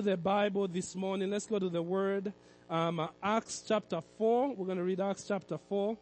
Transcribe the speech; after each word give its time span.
to 0.00 0.10
the 0.10 0.16
Bible 0.16 0.66
this 0.66 0.96
morning. 0.96 1.28
Let's 1.30 1.44
go 1.44 1.58
to 1.58 1.68
the 1.68 1.82
Word. 1.82 2.32
Um, 2.70 3.06
Acts 3.22 3.62
chapter 3.68 4.00
4. 4.16 4.54
We're 4.54 4.64
going 4.64 4.78
to 4.78 4.84
read 4.84 4.98
Acts 4.98 5.26
chapter 5.28 5.58
4. 5.58 5.94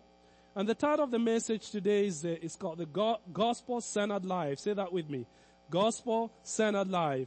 And 0.54 0.68
the 0.68 0.74
title 0.76 1.04
of 1.04 1.10
the 1.10 1.18
message 1.18 1.72
today 1.72 2.06
is, 2.06 2.24
uh, 2.24 2.37
is 2.40 2.54
called 2.54 2.79
the 2.79 2.87
Go- 2.87 3.19
Gospel 3.32 3.80
Centered 3.80 4.24
Life. 4.24 4.61
Say 4.61 4.72
that 4.72 4.92
with 4.92 5.11
me. 5.11 5.26
Gospel 5.69 6.30
Centered 6.45 6.88
Life. 6.88 7.26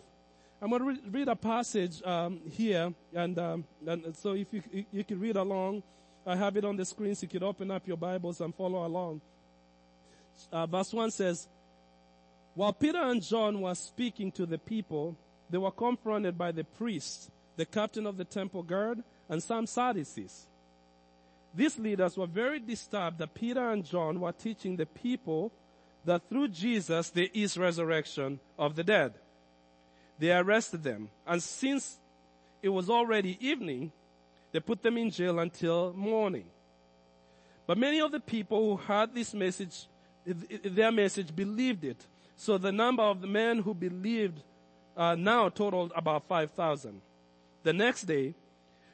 I'm 0.61 0.69
going 0.69 0.81
to 0.81 0.87
re- 0.87 1.11
read 1.11 1.27
a 1.27 1.35
passage 1.35 2.01
um, 2.03 2.39
here, 2.49 2.93
and, 3.13 3.37
um, 3.37 3.65
and 3.85 4.15
so 4.15 4.31
if 4.31 4.47
you, 4.53 4.85
you 4.93 5.03
can 5.03 5.19
read 5.19 5.35
along, 5.35 5.83
I 6.25 6.37
have 6.37 6.55
it 6.55 6.63
on 6.63 6.77
the 6.77 6.85
screen, 6.85 7.15
so 7.15 7.23
you 7.23 7.29
can 7.29 7.43
open 7.43 7.69
up 7.69 7.85
your 7.85 7.97
Bibles 7.97 8.39
and 8.39 8.55
follow 8.55 8.85
along. 8.85 9.19
Uh, 10.53 10.67
verse 10.67 10.93
1 10.93 11.11
says, 11.11 11.49
While 12.53 12.71
Peter 12.71 13.01
and 13.01 13.21
John 13.21 13.59
were 13.59 13.75
speaking 13.75 14.31
to 14.33 14.45
the 14.45 14.57
people, 14.57 15.17
they 15.51 15.57
were 15.57 15.71
confronted 15.71 16.37
by 16.37 16.51
the 16.51 16.63
priests, 16.63 17.29
the 17.57 17.65
captain 17.65 18.07
of 18.07 18.17
the 18.17 18.25
temple 18.25 18.63
guard, 18.63 19.03
and 19.29 19.43
some 19.43 19.67
Sadducees. 19.67 20.47
These 21.53 21.77
leaders 21.77 22.17
were 22.17 22.27
very 22.27 22.59
disturbed 22.59 23.17
that 23.19 23.33
Peter 23.33 23.69
and 23.71 23.85
John 23.85 24.21
were 24.21 24.31
teaching 24.31 24.77
the 24.77 24.85
people 24.85 25.51
that 26.05 26.29
through 26.29 26.47
Jesus 26.47 27.09
there 27.09 27.27
is 27.33 27.57
resurrection 27.57 28.39
of 28.57 28.75
the 28.75 28.83
dead. 28.83 29.13
They 30.17 30.31
arrested 30.31 30.83
them, 30.83 31.09
and 31.27 31.43
since 31.43 31.97
it 32.61 32.69
was 32.69 32.89
already 32.89 33.37
evening, 33.45 33.91
they 34.51 34.59
put 34.59 34.81
them 34.81 34.97
in 34.97 35.09
jail 35.09 35.39
until 35.39 35.93
morning. 35.93 36.45
But 37.67 37.77
many 37.77 37.99
of 38.01 38.11
the 38.11 38.19
people 38.19 38.59
who 38.69 38.77
heard 38.77 39.13
this 39.13 39.33
message, 39.33 39.87
their 40.25 40.91
message, 40.91 41.35
believed 41.35 41.83
it. 41.83 42.05
So 42.35 42.57
the 42.57 42.71
number 42.71 43.03
of 43.03 43.21
the 43.21 43.27
men 43.27 43.59
who 43.59 43.73
believed 43.73 44.41
uh, 44.95 45.15
now 45.15 45.49
totaled 45.49 45.91
about 45.95 46.27
5,000. 46.27 47.01
The 47.63 47.73
next 47.73 48.03
day, 48.03 48.33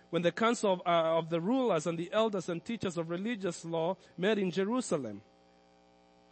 when 0.09 0.21
the 0.21 0.31
council 0.31 0.73
of, 0.73 0.81
uh, 0.85 1.17
of 1.17 1.29
the 1.29 1.41
rulers 1.41 1.87
and 1.87 1.97
the 1.97 2.09
elders 2.13 2.49
and 2.49 2.63
teachers 2.63 2.97
of 2.97 3.09
religious 3.09 3.65
law 3.65 3.97
met 4.17 4.37
in 4.37 4.51
Jerusalem, 4.51 5.21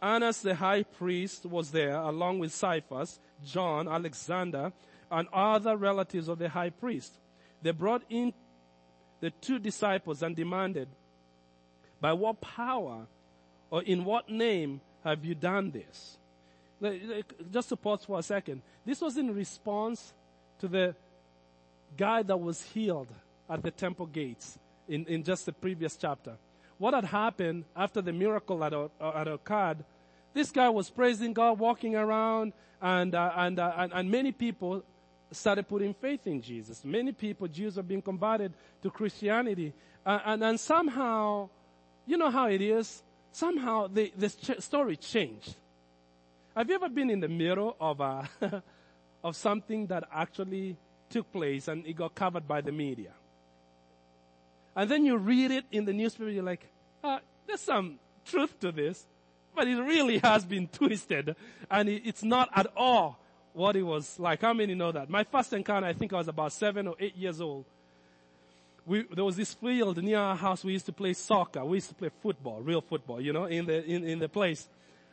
Annas 0.00 0.40
the 0.40 0.54
high 0.54 0.82
priest 0.82 1.46
was 1.46 1.70
there 1.70 1.96
along 1.96 2.38
with 2.38 2.58
Caiaphas, 2.58 3.18
John, 3.44 3.88
Alexander, 3.88 4.72
and 5.10 5.28
other 5.32 5.76
relatives 5.76 6.28
of 6.28 6.38
the 6.38 6.48
high 6.48 6.70
priest. 6.70 7.18
They 7.62 7.70
brought 7.70 8.02
in 8.08 8.32
the 9.20 9.30
two 9.30 9.58
disciples 9.58 10.22
and 10.22 10.36
demanded, 10.36 10.88
by 12.00 12.12
what 12.12 12.40
power 12.40 13.06
or 13.70 13.82
in 13.82 14.04
what 14.04 14.28
name 14.28 14.80
have 15.04 15.24
you 15.24 15.34
done 15.34 15.70
this? 15.70 16.18
Just 17.52 17.68
to 17.70 17.76
pause 17.76 18.04
for 18.04 18.18
a 18.18 18.22
second. 18.22 18.62
This 18.84 19.00
was 19.00 19.16
in 19.16 19.34
response 19.34 20.12
to 20.58 20.68
the 20.68 20.94
guy 21.96 22.22
that 22.22 22.36
was 22.36 22.62
healed 22.62 23.08
at 23.48 23.62
the 23.62 23.70
temple 23.70 24.06
gates 24.06 24.58
in, 24.88 25.06
in 25.06 25.22
just 25.22 25.46
the 25.46 25.52
previous 25.52 25.96
chapter. 25.96 26.36
What 26.78 26.94
had 26.94 27.04
happened 27.04 27.64
after 27.74 28.02
the 28.02 28.12
miracle 28.12 28.62
had, 28.62 28.74
uh, 28.74 28.88
had 29.00 29.28
occurred, 29.28 29.84
this 30.34 30.50
guy 30.50 30.68
was 30.68 30.90
praising 30.90 31.32
God, 31.32 31.58
walking 31.58 31.96
around, 31.96 32.52
and, 32.82 33.14
uh, 33.14 33.32
and, 33.36 33.58
uh, 33.58 33.72
and, 33.76 33.92
and 33.94 34.10
many 34.10 34.32
people 34.32 34.84
started 35.32 35.66
putting 35.66 35.94
faith 35.94 36.26
in 36.26 36.42
Jesus. 36.42 36.84
Many 36.84 37.12
people, 37.12 37.48
Jews, 37.48 37.78
are 37.78 37.82
being 37.82 38.02
converted 38.02 38.52
to 38.82 38.90
Christianity. 38.90 39.72
Uh, 40.04 40.20
and, 40.26 40.44
and 40.44 40.60
somehow, 40.60 41.48
you 42.06 42.18
know 42.18 42.30
how 42.30 42.48
it 42.48 42.60
is? 42.60 43.02
Somehow 43.32 43.86
the, 43.86 44.12
the 44.16 44.28
story 44.60 44.96
changed. 44.96 45.54
Have 46.56 46.70
you 46.70 46.74
ever 46.76 46.88
been 46.88 47.10
in 47.10 47.20
the 47.20 47.28
middle 47.28 47.76
of, 47.78 48.00
a 48.00 48.26
of 49.22 49.36
something 49.36 49.88
that 49.88 50.04
actually 50.10 50.78
took 51.10 51.30
place 51.30 51.68
and 51.68 51.86
it 51.86 51.96
got 51.96 52.14
covered 52.14 52.48
by 52.48 52.62
the 52.62 52.72
media? 52.72 53.10
And 54.74 54.90
then 54.90 55.04
you 55.04 55.18
read 55.18 55.50
it 55.50 55.66
in 55.70 55.84
the 55.84 55.92
newspaper, 55.92 56.30
you're 56.30 56.42
like, 56.42 56.66
uh, 57.04 57.18
there's 57.46 57.60
some 57.60 57.98
truth 58.24 58.58
to 58.60 58.72
this, 58.72 59.06
but 59.54 59.68
it 59.68 59.78
really 59.78 60.16
has 60.24 60.46
been 60.46 60.66
twisted 60.68 61.36
and 61.70 61.90
it, 61.90 62.02
it's 62.06 62.22
not 62.22 62.48
at 62.54 62.68
all 62.74 63.18
what 63.52 63.76
it 63.76 63.82
was 63.82 64.18
like. 64.18 64.40
How 64.40 64.54
many 64.54 64.74
know 64.74 64.92
that? 64.92 65.10
My 65.10 65.24
first 65.24 65.52
encounter, 65.52 65.86
I 65.86 65.92
think 65.92 66.14
I 66.14 66.16
was 66.16 66.28
about 66.28 66.52
seven 66.52 66.88
or 66.88 66.96
eight 66.98 67.16
years 67.16 67.38
old. 67.38 67.66
We, 68.86 69.04
there 69.12 69.24
was 69.24 69.36
this 69.36 69.52
field 69.52 70.02
near 70.02 70.20
our 70.20 70.36
house. 70.36 70.64
We 70.64 70.72
used 70.72 70.86
to 70.86 70.92
play 70.92 71.12
soccer. 71.12 71.62
We 71.66 71.76
used 71.78 71.90
to 71.90 71.94
play 71.94 72.10
football, 72.22 72.62
real 72.62 72.80
football, 72.80 73.20
you 73.20 73.34
know, 73.34 73.44
in 73.44 73.66
the, 73.66 73.84
in, 73.84 74.04
in 74.04 74.18
the 74.20 74.28
place. 74.30 74.68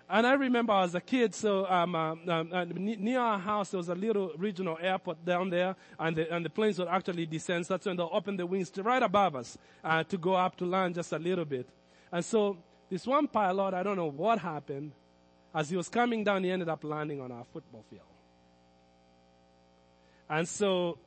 And 0.10 0.28
I 0.28 0.34
remember 0.34 0.74
as 0.74 0.96
a 0.96 1.02
kid, 1.02 1.34
so 1.34 1.66
um, 1.66 1.96
um, 1.96 2.30
um, 2.30 2.72
near 2.76 3.20
our 3.20 3.40
house 3.40 3.70
there 3.70 3.78
was 3.78 3.90
a 3.90 3.96
little 3.96 4.32
regional 4.38 4.78
airport 4.82 5.24
down 5.26 5.50
there, 5.50 5.76
and 5.98 6.16
the, 6.16 6.34
and 6.34 6.46
the 6.46 6.50
planes 6.50 6.78
would 6.78 6.90
actually 6.90 7.26
descend. 7.26 7.66
So 7.66 7.76
that's 7.76 7.86
when 7.86 7.98
they 7.98 8.04
open 8.04 8.38
the 8.38 8.46
wings 8.46 8.70
to 8.72 8.84
right 8.84 9.02
above 9.02 9.36
us 9.36 9.58
uh, 9.84 10.04
to 10.04 10.18
go 10.18 10.36
up 10.36 10.58
to 10.58 10.66
land 10.66 10.96
just 10.96 11.14
a 11.14 11.20
little 11.20 11.46
bit. 11.46 11.68
And 12.12 12.24
so 12.24 12.58
this 12.90 13.08
one 13.08 13.28
pilot, 13.28 13.74
I 13.74 13.82
don't 13.82 13.96
know 13.96 14.12
what 14.12 14.40
happened, 14.40 14.92
as 15.56 15.70
he 15.70 15.78
was 15.78 15.90
coming 15.90 16.24
down, 16.24 16.44
he 16.44 16.52
ended 16.52 16.70
up 16.70 16.84
landing 16.84 17.22
on 17.22 17.32
our 17.32 17.46
football 17.54 17.84
field. 17.90 18.04
And 20.30 20.48
so 20.48 20.98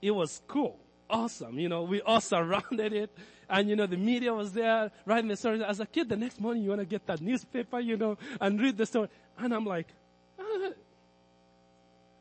it 0.00 0.12
was 0.12 0.40
cool, 0.46 0.78
awesome. 1.10 1.58
You 1.58 1.68
know, 1.68 1.82
we 1.82 2.00
all 2.00 2.20
surrounded 2.32 2.92
it. 2.92 3.18
And 3.48 3.68
you 3.68 3.76
know, 3.76 3.86
the 3.86 3.96
media 3.96 4.32
was 4.32 4.52
there 4.52 4.90
writing 5.06 5.28
the 5.28 5.36
story. 5.36 5.62
As 5.62 5.80
a 5.80 5.86
kid, 5.86 6.08
the 6.08 6.16
next 6.16 6.40
morning 6.40 6.62
you 6.62 6.70
want 6.70 6.80
to 6.80 6.86
get 6.86 7.06
that 7.06 7.20
newspaper, 7.20 7.80
you 7.80 7.96
know, 7.96 8.18
and 8.40 8.60
read 8.60 8.76
the 8.76 8.86
story. 8.86 9.08
And 9.38 9.54
I'm 9.54 9.66
like, 9.66 9.88
uh, 10.38 10.70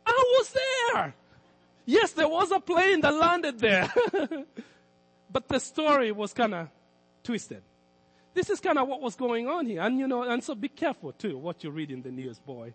I 0.06 0.36
was 0.38 0.54
there. 0.54 1.16
Yes, 1.86 2.12
there 2.12 2.28
was 2.28 2.52
a 2.52 2.60
plane 2.60 3.02
that 3.02 3.14
landed 3.14 3.60
there. 3.60 3.92
but 5.32 5.48
the 5.48 5.60
story 5.60 6.12
was 6.12 6.34
kind 6.34 6.54
of 6.54 6.70
twisted. 7.24 7.62
This 8.34 8.50
is 8.50 8.60
kind 8.60 8.78
of 8.78 8.88
what 8.88 9.02
was 9.02 9.16
going 9.16 9.48
on 9.48 9.66
here. 9.66 9.82
And 9.82 10.00
you 10.00 10.08
know, 10.08 10.24
and 10.24 10.44
so 10.44 10.56
be 10.56 10.70
careful 10.70 11.12
too 11.12 11.38
what 11.38 11.64
you 11.64 11.70
read 11.70 11.92
in 11.92 12.02
the 12.02 12.12
news, 12.12 12.40
boy. 12.40 12.74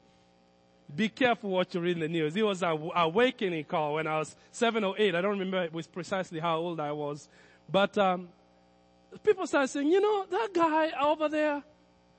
Be 0.94 1.08
careful 1.08 1.50
what 1.50 1.74
you 1.74 1.80
read 1.80 1.96
in 1.96 2.00
the 2.00 2.08
news. 2.08 2.34
It 2.34 2.42
was 2.42 2.62
an 2.62 2.90
awakening 2.94 3.64
call 3.64 3.94
when 3.94 4.06
I 4.06 4.18
was 4.20 4.34
seven 4.52 4.84
or 4.84 4.94
eight. 4.98 5.14
I 5.14 5.20
don't 5.20 5.32
remember 5.38 5.62
it 5.62 5.72
was 5.72 5.86
precisely 5.86 6.40
how 6.40 6.58
old 6.58 6.80
I 6.80 6.92
was. 6.92 7.28
But 7.70 7.98
um, 7.98 8.28
people 9.22 9.46
started 9.46 9.68
saying, 9.68 9.88
you 9.88 10.00
know, 10.00 10.26
that 10.30 10.50
guy 10.52 10.90
over 11.00 11.28
there, 11.28 11.62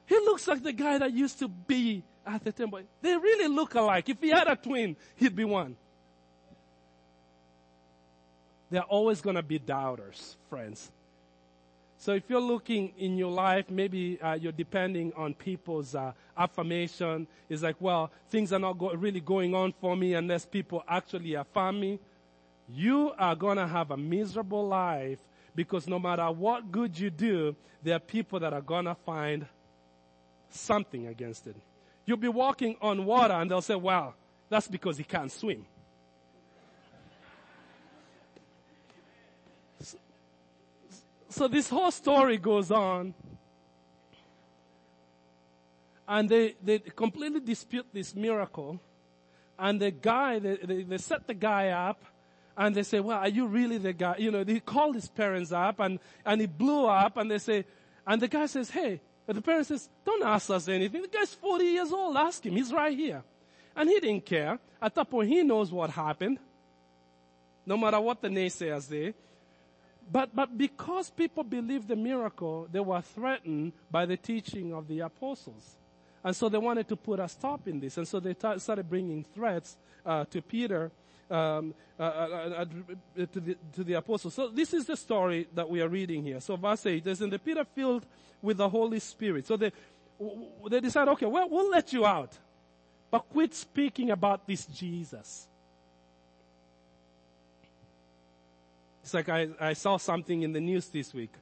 he 0.06 0.16
looks 0.20 0.48
like 0.48 0.64
the 0.64 0.74
guy 0.74 0.98
that 0.98 1.14
used 1.14 1.40
to 1.40 1.48
be 1.48 2.04
at 2.26 2.44
the 2.44 2.52
temple. 2.52 2.82
They 3.02 3.16
really 3.16 3.48
look 3.48 3.76
alike. 3.76 4.10
If 4.10 4.22
he 4.22 4.30
had 4.30 4.48
a 4.48 4.56
twin, 4.56 4.96
he'd 5.16 5.36
be 5.36 5.46
one. 5.46 5.76
There 8.72 8.82
are 8.82 8.88
always 8.88 9.22
going 9.22 9.36
to 9.36 9.44
be 9.44 9.58
doubters, 9.60 10.38
friends. 10.50 10.92
So 11.98 12.14
if 12.14 12.24
you're 12.30 12.40
looking 12.40 12.94
in 12.98 13.18
your 13.18 13.32
life, 13.32 13.70
maybe 13.70 14.22
uh, 14.22 14.34
you're 14.34 14.54
depending 14.54 15.12
on 15.18 15.34
people's 15.34 15.96
uh, 15.96 16.14
affirmation. 16.38 17.28
It's 17.50 17.62
like, 17.62 17.76
well, 17.80 18.12
things 18.30 18.54
are 18.54 18.60
not 18.60 18.78
go- 18.78 18.94
really 18.94 19.20
going 19.20 19.54
on 19.54 19.74
for 19.82 19.98
me 19.98 20.14
unless 20.14 20.46
people 20.46 20.84
actually 20.88 21.34
affirm 21.34 21.80
me. 21.80 22.00
You 22.72 23.12
are 23.18 23.36
gonna 23.36 23.68
have 23.68 23.92
a 23.92 23.98
miserable 23.98 24.68
life 24.68 25.20
because 25.56 25.88
no 25.88 26.00
matter 26.00 26.26
what 26.32 26.72
good 26.72 26.98
you 26.98 27.10
do, 27.10 27.56
there 27.84 27.96
are 27.96 28.00
people 28.00 28.40
that 28.40 28.54
are 28.54 28.62
gonna 28.62 28.96
find 28.96 29.46
something 30.50 31.08
against 31.08 31.48
it. 31.48 31.56
You'll 32.06 32.18
be 32.18 32.28
walking 32.28 32.76
on 32.82 33.06
water 33.06 33.34
and 33.34 33.50
they'll 33.50 33.62
say, 33.62 33.76
well, 33.76 34.16
that's 34.50 34.68
because 34.68 34.98
he 34.98 35.04
can't 35.04 35.32
swim. 35.32 35.66
So 41.30 41.48
this 41.48 41.70
whole 41.70 41.92
story 41.92 42.38
goes 42.38 42.72
on. 42.72 43.14
And 46.08 46.28
they, 46.28 46.56
they 46.64 46.80
completely 46.80 47.40
dispute 47.40 47.86
this 47.94 48.16
miracle. 48.16 48.80
And 49.58 49.80
the 49.80 49.92
guy, 49.92 50.40
they, 50.40 50.58
they, 50.58 50.84
they 50.84 50.98
set 50.98 51.28
the 51.28 51.36
guy 51.36 51.70
up 51.70 52.04
and 52.60 52.76
they 52.76 52.84
say, 52.84 53.00
well, 53.00 53.18
are 53.18 53.30
you 53.30 53.48
really 53.48 53.78
the 53.78 53.94
guy? 53.94 54.18
You 54.20 54.32
know, 54.32 54.44
he 54.44 54.60
called 54.60 54.94
his 54.94 55.08
parents 55.08 55.54
up 55.54 55.80
and, 55.80 55.98
and 56.26 56.42
he 56.42 56.46
blew 56.46 56.88
up 56.88 57.16
and 57.16 57.32
they 57.32 57.38
say, 57.38 57.64
and 58.06 58.22
the 58.22 58.28
guy 58.28 58.48
says, 58.48 58.70
hey, 58.70 59.00
the 59.26 59.42
parents 59.42 59.70
says, 59.70 59.88
don't 60.04 60.24
ask 60.24 60.50
us 60.50 60.68
anything. 60.68 61.02
The 61.04 61.08
guy's 61.08 61.34
40 61.34 61.64
years 61.64 61.94
old. 61.94 62.18
Ask 62.18 62.46
him. 62.46 62.58
He's 62.58 62.74
right 62.74 62.96
here. 62.96 63.24
And 63.78 63.88
he 63.88 63.98
didn't 64.02 64.26
care. 64.26 64.60
At 64.82 64.94
that 64.96 65.10
point, 65.10 65.30
he 65.30 65.42
knows 65.42 65.72
what 65.72 65.90
happened. 65.90 66.38
No 67.66 67.78
matter 67.78 68.02
what 68.02 68.22
the 68.22 68.28
naysayers 68.28 68.90
say. 68.90 69.14
But, 70.12 70.36
but 70.36 70.58
because 70.58 71.10
people 71.12 71.46
believed 71.46 71.88
the 71.88 71.96
miracle, 71.96 72.68
they 72.70 72.82
were 72.82 73.02
threatened 73.02 73.72
by 73.90 74.06
the 74.06 74.18
teaching 74.18 74.74
of 74.74 74.90
the 74.90 75.00
apostles. 75.00 75.78
And 76.24 76.36
so 76.36 76.50
they 76.50 76.58
wanted 76.58 76.88
to 76.90 76.96
put 76.96 77.20
a 77.20 77.28
stop 77.28 77.68
in 77.68 77.80
this. 77.80 77.98
And 77.98 78.08
so 78.08 78.20
they 78.20 78.34
t- 78.34 78.60
started 78.60 78.90
bringing 78.90 79.24
threats 79.24 79.78
uh, 80.06 80.26
to 80.26 80.42
Peter, 80.42 80.92
um, 81.30 81.74
uh, 82.00 82.04
uh, 82.04 82.06
uh, 82.06 82.66
to, 83.16 83.40
the, 83.40 83.58
to 83.74 83.84
the 83.84 83.94
apostles. 83.94 84.34
So 84.34 84.50
this 84.50 84.74
is 84.74 84.86
the 84.86 84.98
story 84.98 85.48
that 85.54 85.70
we 85.70 85.82
are 85.82 85.88
reading 85.88 86.24
here. 86.24 86.42
So 86.42 86.56
verse 86.56 86.86
8 86.86 87.04
says, 87.04 87.22
And 87.22 87.32
the 87.32 87.40
Peter 87.40 87.64
filled 87.64 88.06
with 88.42 88.58
the 88.58 88.68
Holy 88.68 89.00
Spirit. 89.00 89.48
So 89.48 89.56
they, 89.56 89.72
they 90.70 90.80
decide, 90.80 91.08
okay, 91.10 91.26
well, 91.26 91.50
we'll 91.50 91.70
let 91.70 91.94
you 91.94 92.06
out. 92.06 92.38
But 93.12 93.30
quit 93.30 93.54
speaking 93.56 94.12
about 94.12 94.46
this 94.46 94.66
Jesus. 94.66 95.48
It's 99.04 99.14
like 99.14 99.30
I, 99.30 99.48
I 99.60 99.74
saw 99.74 99.98
something 99.98 100.44
in 100.44 100.54
the 100.54 100.60
news 100.60 100.88
this 100.88 101.14
week 101.14 101.34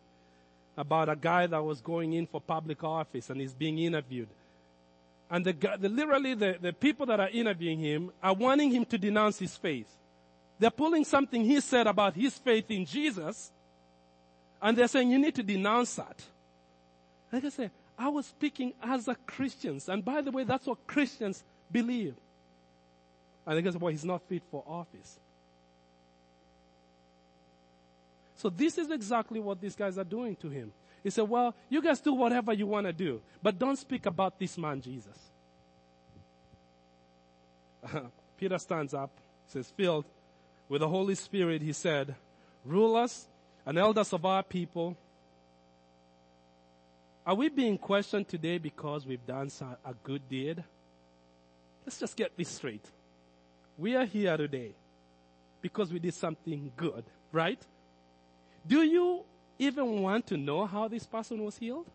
about 0.78 1.10
a 1.10 1.16
guy 1.16 1.48
that 1.48 1.62
was 1.62 1.82
going 1.82 2.14
in 2.14 2.28
for 2.28 2.40
public 2.40 2.84
office 2.84 3.30
and 3.30 3.42
he's 3.42 3.54
being 3.54 3.80
interviewed. 3.80 4.30
And 5.30 5.46
the, 5.46 5.54
the 5.80 5.90
literally 5.90 6.34
the, 6.36 6.58
the 6.60 6.74
people 6.74 7.06
that 7.08 7.20
are 7.20 7.30
interviewing 7.30 7.80
him 7.80 8.12
are 8.24 8.34
wanting 8.34 8.72
him 8.72 8.86
to 8.86 8.98
denounce 8.98 9.40
his 9.40 9.56
faith. 9.56 9.94
They're 10.60 10.72
pulling 10.72 11.04
something 11.04 11.44
he 11.44 11.60
said 11.60 11.86
about 11.86 12.16
his 12.16 12.38
faith 12.38 12.72
in 12.72 12.86
Jesus 12.86 13.52
and 14.62 14.78
they're 14.78 14.88
saying 14.88 15.12
you 15.12 15.20
need 15.20 15.36
to 15.36 15.44
denounce 15.44 15.96
that. 15.96 16.24
Like 17.32 17.46
I 17.46 17.50
said, 17.50 17.72
I 17.98 18.10
was 18.10 18.26
speaking 18.26 18.74
as 18.82 19.08
a 19.08 19.16
Christian. 19.16 19.80
And 19.88 20.04
by 20.04 20.22
the 20.22 20.32
way, 20.32 20.44
that's 20.44 20.66
what 20.66 20.86
Christians 20.88 21.44
believe. 21.72 22.16
And 23.46 23.58
they 23.58 23.62
go, 23.62 23.78
well, 23.78 23.92
he's 23.92 24.06
not 24.06 24.22
fit 24.24 24.44
for 24.50 24.64
office. 24.68 25.20
So 28.38 28.50
this 28.50 28.78
is 28.78 28.92
exactly 28.92 29.40
what 29.40 29.60
these 29.60 29.76
guys 29.76 29.98
are 29.98 30.04
doing 30.04 30.36
to 30.38 30.50
him. 30.50 30.72
He 31.08 31.12
said, 31.12 31.30
well, 31.30 31.56
you 31.70 31.82
guys 31.82 32.02
do 32.02 32.12
whatever 32.12 32.52
you 32.52 32.68
want 32.68 32.86
to 32.86 32.92
do, 32.92 33.22
but 33.42 33.58
don't 33.58 33.78
speak 33.78 34.06
about 34.08 34.38
this 34.38 34.58
man, 34.58 34.82
Jesus. 34.82 35.18
Peter 38.38 38.58
stands 38.58 38.94
up, 38.94 39.10
says, 39.46 39.72
filled 39.78 40.04
with 40.68 40.82
the 40.82 40.88
Holy 40.90 41.16
Spirit, 41.16 41.62
he 41.62 41.72
said, 41.72 42.14
rulers 42.66 43.26
and 43.66 43.78
elders 43.78 44.12
of 44.12 44.26
our 44.26 44.44
people, 44.44 44.98
are 47.26 47.36
we 47.36 47.48
being 47.48 47.78
questioned 47.78 48.28
today 48.28 48.58
because 48.58 49.06
we've 49.06 49.26
done 49.26 49.50
a 49.86 49.94
good 50.04 50.28
deed? 50.28 50.62
Let's 51.86 52.02
just 52.02 52.18
get 52.18 52.36
this 52.36 52.50
straight. 52.50 52.86
We 53.78 53.96
are 53.96 54.04
here 54.04 54.36
today 54.36 54.74
because 55.62 55.94
we 55.94 56.00
did 56.00 56.16
something 56.16 56.70
good, 56.76 57.06
right? 57.32 57.66
Do 58.68 58.82
you 58.82 59.24
even 59.60 60.02
want 60.02 60.28
to 60.28 60.38
know 60.38 60.66
how 60.66 60.88
this 60.88 61.06
person 61.06 61.44
was 61.44 61.58
healed? 61.58 61.88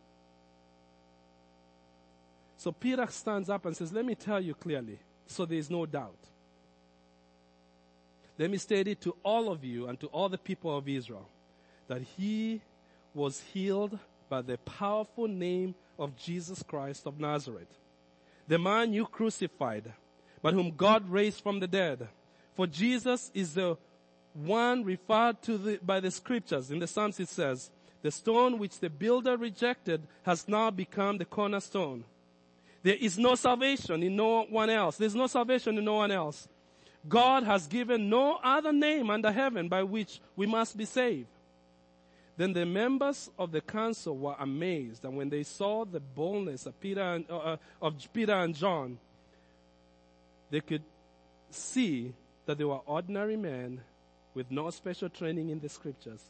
So 2.56 2.70
Peter 2.72 3.06
stands 3.08 3.50
up 3.50 3.66
and 3.66 3.76
says, 3.76 3.92
let 3.92 4.04
me 4.04 4.14
tell 4.14 4.40
you 4.40 4.54
clearly, 4.54 4.98
so 5.26 5.44
there 5.44 5.58
is 5.58 5.70
no 5.70 5.84
doubt. 5.84 6.14
Let 8.38 8.50
me 8.50 8.56
state 8.56 8.88
it 8.88 9.00
to 9.02 9.16
all 9.22 9.50
of 9.50 9.64
you 9.64 9.88
and 9.88 9.98
to 10.00 10.06
all 10.08 10.28
the 10.28 10.38
people 10.38 10.76
of 10.76 10.88
Israel 10.88 11.28
that 11.88 12.02
he 12.16 12.60
was 13.14 13.42
healed 13.52 13.98
by 14.28 14.42
the 14.42 14.58
powerful 14.58 15.28
name 15.28 15.74
of 15.98 16.16
Jesus 16.16 16.62
Christ 16.62 17.06
of 17.06 17.20
Nazareth, 17.20 17.68
the 18.48 18.58
man 18.58 18.92
you 18.92 19.06
crucified, 19.06 19.92
but 20.40 20.54
whom 20.54 20.72
God 20.76 21.10
raised 21.10 21.42
from 21.42 21.60
the 21.60 21.66
dead. 21.66 22.08
For 22.54 22.66
Jesus 22.66 23.30
is 23.34 23.54
the 23.54 23.76
one 24.34 24.84
referred 24.84 25.42
to 25.42 25.58
the, 25.58 25.78
by 25.82 26.00
the 26.00 26.10
scriptures. 26.10 26.70
In 26.70 26.78
the 26.78 26.86
Psalms 26.86 27.20
it 27.20 27.28
says, 27.28 27.70
the 28.02 28.10
stone 28.10 28.58
which 28.58 28.80
the 28.80 28.90
builder 28.90 29.36
rejected 29.36 30.02
has 30.24 30.48
now 30.48 30.70
become 30.70 31.18
the 31.18 31.24
cornerstone. 31.24 32.04
There 32.82 32.96
is 32.96 33.16
no 33.16 33.36
salvation 33.36 34.02
in 34.02 34.16
no 34.16 34.42
one 34.44 34.70
else. 34.70 34.96
There's 34.96 35.14
no 35.14 35.28
salvation 35.28 35.78
in 35.78 35.84
no 35.84 35.94
one 35.94 36.10
else. 36.10 36.48
God 37.08 37.44
has 37.44 37.66
given 37.66 38.08
no 38.08 38.38
other 38.42 38.72
name 38.72 39.10
under 39.10 39.30
heaven 39.30 39.68
by 39.68 39.82
which 39.82 40.20
we 40.34 40.46
must 40.46 40.76
be 40.76 40.84
saved. 40.84 41.26
Then 42.36 42.52
the 42.52 42.66
members 42.66 43.30
of 43.38 43.52
the 43.52 43.60
council 43.60 44.16
were 44.16 44.36
amazed, 44.38 45.04
and 45.04 45.16
when 45.16 45.28
they 45.28 45.42
saw 45.42 45.84
the 45.84 46.00
boldness 46.00 46.66
of 46.66 46.80
Peter 46.80 47.02
and, 47.02 47.24
uh, 47.30 47.36
uh 47.36 47.56
of 47.80 47.94
Peter 48.12 48.32
and 48.32 48.54
John, 48.54 48.98
they 50.50 50.60
could 50.60 50.82
see 51.50 52.14
that 52.46 52.58
they 52.58 52.64
were 52.64 52.80
ordinary 52.86 53.36
men 53.36 53.82
with 54.34 54.50
no 54.50 54.70
special 54.70 55.08
training 55.08 55.50
in 55.50 55.60
the 55.60 55.68
scriptures, 55.68 56.22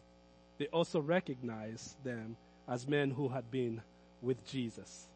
they 0.58 0.66
also 0.66 1.00
recognized 1.00 2.02
them 2.04 2.37
as 2.69 2.87
men 2.87 3.10
who 3.10 3.28
had 3.28 3.50
been 3.50 3.81
with 4.20 4.44
Jesus. 4.46 5.08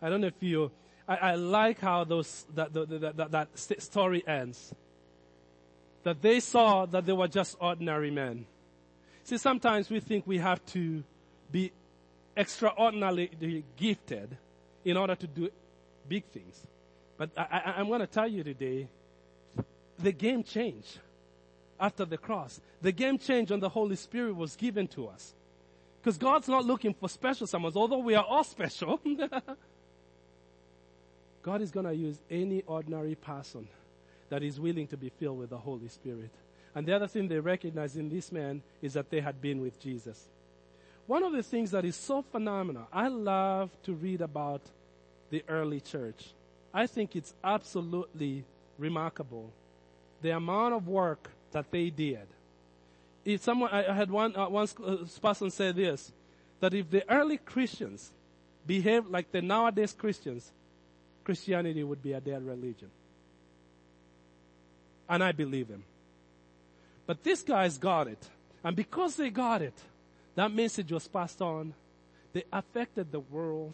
I 0.00 0.08
don't 0.08 0.20
know 0.20 0.28
if 0.28 0.42
you, 0.42 0.70
I, 1.08 1.16
I 1.16 1.34
like 1.34 1.80
how 1.80 2.04
those, 2.04 2.46
that, 2.54 2.72
that, 2.72 3.16
that, 3.16 3.30
that 3.30 3.82
story 3.82 4.26
ends. 4.26 4.74
That 6.02 6.22
they 6.22 6.40
saw 6.40 6.86
that 6.86 7.04
they 7.04 7.12
were 7.12 7.28
just 7.28 7.56
ordinary 7.60 8.10
men. 8.10 8.46
See, 9.24 9.38
sometimes 9.38 9.90
we 9.90 10.00
think 10.00 10.26
we 10.26 10.38
have 10.38 10.64
to 10.66 11.02
be 11.50 11.72
extraordinarily 12.36 13.64
gifted 13.76 14.36
in 14.84 14.96
order 14.96 15.16
to 15.16 15.26
do 15.26 15.50
big 16.08 16.24
things. 16.26 16.66
But 17.18 17.30
I, 17.36 17.74
am 17.78 17.88
going 17.88 18.00
to 18.00 18.06
tell 18.06 18.28
you 18.28 18.44
today, 18.44 18.88
the 19.98 20.12
game 20.12 20.44
changed 20.44 21.00
after 21.78 22.04
the 22.04 22.18
cross. 22.18 22.60
The 22.82 22.92
game 22.92 23.18
change 23.18 23.50
on 23.52 23.60
the 23.60 23.68
Holy 23.68 23.96
Spirit 23.96 24.36
was 24.36 24.56
given 24.56 24.86
to 24.88 25.08
us. 25.08 25.34
Because 26.00 26.18
God's 26.18 26.48
not 26.48 26.64
looking 26.64 26.94
for 26.94 27.08
special 27.08 27.46
someones, 27.46 27.76
although 27.76 27.98
we 27.98 28.14
are 28.14 28.24
all 28.24 28.44
special. 28.54 29.00
God 31.42 31.62
is 31.62 31.70
going 31.70 31.86
to 31.86 31.94
use 31.94 32.18
any 32.30 32.62
ordinary 32.66 33.14
person 33.14 33.68
that 34.28 34.42
is 34.42 34.58
willing 34.58 34.86
to 34.88 34.96
be 34.96 35.10
filled 35.10 35.38
with 35.38 35.50
the 35.50 35.58
Holy 35.58 35.88
Spirit. 35.88 36.30
And 36.74 36.86
the 36.86 36.92
other 36.94 37.06
thing 37.06 37.28
they 37.28 37.40
recognize 37.40 37.96
in 37.96 38.08
this 38.08 38.30
man 38.32 38.62
is 38.82 38.94
that 38.94 39.10
they 39.10 39.20
had 39.20 39.40
been 39.40 39.60
with 39.60 39.80
Jesus. 39.80 40.28
One 41.06 41.22
of 41.22 41.32
the 41.32 41.42
things 41.42 41.70
that 41.70 41.84
is 41.84 41.94
so 41.94 42.22
phenomenal, 42.22 42.88
I 42.92 43.08
love 43.08 43.70
to 43.84 43.92
read 43.92 44.20
about 44.20 44.62
the 45.30 45.44
early 45.48 45.80
church. 45.80 46.32
I 46.74 46.86
think 46.86 47.14
it's 47.14 47.32
absolutely 47.44 48.44
remarkable 48.78 49.52
the 50.22 50.30
amount 50.30 50.74
of 50.74 50.88
work 50.88 51.30
that 51.56 51.70
they 51.70 51.88
did. 51.88 52.26
If 53.24 53.42
someone, 53.42 53.70
I 53.70 53.94
had 53.94 54.10
one, 54.10 54.36
uh, 54.36 54.46
one 54.50 54.68
uh, 54.86 54.96
person 55.22 55.50
say 55.50 55.72
this, 55.72 56.12
that 56.60 56.74
if 56.74 56.90
the 56.90 57.02
early 57.10 57.38
Christians 57.38 58.10
behaved 58.66 59.08
like 59.08 59.32
the 59.32 59.40
nowadays 59.40 59.94
Christians, 59.98 60.52
Christianity 61.24 61.82
would 61.82 62.02
be 62.02 62.12
a 62.12 62.20
dead 62.20 62.44
religion. 62.46 62.90
And 65.08 65.24
I 65.24 65.32
believe 65.32 65.68
him. 65.68 65.82
But 67.06 67.22
these 67.22 67.42
guys 67.42 67.78
got 67.78 68.06
it. 68.06 68.22
And 68.62 68.76
because 68.76 69.16
they 69.16 69.30
got 69.30 69.62
it, 69.62 69.78
that 70.34 70.52
message 70.52 70.92
was 70.92 71.08
passed 71.08 71.40
on. 71.40 71.72
They 72.34 72.44
affected 72.52 73.10
the 73.10 73.20
world. 73.20 73.72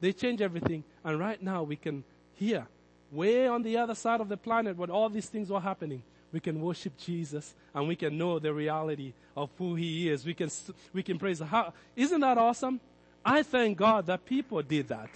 They 0.00 0.12
changed 0.12 0.42
everything. 0.42 0.84
And 1.02 1.18
right 1.18 1.42
now 1.42 1.64
we 1.64 1.74
can 1.74 2.04
hear, 2.34 2.68
way 3.10 3.48
on 3.48 3.64
the 3.64 3.78
other 3.78 3.96
side 3.96 4.20
of 4.20 4.28
the 4.28 4.36
planet 4.36 4.76
where 4.76 4.90
all 4.90 5.08
these 5.08 5.26
things 5.26 5.50
were 5.50 5.58
happening, 5.60 6.04
we 6.32 6.40
can 6.40 6.60
worship 6.60 6.96
Jesus 6.98 7.54
and 7.74 7.88
we 7.88 7.96
can 7.96 8.16
know 8.18 8.38
the 8.38 8.52
reality 8.52 9.12
of 9.36 9.50
who 9.58 9.74
He 9.74 10.08
is. 10.08 10.24
We 10.24 10.34
can, 10.34 10.50
we 10.92 11.02
can 11.02 11.18
praise. 11.18 11.40
How, 11.40 11.72
isn't 11.94 12.20
that 12.20 12.38
awesome? 12.38 12.80
I 13.24 13.42
thank 13.42 13.78
God 13.78 14.06
that 14.06 14.24
people 14.24 14.62
did 14.62 14.88
that. 14.88 15.10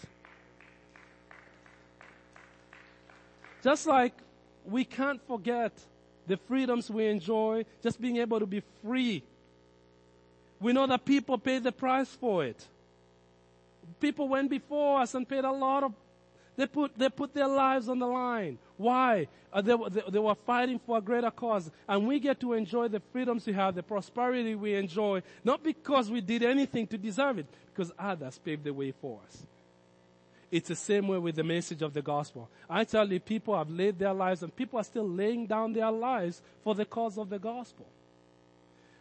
Just 3.62 3.86
like 3.86 4.14
we 4.64 4.84
can't 4.84 5.20
forget 5.26 5.72
the 6.26 6.36
freedoms 6.36 6.90
we 6.90 7.06
enjoy, 7.06 7.64
just 7.82 8.00
being 8.00 8.16
able 8.16 8.40
to 8.40 8.46
be 8.46 8.62
free. 8.82 9.22
We 10.60 10.72
know 10.72 10.86
that 10.86 11.04
people 11.04 11.38
paid 11.38 11.64
the 11.64 11.72
price 11.72 12.08
for 12.08 12.44
it. 12.44 12.66
People 14.00 14.28
went 14.28 14.50
before 14.50 15.00
us 15.00 15.14
and 15.14 15.28
paid 15.28 15.44
a 15.44 15.50
lot 15.50 15.82
of 15.82 15.92
they 16.56 16.66
put, 16.66 16.96
they 16.98 17.08
put 17.08 17.32
their 17.32 17.48
lives 17.48 17.88
on 17.88 17.98
the 17.98 18.06
line. 18.06 18.58
Why? 18.76 19.28
Uh, 19.52 19.60
they, 19.60 19.76
they, 19.90 20.02
they, 20.10 20.18
were 20.18 20.34
fighting 20.34 20.78
for 20.78 20.98
a 20.98 21.00
greater 21.00 21.30
cause. 21.30 21.70
And 21.88 22.06
we 22.06 22.20
get 22.20 22.40
to 22.40 22.52
enjoy 22.52 22.88
the 22.88 23.00
freedoms 23.12 23.46
we 23.46 23.52
have, 23.52 23.74
the 23.74 23.82
prosperity 23.82 24.54
we 24.54 24.74
enjoy, 24.74 25.22
not 25.44 25.62
because 25.62 26.10
we 26.10 26.20
did 26.20 26.42
anything 26.42 26.86
to 26.88 26.98
deserve 26.98 27.38
it, 27.38 27.46
because 27.72 27.92
others 27.98 28.38
paved 28.44 28.64
the 28.64 28.72
way 28.72 28.92
for 28.92 29.20
us. 29.26 29.42
It's 30.50 30.68
the 30.68 30.76
same 30.76 31.06
way 31.06 31.18
with 31.18 31.36
the 31.36 31.44
message 31.44 31.80
of 31.80 31.94
the 31.94 32.02
gospel. 32.02 32.48
I 32.68 32.84
tell 32.84 33.10
you, 33.10 33.20
people 33.20 33.56
have 33.56 33.70
laid 33.70 33.98
their 33.98 34.12
lives 34.12 34.42
and 34.42 34.54
people 34.54 34.80
are 34.80 34.84
still 34.84 35.08
laying 35.08 35.46
down 35.46 35.72
their 35.72 35.90
lives 35.90 36.42
for 36.64 36.74
the 36.74 36.84
cause 36.84 37.18
of 37.18 37.30
the 37.30 37.38
gospel. 37.38 37.86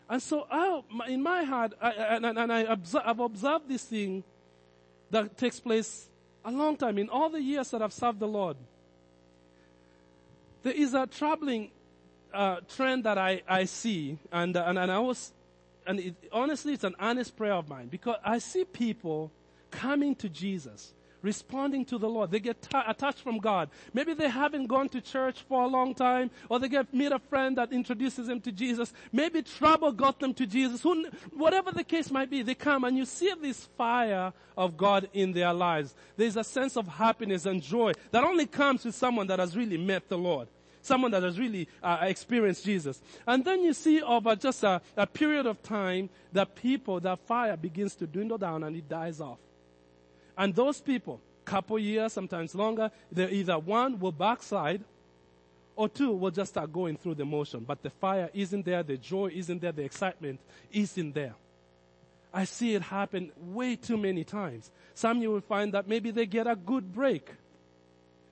And 0.07 0.21
so 0.21 0.47
I, 0.49 0.81
in 1.07 1.21
my 1.21 1.43
heart, 1.43 1.73
I, 1.81 1.91
and, 1.91 2.25
and 2.25 2.53
I 2.53 2.61
observe, 2.61 3.03
I've 3.05 3.19
observed 3.19 3.67
this 3.67 3.83
thing 3.83 4.23
that 5.11 5.37
takes 5.37 5.59
place 5.59 6.07
a 6.45 6.51
long 6.51 6.77
time, 6.77 6.97
in 6.97 7.09
all 7.09 7.29
the 7.29 7.41
years 7.41 7.71
that 7.71 7.81
I've 7.81 7.93
served 7.93 8.19
the 8.19 8.27
Lord, 8.27 8.57
there 10.63 10.73
is 10.73 10.93
a 10.93 11.07
troubling 11.07 11.71
uh, 12.33 12.57
trend 12.75 13.03
that 13.05 13.17
I, 13.17 13.41
I 13.47 13.65
see, 13.65 14.17
and, 14.31 14.55
and, 14.55 14.77
and 14.77 14.91
I 14.91 14.99
was, 14.99 15.31
and 15.87 15.99
it, 15.99 16.15
honestly, 16.31 16.73
it's 16.73 16.83
an 16.83 16.95
honest 16.99 17.35
prayer 17.35 17.53
of 17.53 17.67
mine 17.69 17.87
because 17.87 18.17
I 18.23 18.39
see 18.39 18.65
people 18.65 19.31
coming 19.71 20.15
to 20.15 20.29
Jesus 20.29 20.93
responding 21.21 21.85
to 21.85 21.97
the 21.97 22.09
Lord. 22.09 22.31
They 22.31 22.39
get 22.39 22.61
t- 22.61 22.69
attached 22.87 23.21
from 23.21 23.39
God. 23.39 23.69
Maybe 23.93 24.13
they 24.13 24.29
haven't 24.29 24.67
gone 24.67 24.89
to 24.89 25.01
church 25.01 25.43
for 25.47 25.63
a 25.63 25.67
long 25.67 25.93
time, 25.93 26.31
or 26.49 26.59
they 26.59 26.69
get 26.69 26.93
meet 26.93 27.11
a 27.11 27.19
friend 27.19 27.57
that 27.57 27.71
introduces 27.71 28.27
them 28.27 28.41
to 28.41 28.51
Jesus. 28.51 28.93
Maybe 29.11 29.41
trouble 29.41 29.91
got 29.91 30.19
them 30.19 30.33
to 30.35 30.45
Jesus. 30.45 30.81
Who, 30.81 31.07
whatever 31.33 31.71
the 31.71 31.83
case 31.83 32.11
might 32.11 32.29
be, 32.29 32.41
they 32.41 32.55
come 32.55 32.83
and 32.83 32.97
you 32.97 33.05
see 33.05 33.33
this 33.41 33.67
fire 33.77 34.33
of 34.57 34.77
God 34.77 35.09
in 35.13 35.33
their 35.33 35.53
lives. 35.53 35.95
There's 36.17 36.37
a 36.37 36.43
sense 36.43 36.77
of 36.77 36.87
happiness 36.87 37.45
and 37.45 37.61
joy 37.61 37.93
that 38.11 38.23
only 38.23 38.45
comes 38.45 38.85
with 38.85 38.95
someone 38.95 39.27
that 39.27 39.39
has 39.39 39.55
really 39.55 39.77
met 39.77 40.09
the 40.09 40.17
Lord. 40.17 40.47
someone 40.81 41.11
that 41.11 41.23
has 41.23 41.39
really 41.39 41.67
uh, 41.83 41.97
experienced 42.01 42.65
Jesus. 42.65 43.01
And 43.27 43.43
then 43.43 43.63
you 43.63 43.73
see 43.73 44.01
over 44.01 44.35
just 44.35 44.63
a, 44.63 44.81
a 44.97 45.05
period 45.05 45.45
of 45.45 45.61
time, 45.61 46.09
that 46.33 46.55
people, 46.55 46.99
that 47.01 47.19
fire 47.19 47.57
begins 47.57 47.95
to 47.95 48.07
dwindle 48.07 48.37
down 48.37 48.63
and 48.63 48.75
it 48.75 48.87
dies 48.87 49.21
off. 49.21 49.39
And 50.39 50.55
those 50.55 50.79
people, 50.79 51.19
couple 51.43 51.77
years, 51.77 52.13
sometimes 52.13 52.55
longer, 52.55 52.89
they 53.11 53.29
either 53.29 53.59
one 53.59 53.99
will 53.99 54.13
backslide 54.13 54.83
or 55.75 55.89
two 55.89 56.13
will 56.13 56.31
just 56.31 56.53
start 56.53 56.71
going 56.71 56.95
through 56.95 57.15
the 57.15 57.25
motion. 57.25 57.65
But 57.67 57.83
the 57.83 57.89
fire 57.89 58.29
isn't 58.33 58.65
there, 58.65 58.81
the 58.81 58.97
joy 58.97 59.31
isn't 59.35 59.61
there, 59.61 59.73
the 59.73 59.83
excitement 59.83 60.39
isn't 60.71 61.13
there. 61.13 61.35
I 62.33 62.45
see 62.45 62.73
it 62.73 62.83
happen 62.83 63.31
way 63.37 63.75
too 63.75 63.97
many 63.97 64.23
times. 64.23 64.71
Some 64.93 65.21
you 65.21 65.31
will 65.31 65.41
find 65.41 65.73
that 65.73 65.89
maybe 65.89 66.11
they 66.11 66.25
get 66.25 66.47
a 66.47 66.55
good 66.55 66.93
break. 66.93 67.31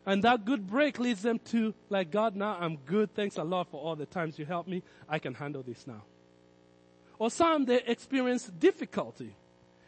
And 0.05 0.23
that 0.23 0.45
good 0.45 0.65
break 0.65 0.99
leads 0.99 1.23
them 1.23 1.39
to, 1.45 1.73
like, 1.89 2.11
God, 2.11 2.37
now 2.37 2.57
I'm 2.57 2.77
good. 2.77 3.13
Thanks 3.13 3.37
a 3.37 3.43
lot 3.43 3.69
for 3.69 3.81
all 3.81 3.97
the 3.97 4.05
times 4.05 4.39
you 4.39 4.45
helped 4.45 4.69
me. 4.69 4.81
I 5.09 5.19
can 5.19 5.33
handle 5.33 5.63
this 5.63 5.85
now. 5.85 6.03
Or 7.19 7.29
some, 7.29 7.65
they 7.65 7.81
experience 7.81 8.45
difficulty. 8.45 9.35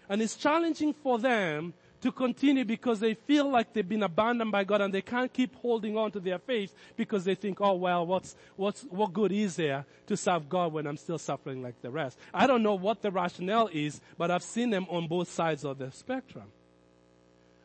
And 0.09 0.21
it's 0.21 0.35
challenging 0.35 0.93
for 0.93 1.19
them 1.19 1.73
to 2.01 2.11
continue 2.11 2.65
because 2.65 2.99
they 2.99 3.13
feel 3.13 3.49
like 3.49 3.73
they've 3.73 3.87
been 3.87 4.03
abandoned 4.03 4.51
by 4.51 4.63
God 4.63 4.81
and 4.81 4.93
they 4.93 5.01
can't 5.01 5.31
keep 5.31 5.55
holding 5.55 5.97
on 5.97 6.11
to 6.11 6.19
their 6.19 6.39
faith 6.39 6.73
because 6.95 7.25
they 7.25 7.35
think, 7.35 7.59
oh 7.61 7.73
well, 7.73 8.05
what's, 8.05 8.35
what's, 8.55 8.83
what 8.83 9.13
good 9.13 9.31
is 9.31 9.55
there 9.55 9.85
to 10.07 10.15
serve 10.15 10.47
God 10.47 10.73
when 10.73 10.87
I'm 10.87 10.97
still 10.97 11.17
suffering 11.17 11.61
like 11.61 11.81
the 11.81 11.89
rest? 11.89 12.17
I 12.33 12.47
don't 12.47 12.63
know 12.63 12.75
what 12.75 13.01
the 13.01 13.11
rationale 13.11 13.69
is, 13.71 14.01
but 14.17 14.31
I've 14.31 14.43
seen 14.43 14.69
them 14.69 14.87
on 14.89 15.07
both 15.07 15.29
sides 15.29 15.65
of 15.65 15.77
the 15.77 15.91
spectrum. 15.91 16.45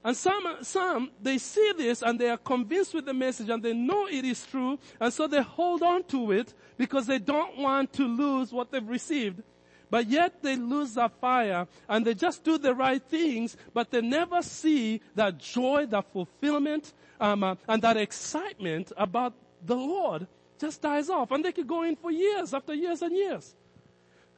And 0.04 0.14
some, 0.14 0.58
some, 0.60 1.10
they 1.22 1.38
see 1.38 1.72
this 1.78 2.02
and 2.02 2.20
they 2.20 2.28
are 2.28 2.36
convinced 2.36 2.92
with 2.92 3.06
the 3.06 3.14
message 3.14 3.48
and 3.48 3.62
they 3.62 3.72
know 3.72 4.06
it 4.06 4.24
is 4.26 4.44
true 4.44 4.78
and 5.00 5.10
so 5.10 5.26
they 5.26 5.40
hold 5.40 5.82
on 5.82 6.04
to 6.04 6.30
it 6.32 6.52
because 6.76 7.06
they 7.06 7.18
don't 7.18 7.56
want 7.56 7.92
to 7.94 8.06
lose 8.06 8.52
what 8.52 8.70
they've 8.70 8.86
received. 8.86 9.42
But 9.90 10.08
yet 10.08 10.42
they 10.42 10.56
lose 10.56 10.94
that 10.94 11.12
fire 11.20 11.66
and 11.88 12.04
they 12.04 12.14
just 12.14 12.42
do 12.44 12.58
the 12.58 12.74
right 12.74 13.02
things, 13.02 13.56
but 13.72 13.90
they 13.90 14.00
never 14.00 14.42
see 14.42 15.00
that 15.14 15.38
joy, 15.38 15.86
that 15.86 16.12
fulfillment, 16.12 16.92
um, 17.20 17.44
uh, 17.44 17.54
and 17.68 17.82
that 17.82 17.96
excitement 17.96 18.92
about 18.96 19.34
the 19.64 19.76
Lord 19.76 20.26
just 20.58 20.82
dies 20.82 21.10
off. 21.10 21.30
And 21.30 21.44
they 21.44 21.52
could 21.52 21.68
go 21.68 21.82
in 21.82 21.96
for 21.96 22.10
years 22.10 22.54
after 22.54 22.74
years 22.74 23.02
and 23.02 23.14
years. 23.14 23.54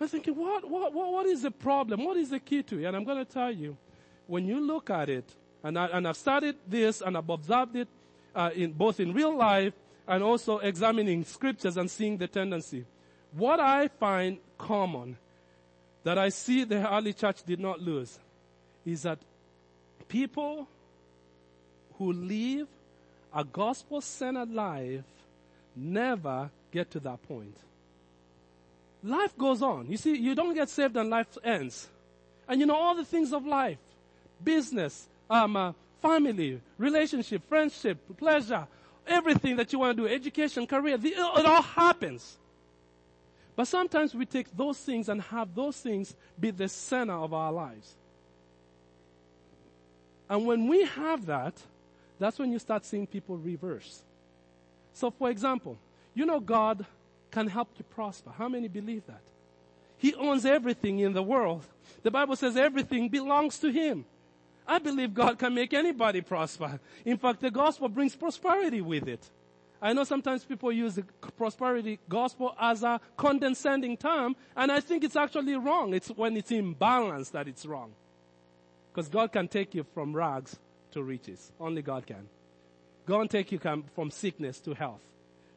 I'm 0.01 0.09
thinking, 0.09 0.35
what, 0.35 0.69
what, 0.69 0.93
what, 0.93 1.13
what 1.13 1.27
is 1.27 1.43
the 1.43 1.51
problem? 1.51 2.05
What 2.05 2.17
is 2.17 2.31
the 2.31 2.41
key 2.41 2.63
to 2.65 2.79
it? 2.79 2.85
And 2.85 2.97
I'm 2.97 3.05
going 3.05 3.25
to 3.25 3.33
tell 3.33 3.51
you, 3.51 3.77
when 4.27 4.47
you 4.47 4.61
look 4.61 4.91
at 4.91 5.09
it, 5.09 5.25
and, 5.63 5.79
I, 5.79 5.87
and 5.87 6.07
I've 6.07 6.17
studied 6.17 6.57
this 6.67 7.01
and 7.01 7.17
I've 7.17 7.29
observed 7.29 7.77
it 7.77 7.89
uh, 8.35 8.51
in, 8.55 8.73
both 8.73 9.01
in 9.01 9.13
real 9.13 9.35
life 9.35 9.73
and 10.07 10.23
also 10.23 10.59
examining 10.59 11.25
scriptures 11.25 11.77
and 11.77 11.91
seeing 11.91 12.19
the 12.19 12.29
tendency. 12.29 12.85
What 13.33 13.59
I 13.59 13.89
find 13.89 14.39
common 14.59 15.17
that 16.07 16.19
I 16.19 16.29
see 16.29 16.63
the 16.63 16.89
early 16.89 17.13
church 17.13 17.43
did 17.43 17.59
not 17.59 17.83
lose 17.83 18.17
is 18.85 19.03
that 19.03 19.19
people 20.07 20.69
who 21.99 22.13
live 22.13 22.69
a 23.35 23.43
gospel 23.43 24.01
centered 24.01 24.53
life 24.53 25.03
never 25.75 26.49
get 26.71 26.93
to 26.93 27.01
that 27.01 27.21
point. 27.27 27.57
Life 29.03 29.37
goes 29.37 29.63
on. 29.63 29.91
You 29.91 29.97
see, 29.97 30.17
you 30.17 30.37
don't 30.37 30.55
get 30.55 30.69
saved 30.69 30.97
and 30.97 31.11
life 31.11 31.27
ends. 31.43 31.89
And 32.47 32.61
you 32.61 32.67
know, 32.67 32.77
all 32.77 32.95
the 32.95 33.05
things 33.05 33.33
of 33.33 33.45
life, 33.45 33.79
business, 34.45 35.09
um, 35.29 35.57
uh, 35.57 35.73
family, 36.01 36.61
relationship, 36.79 37.49
friendship, 37.49 37.99
pleasure, 38.17 38.69
everything 39.09 39.57
that 39.57 39.73
you 39.73 39.81
want 39.81 39.97
to 39.97 40.05
do, 40.05 40.15
education, 40.15 40.69
career, 40.69 40.99
the, 40.99 41.09
it 41.09 41.47
all 41.47 41.63
happens. 41.63 42.39
But 43.57 43.67
sometimes 43.67 44.15
we 44.15 44.27
take 44.27 44.55
those 44.55 44.79
things 44.79 45.09
and 45.09 45.21
have 45.23 45.55
those 45.55 45.81
things 45.81 46.15
be 46.39 46.51
the 46.51 46.69
center 46.69 47.15
of 47.15 47.33
our 47.33 47.51
lives. 47.51 47.95
And 50.29 50.45
when 50.45 50.69
we 50.69 50.85
have 50.85 51.25
that, 51.27 51.55
that's 52.19 52.39
when 52.39 52.53
you 52.53 52.59
start 52.59 52.85
seeing 52.85 53.07
people 53.07 53.39
reverse. 53.39 54.03
So 54.93 55.11
for 55.11 55.31
example, 55.31 55.79
you 56.15 56.27
know 56.27 56.39
God 56.39 56.85
can 57.31 57.47
help 57.47 57.69
you 57.79 57.85
prosper. 57.85 58.31
How 58.37 58.49
many 58.49 58.69
believe 58.69 59.07
that? 59.07 59.21
He 59.99 60.15
owns 60.15 60.45
everything 60.45 60.99
in 60.99 61.15
the 61.15 61.23
world. 61.23 61.65
The 62.03 62.11
Bible 62.11 62.37
says 62.37 62.57
everything 62.57 63.09
belongs 63.09 63.59
to 63.61 63.71
Him. 63.71 64.05
I 64.69 64.79
believe 64.79 65.15
God 65.15 65.39
can 65.39 65.55
make 65.55 65.73
anybody 65.73 66.21
prosper. 66.21 66.81
In 67.05 67.17
fact, 67.17 67.41
the 67.41 67.51
gospel 67.51 67.89
brings 67.89 68.17
prosperity 68.17 68.81
with 68.81 69.09
it. 69.09 69.31
I 69.81 69.93
know 69.93 70.05
sometimes 70.05 70.45
people 70.45 70.73
use 70.73 70.95
the 70.95 71.05
prosperity 71.37 71.99
gospel 72.09 72.55
as 72.61 72.83
a 72.83 73.01
condescending 73.17 73.97
term, 73.97 74.37
and 74.57 74.73
I 74.73 74.81
think 74.81 75.05
it's 75.05 75.17
actually 75.17 75.55
wrong. 75.57 75.93
It's 75.95 76.09
when 76.09 76.37
it's 76.37 76.51
imbalanced 76.51 77.33
that 77.33 77.47
it's 77.47 77.67
wrong. 77.67 77.93
Because 78.93 79.09
God 79.09 79.33
can 79.33 79.49
take 79.49 79.75
you 79.75 79.85
from 79.95 80.17
rags 80.17 80.59
to 80.93 81.03
riches. 81.03 81.53
Only 81.61 81.83
God 81.83 82.07
can. 82.07 82.29
God 83.05 83.19
can 83.21 83.29
take 83.29 83.53
you 83.53 83.59
from 83.59 84.11
sickness 84.11 84.59
to 84.61 84.75
health. 84.75 85.01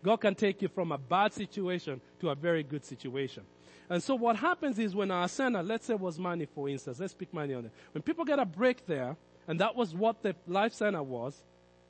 God 0.04 0.18
can 0.18 0.36
take 0.36 0.62
you 0.62 0.68
from 0.68 0.92
a 0.92 0.98
bad 0.98 1.34
situation 1.34 2.02
to 2.20 2.30
a 2.30 2.36
very 2.36 2.64
good 2.64 2.86
situation. 2.86 3.44
And 3.90 4.04
so 4.04 4.16
what 4.16 4.36
happens 4.36 4.78
is 4.78 4.96
when 4.96 5.10
our 5.12 5.28
center, 5.28 5.64
let's 5.64 5.88
say 5.88 5.94
it 5.94 6.00
was 6.00 6.20
money 6.20 6.46
for 6.46 6.70
instance, 6.70 7.00
let's 7.00 7.14
pick 7.14 7.34
money 7.34 7.54
on 7.54 7.66
it. 7.66 7.72
When 7.94 8.02
people 8.02 8.24
get 8.24 8.40
a 8.40 8.46
break 8.46 8.86
there, 8.86 9.18
and 9.48 9.60
that 9.60 9.76
was 9.76 9.96
what 9.96 10.22
the 10.22 10.36
life 10.48 10.74
center 10.74 11.02
was, 11.02 11.36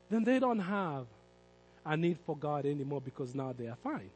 then 0.09 0.23
they 0.23 0.39
don't 0.39 0.59
have 0.59 1.05
a 1.85 1.97
need 1.97 2.17
for 2.25 2.35
God 2.35 2.65
anymore 2.65 3.01
because 3.01 3.33
now 3.33 3.53
they 3.57 3.67
are 3.67 3.77
fine. 3.83 4.09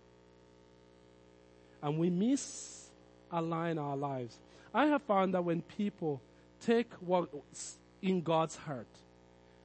And 1.81 1.97
we 1.97 2.09
misalign 2.09 3.81
our 3.81 3.97
lives. 3.97 4.37
I 4.73 4.87
have 4.87 5.01
found 5.03 5.33
that 5.33 5.43
when 5.43 5.61
people 5.61 6.21
take 6.65 6.91
what's 7.01 7.77
in 8.01 8.21
God's 8.21 8.55
heart, 8.55 8.87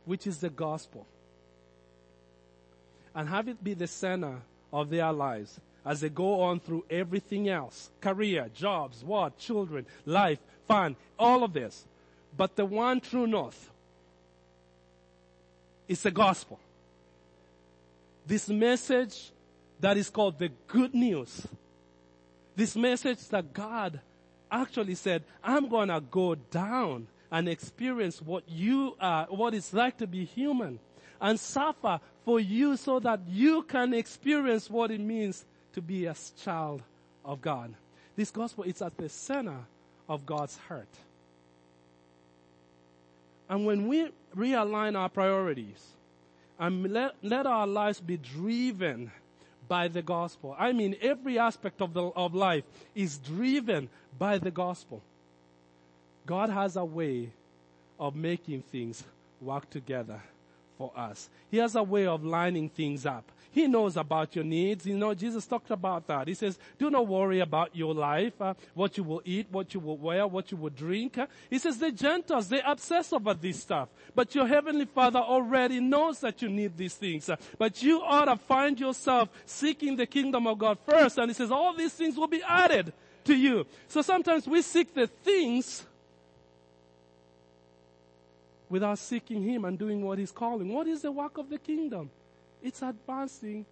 which 0.05 0.27
is 0.27 0.39
the 0.39 0.51
gospel, 0.51 1.07
and 3.15 3.29
have 3.29 3.49
it 3.49 3.63
be 3.63 3.75
the 3.75 3.87
center 3.87 4.37
of 4.73 4.91
their 4.91 5.13
lives 5.13 5.61
as 5.85 6.01
they 6.01 6.09
go 6.09 6.43
on 6.43 6.61
through 6.61 6.85
everything 6.91 7.49
else 7.49 7.91
career, 8.01 8.49
jobs, 8.55 9.03
what, 9.05 9.39
children, 9.39 9.87
life, 10.05 10.39
fun, 10.67 10.97
all 11.19 11.43
of 11.43 11.53
this. 11.53 11.85
But 12.37 12.57
the 12.57 12.67
one 12.67 13.01
true 13.01 13.27
north 13.27 13.71
is 15.89 16.03
the 16.03 16.11
gospel 16.11 16.61
this 18.29 18.49
message 18.49 19.33
that 19.81 19.97
is 19.97 20.11
called 20.11 20.39
the 20.39 20.51
good 20.67 20.95
news. 20.95 21.47
This 22.55 22.77
message 22.77 23.27
that 23.29 23.55
God 23.55 24.01
actually 24.51 24.95
said, 24.97 25.25
I'm 25.43 25.69
gonna 25.69 26.01
go 26.01 26.35
down 26.35 27.07
and 27.31 27.49
experience 27.49 28.21
what 28.21 28.45
you 28.47 28.97
are, 29.01 29.27
what 29.31 29.55
it's 29.55 29.73
like 29.73 29.97
to 29.99 30.07
be 30.07 30.25
human 30.25 30.79
and 31.21 31.41
suffer 31.41 32.01
for 32.25 32.39
you 32.39 32.77
so 32.77 33.01
that 33.01 33.21
you 33.29 33.63
can 33.63 33.95
experience 33.95 34.69
what 34.69 34.91
it 34.91 35.01
means 35.01 35.45
to 35.73 35.81
be 35.81 36.05
a 36.07 36.15
child 36.43 36.83
of 37.25 37.41
God. 37.41 37.75
This 38.15 38.31
gospel 38.31 38.65
is 38.65 38.83
at 38.83 38.97
the 38.99 39.09
center 39.09 39.59
of 40.09 40.27
God's 40.27 40.57
heart. 40.69 40.89
And 43.49 43.65
when 43.65 43.89
we 43.89 44.11
realign 44.37 44.99
our 44.99 45.09
priorities, 45.09 45.95
and 46.59 46.93
let, 46.93 47.15
let 47.23 47.47
our 47.47 47.67
lives 47.67 48.01
be 48.01 48.17
driven 48.17 49.11
by 49.69 49.89
the 49.89 50.03
gospel. 50.03 50.57
I 50.59 50.73
mean, 50.73 50.97
every 51.01 51.39
aspect 51.39 51.81
of, 51.83 51.95
the, 51.95 52.05
of 52.05 52.35
life 52.35 52.65
is 52.95 53.19
driven 53.19 53.89
by 54.19 54.39
the 54.39 54.51
gospel. 54.51 55.03
God 56.27 56.51
has 56.51 56.77
a 56.77 56.85
way 56.85 57.31
of 57.99 58.17
making 58.17 58.63
things 58.63 59.05
work 59.41 59.69
together 59.71 60.21
for 60.79 60.93
us. 60.97 61.29
He 61.51 61.59
has 61.59 61.75
a 61.75 61.83
way 61.83 62.07
of 62.07 62.25
lining 62.25 62.71
things 62.71 63.05
up. 63.05 63.31
He 63.51 63.67
knows 63.67 63.97
about 63.97 64.37
your 64.37 64.45
needs. 64.45 64.87
You 64.87 64.97
know, 64.97 65.15
Jesus 65.15 65.47
talked 65.47 65.71
about 65.71 66.07
that. 66.07 66.29
He 66.29 66.35
says, 66.35 66.59
do 66.79 66.91
not 66.91 67.09
worry 67.09 67.41
about 67.41 67.75
your 67.75 67.93
life, 67.95 68.41
uh, 68.41 68.55
what 68.75 68.97
you 68.97 69.03
will 69.03 69.23
eat, 69.25 69.49
what 69.51 69.75
you 69.75 69.81
will 69.81 69.97
wear, 69.97 70.27
what 70.27 70.53
you 70.53 70.59
will 70.59 70.71
drink. 70.71 71.19
He 71.51 71.59
says, 71.59 71.79
the 71.79 71.91
Gentiles, 71.91 72.49
they 72.49 72.61
obsess 72.65 73.13
over 73.13 73.35
this 73.35 73.61
stuff. 73.61 73.89
But 74.15 74.35
your 74.35 74.47
heavenly 74.47 74.85
father 74.85 75.19
already 75.19 75.81
knows 75.81 76.21
that 76.21 76.41
you 76.43 76.51
need 76.51 76.77
these 76.77 76.95
things. 76.95 77.29
But 77.59 77.83
you 77.83 78.01
ought 78.03 78.27
to 78.27 78.37
find 78.37 78.79
yourself 78.79 79.31
seeking 79.47 79.97
the 79.97 80.07
kingdom 80.07 80.47
of 80.47 80.59
God 80.59 80.79
first. 80.87 81.19
And 81.19 81.29
he 81.29 81.35
says, 81.35 81.51
all 81.51 81.75
these 81.75 81.95
things 81.95 82.17
will 82.17 82.29
be 82.29 82.43
added 82.47 82.93
to 83.25 83.35
you. 83.35 83.67
So 83.89 84.03
sometimes 84.03 84.47
we 84.47 84.63
seek 84.63 84.95
the 84.95 85.07
things 85.07 85.85
without 88.69 88.99
seeking 88.99 89.43
Him 89.43 89.65
and 89.65 89.79
doing 89.79 90.03
what 90.03 90.19
He's 90.19 90.33
calling. 90.33 90.73
What 90.73 90.87
is 90.87 91.03
the 91.03 91.13
work 91.13 91.39
of 91.39 91.51
the 91.51 91.59
kingdom? 91.59 92.11
It's 92.63 92.83
advancing 92.83 93.67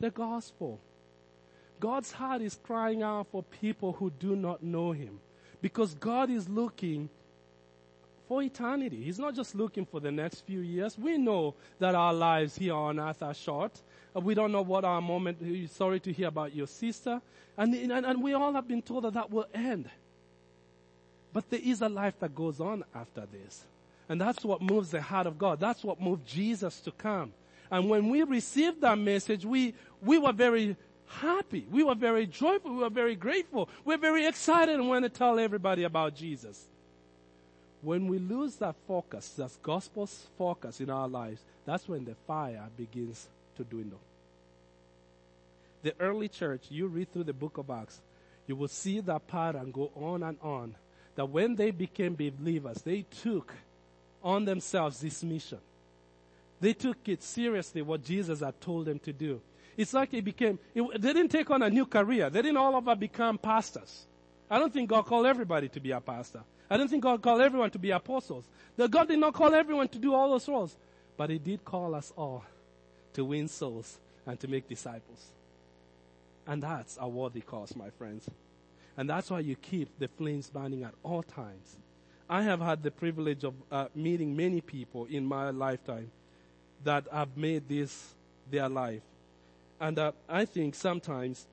the 0.00 0.10
gospel. 0.10 0.78
God's 1.80 2.12
heart 2.12 2.42
is 2.42 2.58
crying 2.62 3.02
out 3.02 3.28
for 3.30 3.42
people 3.42 3.92
who 3.92 4.10
do 4.10 4.36
not 4.36 4.62
know 4.62 4.92
Him. 4.92 5.20
Because 5.60 5.94
God 5.94 6.30
is 6.30 6.48
looking 6.48 7.08
for 8.28 8.42
eternity. 8.42 9.02
He's 9.02 9.18
not 9.18 9.34
just 9.34 9.54
looking 9.54 9.86
for 9.86 10.00
the 10.00 10.12
next 10.12 10.42
few 10.42 10.60
years. 10.60 10.98
We 10.98 11.16
know 11.16 11.54
that 11.78 11.94
our 11.94 12.12
lives 12.12 12.56
here 12.56 12.74
on 12.74 13.00
earth 13.00 13.22
are 13.22 13.34
short. 13.34 13.72
Uh, 14.14 14.20
we 14.20 14.34
don't 14.34 14.52
know 14.52 14.62
what 14.62 14.84
our 14.84 15.00
moment, 15.00 15.70
sorry 15.70 15.98
to 16.00 16.12
hear 16.12 16.28
about 16.28 16.54
your 16.54 16.66
sister. 16.66 17.22
And, 17.56 17.74
and, 17.74 18.04
and 18.04 18.22
we 18.22 18.34
all 18.34 18.52
have 18.52 18.68
been 18.68 18.82
told 18.82 19.04
that 19.04 19.14
that 19.14 19.30
will 19.30 19.46
end. 19.54 19.88
But 21.32 21.48
there 21.50 21.60
is 21.62 21.80
a 21.80 21.88
life 21.88 22.18
that 22.20 22.34
goes 22.34 22.60
on 22.60 22.84
after 22.94 23.26
this. 23.26 23.64
And 24.08 24.20
that's 24.20 24.44
what 24.44 24.62
moves 24.62 24.90
the 24.90 25.02
heart 25.02 25.26
of 25.26 25.38
God. 25.38 25.60
That's 25.60 25.84
what 25.84 26.00
moved 26.00 26.26
Jesus 26.26 26.80
to 26.80 26.90
come. 26.90 27.32
And 27.70 27.90
when 27.90 28.08
we 28.08 28.22
received 28.22 28.80
that 28.80 28.98
message, 28.98 29.44
we, 29.44 29.74
we 30.02 30.18
were 30.18 30.32
very 30.32 30.76
happy. 31.06 31.66
We 31.70 31.82
were 31.82 31.94
very 31.94 32.26
joyful. 32.26 32.72
We 32.72 32.78
were 32.78 32.90
very 32.90 33.14
grateful. 33.14 33.68
We 33.84 33.94
we're 33.94 34.00
very 34.00 34.26
excited 34.26 34.74
and 34.74 34.88
want 34.88 35.04
to 35.04 35.10
tell 35.10 35.38
everybody 35.38 35.84
about 35.84 36.14
Jesus. 36.14 36.66
When 37.82 38.08
we 38.08 38.18
lose 38.18 38.56
that 38.56 38.74
focus, 38.86 39.28
that 39.36 39.50
gospel's 39.62 40.26
focus 40.36 40.80
in 40.80 40.90
our 40.90 41.08
lives, 41.08 41.42
that's 41.64 41.88
when 41.88 42.04
the 42.04 42.14
fire 42.26 42.66
begins 42.76 43.28
to 43.56 43.64
dwindle. 43.64 44.00
The 45.82 45.94
early 46.00 46.28
church, 46.28 46.64
you 46.70 46.88
read 46.88 47.12
through 47.12 47.24
the 47.24 47.32
book 47.32 47.58
of 47.58 47.70
Acts, 47.70 48.00
you 48.46 48.56
will 48.56 48.68
see 48.68 49.00
that 49.00 49.28
pattern 49.28 49.70
go 49.70 49.92
on 49.94 50.22
and 50.22 50.38
on. 50.42 50.74
That 51.14 51.26
when 51.26 51.54
they 51.54 51.70
became 51.70 52.14
believers, 52.14 52.82
they 52.82 53.02
took 53.22 53.54
on 54.22 54.44
themselves 54.44 55.00
this 55.00 55.22
mission. 55.22 55.58
They 56.60 56.72
took 56.72 56.96
it 57.08 57.22
seriously 57.22 57.82
what 57.82 58.04
Jesus 58.04 58.40
had 58.40 58.60
told 58.60 58.86
them 58.86 58.98
to 59.00 59.12
do. 59.12 59.40
It's 59.76 59.94
like 59.94 60.12
it 60.12 60.24
became, 60.24 60.58
it, 60.74 60.82
they 61.00 61.12
didn't 61.12 61.30
take 61.30 61.50
on 61.50 61.62
a 61.62 61.70
new 61.70 61.86
career. 61.86 62.30
They 62.30 62.42
didn't 62.42 62.56
all 62.56 62.74
of 62.74 62.88
us 62.88 62.98
become 62.98 63.38
pastors. 63.38 64.06
I 64.50 64.58
don't 64.58 64.72
think 64.72 64.88
God 64.88 65.06
called 65.06 65.26
everybody 65.26 65.68
to 65.68 65.80
be 65.80 65.92
a 65.92 66.00
pastor. 66.00 66.42
I 66.68 66.76
don't 66.76 66.88
think 66.88 67.02
God 67.02 67.22
called 67.22 67.40
everyone 67.40 67.70
to 67.70 67.78
be 67.78 67.90
apostles. 67.92 68.44
The 68.76 68.88
God 68.88 69.08
did 69.08 69.18
not 69.18 69.34
call 69.34 69.54
everyone 69.54 69.88
to 69.88 69.98
do 69.98 70.14
all 70.14 70.30
those 70.30 70.48
roles. 70.48 70.76
But 71.16 71.30
He 71.30 71.38
did 71.38 71.64
call 71.64 71.94
us 71.94 72.12
all 72.16 72.44
to 73.14 73.24
win 73.24 73.48
souls 73.48 73.98
and 74.26 74.38
to 74.40 74.48
make 74.48 74.68
disciples. 74.68 75.32
And 76.46 76.62
that's 76.62 76.98
a 77.00 77.08
worthy 77.08 77.40
cause, 77.40 77.76
my 77.76 77.90
friends. 77.90 78.28
And 78.96 79.08
that's 79.08 79.30
why 79.30 79.40
you 79.40 79.54
keep 79.54 79.98
the 79.98 80.08
flames 80.08 80.50
burning 80.50 80.82
at 80.82 80.94
all 81.02 81.22
times. 81.22 81.76
I 82.28 82.42
have 82.42 82.60
had 82.60 82.82
the 82.82 82.90
privilege 82.90 83.44
of 83.44 83.54
uh, 83.72 83.86
meeting 83.94 84.36
many 84.36 84.60
people 84.60 85.06
in 85.06 85.24
my 85.24 85.50
lifetime 85.50 86.10
that 86.84 87.04
have 87.10 87.36
made 87.36 87.68
this 87.68 88.14
their 88.50 88.68
life. 88.68 89.02
And 89.80 89.98
uh, 89.98 90.12
I 90.28 90.44
think 90.44 90.74
sometimes, 90.74 91.46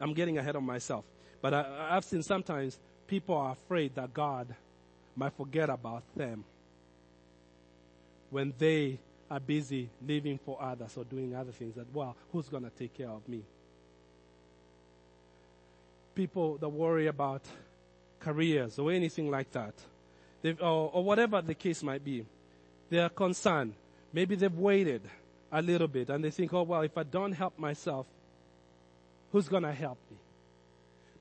I'm 0.00 0.12
getting 0.12 0.38
ahead 0.38 0.56
of 0.56 0.62
myself, 0.62 1.04
but 1.40 1.54
I, 1.54 1.88
I've 1.90 2.04
seen 2.04 2.22
sometimes 2.22 2.78
people 3.06 3.34
are 3.36 3.52
afraid 3.52 3.94
that 3.94 4.12
God 4.12 4.54
might 5.14 5.32
forget 5.32 5.70
about 5.70 6.02
them 6.14 6.44
when 8.30 8.52
they 8.58 8.98
are 9.30 9.40
busy 9.40 9.88
living 10.06 10.38
for 10.44 10.60
others 10.60 10.96
or 10.96 11.04
doing 11.04 11.34
other 11.34 11.52
things 11.52 11.74
that, 11.76 11.86
well, 11.92 12.14
who's 12.32 12.48
going 12.48 12.64
to 12.64 12.70
take 12.70 12.94
care 12.94 13.08
of 13.08 13.26
me? 13.28 13.42
People 16.14 16.56
that 16.58 16.68
worry 16.68 17.06
about 17.06 17.42
careers 18.26 18.76
or 18.80 18.90
anything 18.90 19.30
like 19.30 19.50
that, 19.52 19.74
or, 20.60 20.90
or 20.92 21.04
whatever 21.04 21.40
the 21.40 21.54
case 21.54 21.80
might 21.82 22.04
be, 22.04 22.26
they 22.90 22.98
are 22.98 23.08
concerned. 23.08 23.72
Maybe 24.12 24.34
they've 24.34 24.58
waited 24.58 25.02
a 25.52 25.62
little 25.62 25.86
bit 25.86 26.10
and 26.10 26.24
they 26.24 26.32
think, 26.32 26.52
oh, 26.52 26.64
well, 26.64 26.82
if 26.82 26.98
I 26.98 27.04
don't 27.04 27.32
help 27.32 27.56
myself, 27.56 28.06
who's 29.30 29.48
going 29.48 29.62
to 29.62 29.72
help 29.72 29.98
me? 30.10 30.16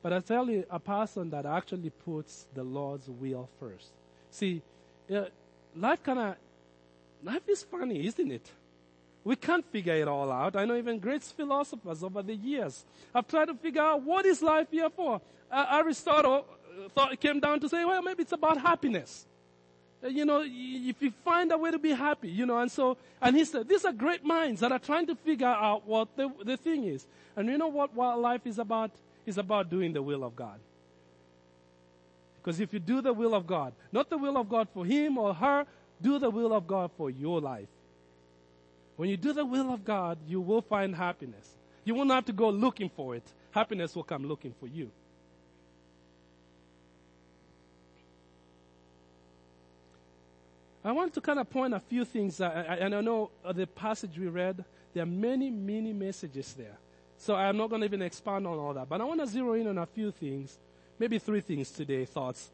But 0.02 0.14
I 0.14 0.20
tell 0.20 0.50
you, 0.50 0.66
a 0.70 0.80
person 0.80 1.30
that 1.30 1.46
actually 1.46 1.92
puts 1.92 2.48
the 2.56 2.64
Lord's 2.64 3.08
will 3.08 3.50
first. 3.60 3.90
See, 4.32 4.62
uh, 5.14 5.26
life 5.76 6.02
kind 6.02 6.20
of, 6.20 6.36
life 7.24 7.48
is 7.48 7.62
funny, 7.64 8.08
isn't 8.08 8.32
it? 8.32 8.50
We 9.24 9.36
can't 9.36 9.66
figure 9.72 9.96
it 9.96 10.08
all 10.08 10.32
out. 10.32 10.56
I 10.56 10.66
know 10.66 10.76
even 10.76 11.00
great 11.00 11.24
philosophers 11.24 12.04
over 12.04 12.24
the 12.24 12.36
years 12.36 12.84
have 13.14 13.28
tried 13.28 13.46
to 13.46 13.56
figure 13.56 13.82
out 13.82 14.02
what 14.02 14.26
is 14.26 14.42
life 14.42 14.68
here 14.72 14.90
for. 14.90 15.22
Uh, 15.52 15.66
Aristotle 15.72 16.46
thought 16.94 17.14
it 17.14 17.20
came 17.20 17.40
down 17.40 17.60
to 17.60 17.70
say, 17.70 17.84
well, 17.86 18.02
maybe 18.02 18.24
it's 18.24 18.32
about 18.32 18.60
happiness. 18.60 19.26
Uh, 20.04 20.08
you 20.08 20.26
know, 20.26 20.44
if 20.46 21.02
you 21.02 21.12
find 21.24 21.52
a 21.52 21.58
way 21.58 21.72
to 21.72 21.80
be 21.80 21.92
happy, 21.92 22.30
you 22.30 22.46
know, 22.46 22.60
and 22.60 22.72
so, 22.72 22.98
and 23.22 23.36
he 23.36 23.46
said, 23.46 23.68
these 23.68 23.86
are 23.86 23.94
great 23.94 24.24
minds 24.24 24.62
that 24.62 24.72
are 24.72 24.80
trying 24.80 25.08
to 25.08 25.16
figure 25.16 25.48
out 25.48 25.88
what 25.88 26.08
the, 26.16 26.32
the 26.44 26.58
thing 26.58 26.84
is. 26.86 27.06
And 27.36 27.50
you 27.50 27.58
know 27.58 27.68
what, 27.68 27.94
what 27.94 28.20
life 28.20 28.46
is 28.46 28.60
about? 28.60 28.92
It's 29.26 29.38
about 29.38 29.70
doing 29.70 29.94
the 29.94 30.02
will 30.02 30.24
of 30.24 30.36
God. 30.36 30.60
Because 32.38 32.60
if 32.60 32.72
you 32.74 32.80
do 32.80 33.02
the 33.02 33.14
will 33.14 33.34
of 33.34 33.48
God, 33.48 33.74
not 33.92 34.10
the 34.10 34.18
will 34.18 34.38
of 34.38 34.48
God 34.48 34.68
for 34.74 34.86
him 34.86 35.18
or 35.18 35.34
her, 35.34 35.66
do 36.02 36.20
the 36.20 36.30
will 36.30 36.54
of 36.54 36.68
God 36.68 36.92
for 36.96 37.10
your 37.10 37.42
life. 37.42 37.68
When 38.98 39.10
you 39.10 39.18
do 39.18 39.34
the 39.34 39.46
will 39.46 39.74
of 39.74 39.84
God, 39.84 40.18
you 40.28 40.40
will 40.40 40.62
find 40.62 40.96
happiness. 40.96 41.56
You 41.84 41.96
won't 41.96 42.12
have 42.12 42.26
to 42.26 42.34
go 42.34 42.50
looking 42.50 42.90
for 42.90 43.16
it. 43.16 43.24
Happiness 43.52 43.96
will 43.96 44.04
come 44.04 44.28
looking 44.28 44.54
for 44.60 44.68
you. 44.68 44.92
I 50.86 50.92
want 50.92 51.16
to 51.16 51.22
kind 51.22 51.40
of 51.40 51.50
point 51.50 51.74
a 51.74 51.80
few 51.80 52.06
things, 52.06 52.40
and 52.40 52.94
I 52.94 53.02
know 53.02 53.32
the 53.54 53.66
passage 53.66 54.20
we 54.20 54.28
read, 54.28 54.64
there 54.94 55.02
are 55.02 55.08
many, 55.08 55.50
many 55.50 55.92
messages 55.94 56.54
there. 56.54 56.78
So 57.18 57.34
I'm 57.36 57.58
not 57.58 57.72
going 57.72 57.82
to 57.82 57.86
even 57.86 58.04
expand 58.04 58.46
on 58.46 58.60
all 58.60 58.74
that, 58.76 58.88
but 58.88 59.02
I 59.02 59.04
want 59.04 59.20
to 59.22 59.26
zero 59.26 59.54
in 59.54 59.68
on 59.68 59.80
a 59.80 59.86
few 59.88 60.12
things, 60.12 60.60
maybe 61.00 61.18
three 61.18 61.42
things 61.42 61.72
today, 61.72 62.06
thoughts 62.06 62.52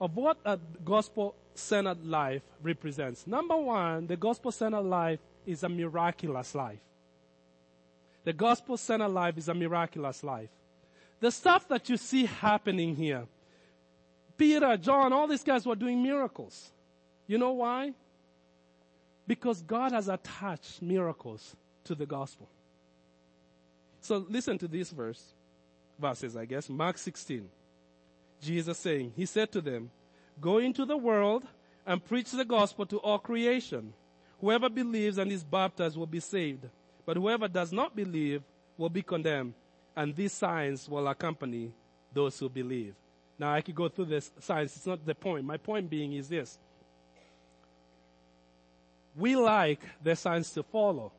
of 0.00 0.14
what 0.14 0.36
a 0.44 0.56
gospel-centered 0.84 2.06
life 2.06 2.42
represents. 2.62 3.26
Number 3.26 3.56
one, 3.56 4.06
the 4.06 4.16
gospel-centered 4.16 4.82
life 4.82 5.18
is 5.44 5.64
a 5.64 5.68
miraculous 5.68 6.54
life. 6.54 6.78
The 8.22 8.32
gospel-centered 8.32 9.08
life 9.08 9.36
is 9.36 9.48
a 9.48 9.54
miraculous 9.54 10.22
life. 10.22 10.50
The 11.18 11.32
stuff 11.32 11.66
that 11.68 11.88
you 11.88 11.96
see 11.96 12.26
happening 12.26 12.94
here, 12.94 13.26
Peter, 14.36 14.76
John, 14.76 15.12
all 15.12 15.26
these 15.26 15.42
guys 15.42 15.66
were 15.66 15.74
doing 15.74 16.00
miracles. 16.00 16.70
You 17.26 17.38
know 17.38 17.52
why? 17.52 17.92
Because 19.26 19.62
God 19.62 19.92
has 19.92 20.08
attached 20.08 20.82
miracles 20.82 21.56
to 21.84 21.94
the 21.94 22.06
gospel. 22.06 22.48
So 24.00 24.26
listen 24.28 24.58
to 24.58 24.68
this 24.68 24.90
verse, 24.90 25.22
verses, 25.98 26.36
I 26.36 26.44
guess, 26.44 26.68
Mark 26.68 26.98
16. 26.98 27.48
Jesus 28.40 28.78
saying, 28.78 29.12
He 29.16 29.26
said 29.26 29.52
to 29.52 29.60
them, 29.60 29.90
Go 30.40 30.58
into 30.58 30.84
the 30.84 30.96
world 30.96 31.44
and 31.86 32.04
preach 32.04 32.30
the 32.32 32.44
gospel 32.44 32.84
to 32.86 32.98
all 32.98 33.18
creation. 33.18 33.92
Whoever 34.40 34.68
believes 34.68 35.18
and 35.18 35.30
is 35.30 35.44
baptized 35.44 35.96
will 35.96 36.06
be 36.06 36.18
saved, 36.18 36.68
but 37.06 37.16
whoever 37.16 37.46
does 37.46 37.72
not 37.72 37.94
believe 37.94 38.42
will 38.76 38.90
be 38.90 39.02
condemned. 39.02 39.54
And 39.94 40.16
these 40.16 40.32
signs 40.32 40.88
will 40.88 41.06
accompany 41.06 41.70
those 42.12 42.38
who 42.38 42.48
believe. 42.48 42.94
Now 43.38 43.52
I 43.52 43.60
could 43.60 43.74
go 43.74 43.88
through 43.88 44.06
this 44.06 44.32
signs. 44.40 44.74
It's 44.76 44.86
not 44.86 45.04
the 45.04 45.14
point. 45.14 45.44
My 45.44 45.58
point 45.58 45.88
being 45.88 46.12
is 46.14 46.28
this 46.28 46.58
we 49.16 49.36
like 49.36 49.80
the 50.02 50.16
signs 50.16 50.50
to 50.50 50.62
follow. 50.62 51.12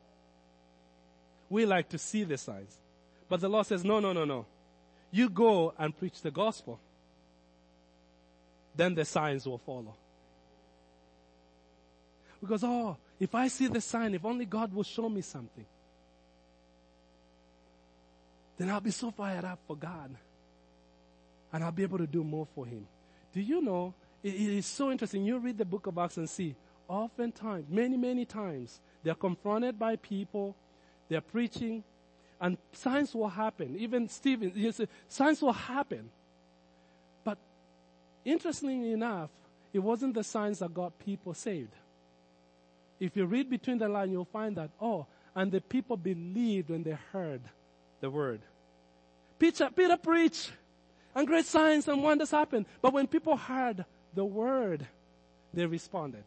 We 1.48 1.66
like 1.66 1.88
to 1.90 1.98
see 1.98 2.24
the 2.24 2.36
signs. 2.36 2.78
But 3.28 3.40
the 3.40 3.48
Lord 3.48 3.66
says, 3.66 3.84
no, 3.84 4.00
no, 4.00 4.12
no, 4.12 4.24
no. 4.24 4.46
You 5.10 5.30
go 5.30 5.72
and 5.78 5.96
preach 5.96 6.20
the 6.20 6.30
gospel. 6.30 6.80
Then 8.74 8.94
the 8.94 9.04
signs 9.04 9.46
will 9.46 9.58
follow. 9.58 9.94
Because, 12.40 12.64
oh, 12.64 12.96
if 13.20 13.34
I 13.34 13.48
see 13.48 13.68
the 13.68 13.80
sign, 13.80 14.14
if 14.14 14.24
only 14.24 14.44
God 14.44 14.74
will 14.74 14.82
show 14.82 15.08
me 15.08 15.20
something, 15.20 15.64
then 18.58 18.70
I'll 18.70 18.80
be 18.80 18.90
so 18.90 19.10
fired 19.10 19.44
up 19.44 19.60
for 19.66 19.76
God. 19.76 20.10
And 21.52 21.62
I'll 21.62 21.72
be 21.72 21.84
able 21.84 21.98
to 21.98 22.06
do 22.06 22.24
more 22.24 22.46
for 22.54 22.66
Him. 22.66 22.86
Do 23.32 23.40
you 23.40 23.62
know, 23.62 23.94
it 24.22 24.34
is 24.34 24.66
so 24.66 24.90
interesting. 24.90 25.24
You 25.24 25.38
read 25.38 25.58
the 25.58 25.64
book 25.64 25.86
of 25.86 25.96
Acts 25.96 26.16
and 26.16 26.28
see 26.28 26.56
oftentimes, 26.88 27.66
many, 27.68 27.96
many 27.96 28.24
times, 28.24 28.80
they're 29.02 29.14
confronted 29.14 29.78
by 29.78 29.96
people, 29.96 30.56
they're 31.08 31.20
preaching, 31.20 31.84
and 32.40 32.58
signs 32.72 33.14
will 33.14 33.28
happen. 33.28 33.76
Even 33.78 34.08
Stephen, 34.08 34.52
you 34.54 34.72
say, 34.72 34.88
signs 35.08 35.40
will 35.40 35.52
happen. 35.52 36.10
But 37.24 37.38
interestingly 38.24 38.92
enough, 38.92 39.30
it 39.72 39.78
wasn't 39.78 40.14
the 40.14 40.24
signs 40.24 40.60
that 40.60 40.72
got 40.72 40.98
people 40.98 41.34
saved. 41.34 41.72
If 43.00 43.16
you 43.16 43.26
read 43.26 43.50
between 43.50 43.78
the 43.78 43.88
lines, 43.88 44.12
you'll 44.12 44.24
find 44.24 44.56
that, 44.56 44.70
oh, 44.80 45.06
and 45.34 45.50
the 45.50 45.60
people 45.60 45.96
believed 45.96 46.70
when 46.70 46.82
they 46.82 46.96
heard 47.12 47.42
the 48.00 48.10
word. 48.10 48.40
Peter, 49.38 49.68
Peter 49.74 49.96
preached, 49.96 50.52
and 51.14 51.26
great 51.26 51.44
signs 51.44 51.88
and 51.88 52.02
wonders 52.02 52.30
happened. 52.30 52.66
But 52.80 52.92
when 52.92 53.06
people 53.06 53.36
heard 53.36 53.84
the 54.14 54.24
word, 54.24 54.86
they 55.52 55.66
responded. 55.66 56.24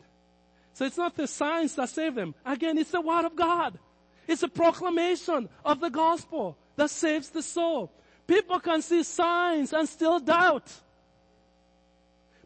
So 0.77 0.85
it's 0.85 0.95
not 0.97 1.15
the 1.15 1.25
signs 1.25 1.73
that 1.73 1.89
save 1.89 2.13
them. 2.13 2.35
Again, 2.45 2.77
it's 2.77 2.91
the 2.91 3.01
word 3.01 3.25
of 3.25 3.35
God. 3.35 3.79
It's 4.27 4.43
a 4.43 4.47
proclamation 4.47 5.49
of 5.65 5.79
the 5.79 5.89
gospel 5.89 6.55
that 6.75 6.91
saves 6.91 7.29
the 7.29 7.41
soul. 7.41 7.91
People 8.27 8.59
can 8.59 8.83
see 8.83 9.01
signs 9.01 9.73
and 9.73 9.89
still 9.89 10.19
doubt. 10.19 10.71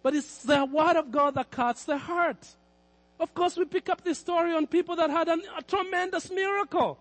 but 0.01 0.15
it's 0.15 0.43
the 0.43 0.63
word 0.63 0.95
of 0.95 1.11
God 1.11 1.35
that 1.35 1.51
cuts 1.51 1.83
the 1.83 1.97
heart. 1.97 2.47
Of 3.19 3.33
course, 3.33 3.57
we 3.57 3.65
pick 3.65 3.89
up 3.89 4.01
this 4.01 4.19
story 4.19 4.53
on 4.53 4.65
people 4.65 4.95
that 4.95 5.09
had 5.09 5.27
an, 5.27 5.41
a 5.57 5.61
tremendous 5.61 6.31
miracle 6.31 6.97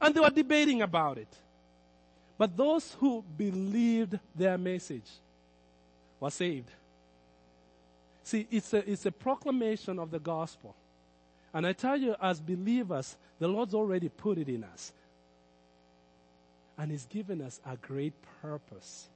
and 0.00 0.12
they 0.12 0.18
were 0.18 0.28
debating 0.28 0.82
about 0.82 1.18
it. 1.18 1.32
But 2.36 2.56
those 2.56 2.96
who 2.98 3.22
believed 3.36 4.18
their 4.34 4.58
message 4.58 5.08
were 6.18 6.30
saved. 6.30 6.68
See, 8.24 8.46
it's 8.50 8.72
a, 8.72 8.90
it's 8.90 9.04
a 9.06 9.12
proclamation 9.12 9.98
of 9.98 10.10
the 10.10 10.18
gospel. 10.18 10.74
And 11.52 11.66
I 11.66 11.72
tell 11.72 11.96
you, 11.96 12.16
as 12.20 12.40
believers, 12.40 13.16
the 13.38 13.46
Lord's 13.46 13.74
already 13.74 14.08
put 14.08 14.38
it 14.38 14.48
in 14.48 14.64
us. 14.64 14.92
And 16.76 16.90
He's 16.90 17.04
given 17.04 17.40
us 17.42 17.60
a 17.64 17.76
great 17.76 18.14
purpose 18.42 19.08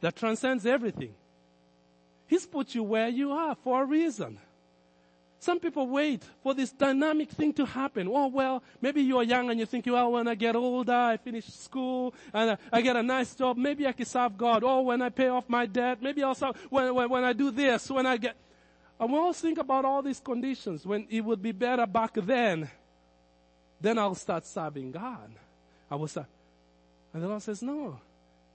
that 0.00 0.16
transcends 0.16 0.66
everything. 0.66 1.14
He's 2.26 2.44
put 2.44 2.74
you 2.74 2.82
where 2.82 3.08
you 3.08 3.32
are 3.32 3.54
for 3.54 3.82
a 3.82 3.86
reason. 3.86 4.38
Some 5.44 5.60
people 5.60 5.86
wait 5.86 6.22
for 6.42 6.54
this 6.54 6.72
dynamic 6.72 7.28
thing 7.28 7.52
to 7.52 7.66
happen. 7.66 8.08
Oh, 8.08 8.28
well, 8.28 8.62
maybe 8.80 9.02
you're 9.02 9.22
young 9.22 9.50
and 9.50 9.60
you 9.60 9.66
think, 9.66 9.84
well, 9.84 10.12
when 10.12 10.26
I 10.26 10.34
get 10.34 10.56
older, 10.56 10.94
I 10.94 11.18
finish 11.18 11.44
school 11.44 12.14
and 12.32 12.56
I 12.72 12.80
get 12.80 12.96
a 12.96 13.02
nice 13.02 13.34
job, 13.34 13.58
maybe 13.58 13.86
I 13.86 13.92
can 13.92 14.06
serve 14.06 14.38
God. 14.38 14.62
Oh, 14.64 14.80
when 14.80 15.02
I 15.02 15.10
pay 15.10 15.28
off 15.28 15.46
my 15.46 15.66
debt, 15.66 15.98
maybe 16.00 16.22
also 16.22 16.54
when, 16.70 16.94
when, 16.94 17.10
when 17.10 17.24
I 17.24 17.34
do 17.34 17.50
this, 17.50 17.90
when 17.90 18.06
I 18.06 18.16
get, 18.16 18.36
and 18.98 19.12
we 19.12 19.18
always 19.18 19.38
think 19.38 19.58
about 19.58 19.84
all 19.84 20.00
these 20.00 20.18
conditions 20.18 20.86
when 20.86 21.06
it 21.10 21.20
would 21.20 21.42
be 21.42 21.52
better 21.52 21.84
back 21.84 22.14
then. 22.14 22.70
Then 23.82 23.98
I'll 23.98 24.14
start 24.14 24.46
serving 24.46 24.92
God. 24.92 25.30
I 25.90 25.96
will 25.96 26.08
start. 26.08 26.28
And 27.12 27.22
the 27.22 27.28
Lord 27.28 27.42
says, 27.42 27.60
no, 27.60 28.00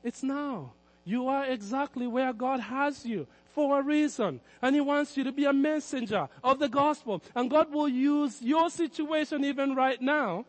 it's 0.03 0.23
now. 0.23 0.71
You 1.05 1.27
are 1.27 1.45
exactly 1.45 2.07
where 2.07 2.33
God 2.33 2.59
has 2.61 3.05
you 3.05 3.27
for 3.59 3.79
a 3.79 3.83
reason. 3.83 4.39
And 4.61 4.73
He 4.73 4.79
wants 4.79 5.17
you 5.17 5.25
to 5.25 5.33
be 5.33 5.43
a 5.43 5.51
messenger 5.51 6.29
of 6.41 6.59
the 6.59 6.69
gospel. 6.69 7.21
And 7.35 7.49
God 7.49 7.73
will 7.73 7.89
use 7.89 8.41
your 8.41 8.69
situation 8.69 9.43
even 9.43 9.75
right 9.75 10.01
now 10.01 10.45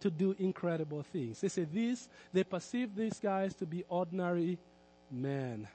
to 0.00 0.08
do 0.08 0.36
incredible 0.38 1.02
things. 1.02 1.40
They 1.40 1.48
say 1.48 1.64
this, 1.64 2.08
they 2.32 2.44
perceive 2.44 2.94
these 2.94 3.18
guys 3.18 3.54
to 3.54 3.66
be 3.66 3.84
ordinary 3.88 4.56
men. 5.10 5.66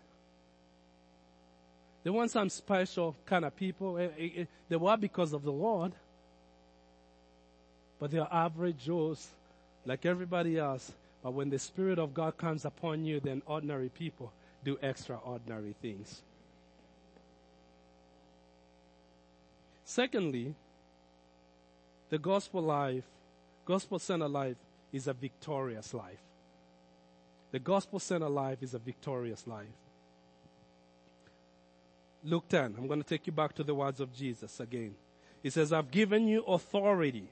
They 2.04 2.10
weren't 2.10 2.32
some 2.32 2.50
special 2.50 3.14
kind 3.26 3.44
of 3.44 3.54
people. 3.58 3.98
Eh, 3.98 4.08
eh, 4.18 4.30
eh, 4.38 4.46
they 4.70 4.78
were 4.78 4.96
because 4.96 5.34
of 5.34 5.44
the 5.44 5.52
Lord. 5.52 5.92
But 8.00 8.12
they 8.12 8.20
are 8.20 8.30
average 8.32 8.86
Joes, 8.86 9.28
like 9.86 10.06
everybody 10.06 10.58
else. 10.58 10.94
But 11.22 11.34
when 11.34 11.50
the 11.50 11.60
Spirit 11.60 12.00
of 12.00 12.14
God 12.14 12.38
comes 12.38 12.64
upon 12.64 13.04
you, 13.04 13.20
then 13.20 13.42
ordinary 13.46 13.90
people 13.90 14.32
do 14.64 14.78
extraordinary 14.82 15.76
things. 15.82 16.22
Secondly, 19.84 20.56
the 22.10 22.18
gospel 22.18 22.62
life, 22.62 23.04
gospel 23.66 24.00
centered 24.00 24.30
life 24.30 24.58
is 24.92 25.08
a 25.08 25.14
victorious 25.14 25.94
life. 25.94 26.22
The 27.52 27.60
gospel 27.60 28.00
centered 28.00 28.30
life 28.30 28.64
is 28.64 28.74
a 28.74 28.80
victorious 28.80 29.46
life. 29.46 29.68
Luke 32.24 32.46
10, 32.48 32.76
I'm 32.78 32.88
going 32.88 33.02
to 33.02 33.08
take 33.08 33.28
you 33.28 33.34
back 33.34 33.54
to 33.56 33.64
the 33.64 33.76
words 33.76 34.00
of 34.00 34.14
Jesus 34.14 34.60
again. 34.60 34.96
He 35.42 35.50
says, 35.50 35.74
I've 35.74 35.92
given 35.92 36.28
you 36.28 36.42
authority 36.44 37.28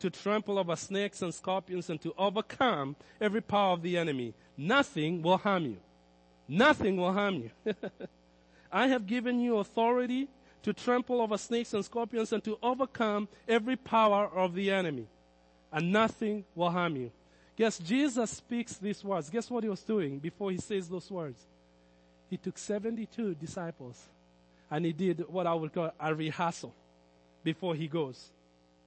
to 0.00 0.10
trample 0.10 0.58
over 0.58 0.74
snakes 0.76 1.22
and 1.22 1.32
scorpions 1.32 1.88
and 1.88 2.00
to 2.02 2.12
overcome 2.18 2.96
every 3.20 3.40
power 3.40 3.72
of 3.72 3.82
the 3.82 3.96
enemy. 3.96 4.34
Nothing 4.56 5.22
will 5.22 5.38
harm 5.38 5.66
you. 5.66 5.76
Nothing 6.48 6.96
will 6.96 7.12
harm 7.12 7.50
you. 7.64 7.74
I 8.72 8.88
have 8.88 9.06
given 9.06 9.40
you 9.40 9.58
authority 9.58 10.28
to 10.62 10.72
trample 10.72 11.20
over 11.20 11.38
snakes 11.38 11.74
and 11.74 11.84
scorpions 11.84 12.32
and 12.32 12.42
to 12.44 12.58
overcome 12.62 13.28
every 13.48 13.76
power 13.76 14.26
of 14.26 14.54
the 14.54 14.70
enemy. 14.70 15.06
And 15.72 15.92
nothing 15.92 16.44
will 16.54 16.70
harm 16.70 16.96
you. 16.96 17.10
Guess 17.56 17.78
Jesus 17.78 18.30
speaks 18.30 18.76
these 18.76 19.04
words. 19.04 19.30
Guess 19.30 19.50
what 19.50 19.62
he 19.62 19.70
was 19.70 19.82
doing 19.82 20.18
before 20.18 20.50
he 20.50 20.58
says 20.58 20.88
those 20.88 21.10
words? 21.10 21.40
He 22.28 22.36
took 22.36 22.58
72 22.58 23.34
disciples 23.34 24.02
and 24.70 24.84
he 24.84 24.92
did 24.92 25.24
what 25.28 25.46
I 25.46 25.54
would 25.54 25.72
call 25.72 25.92
a 26.00 26.14
rehearsal 26.14 26.74
before 27.44 27.74
he 27.74 27.86
goes. 27.86 28.30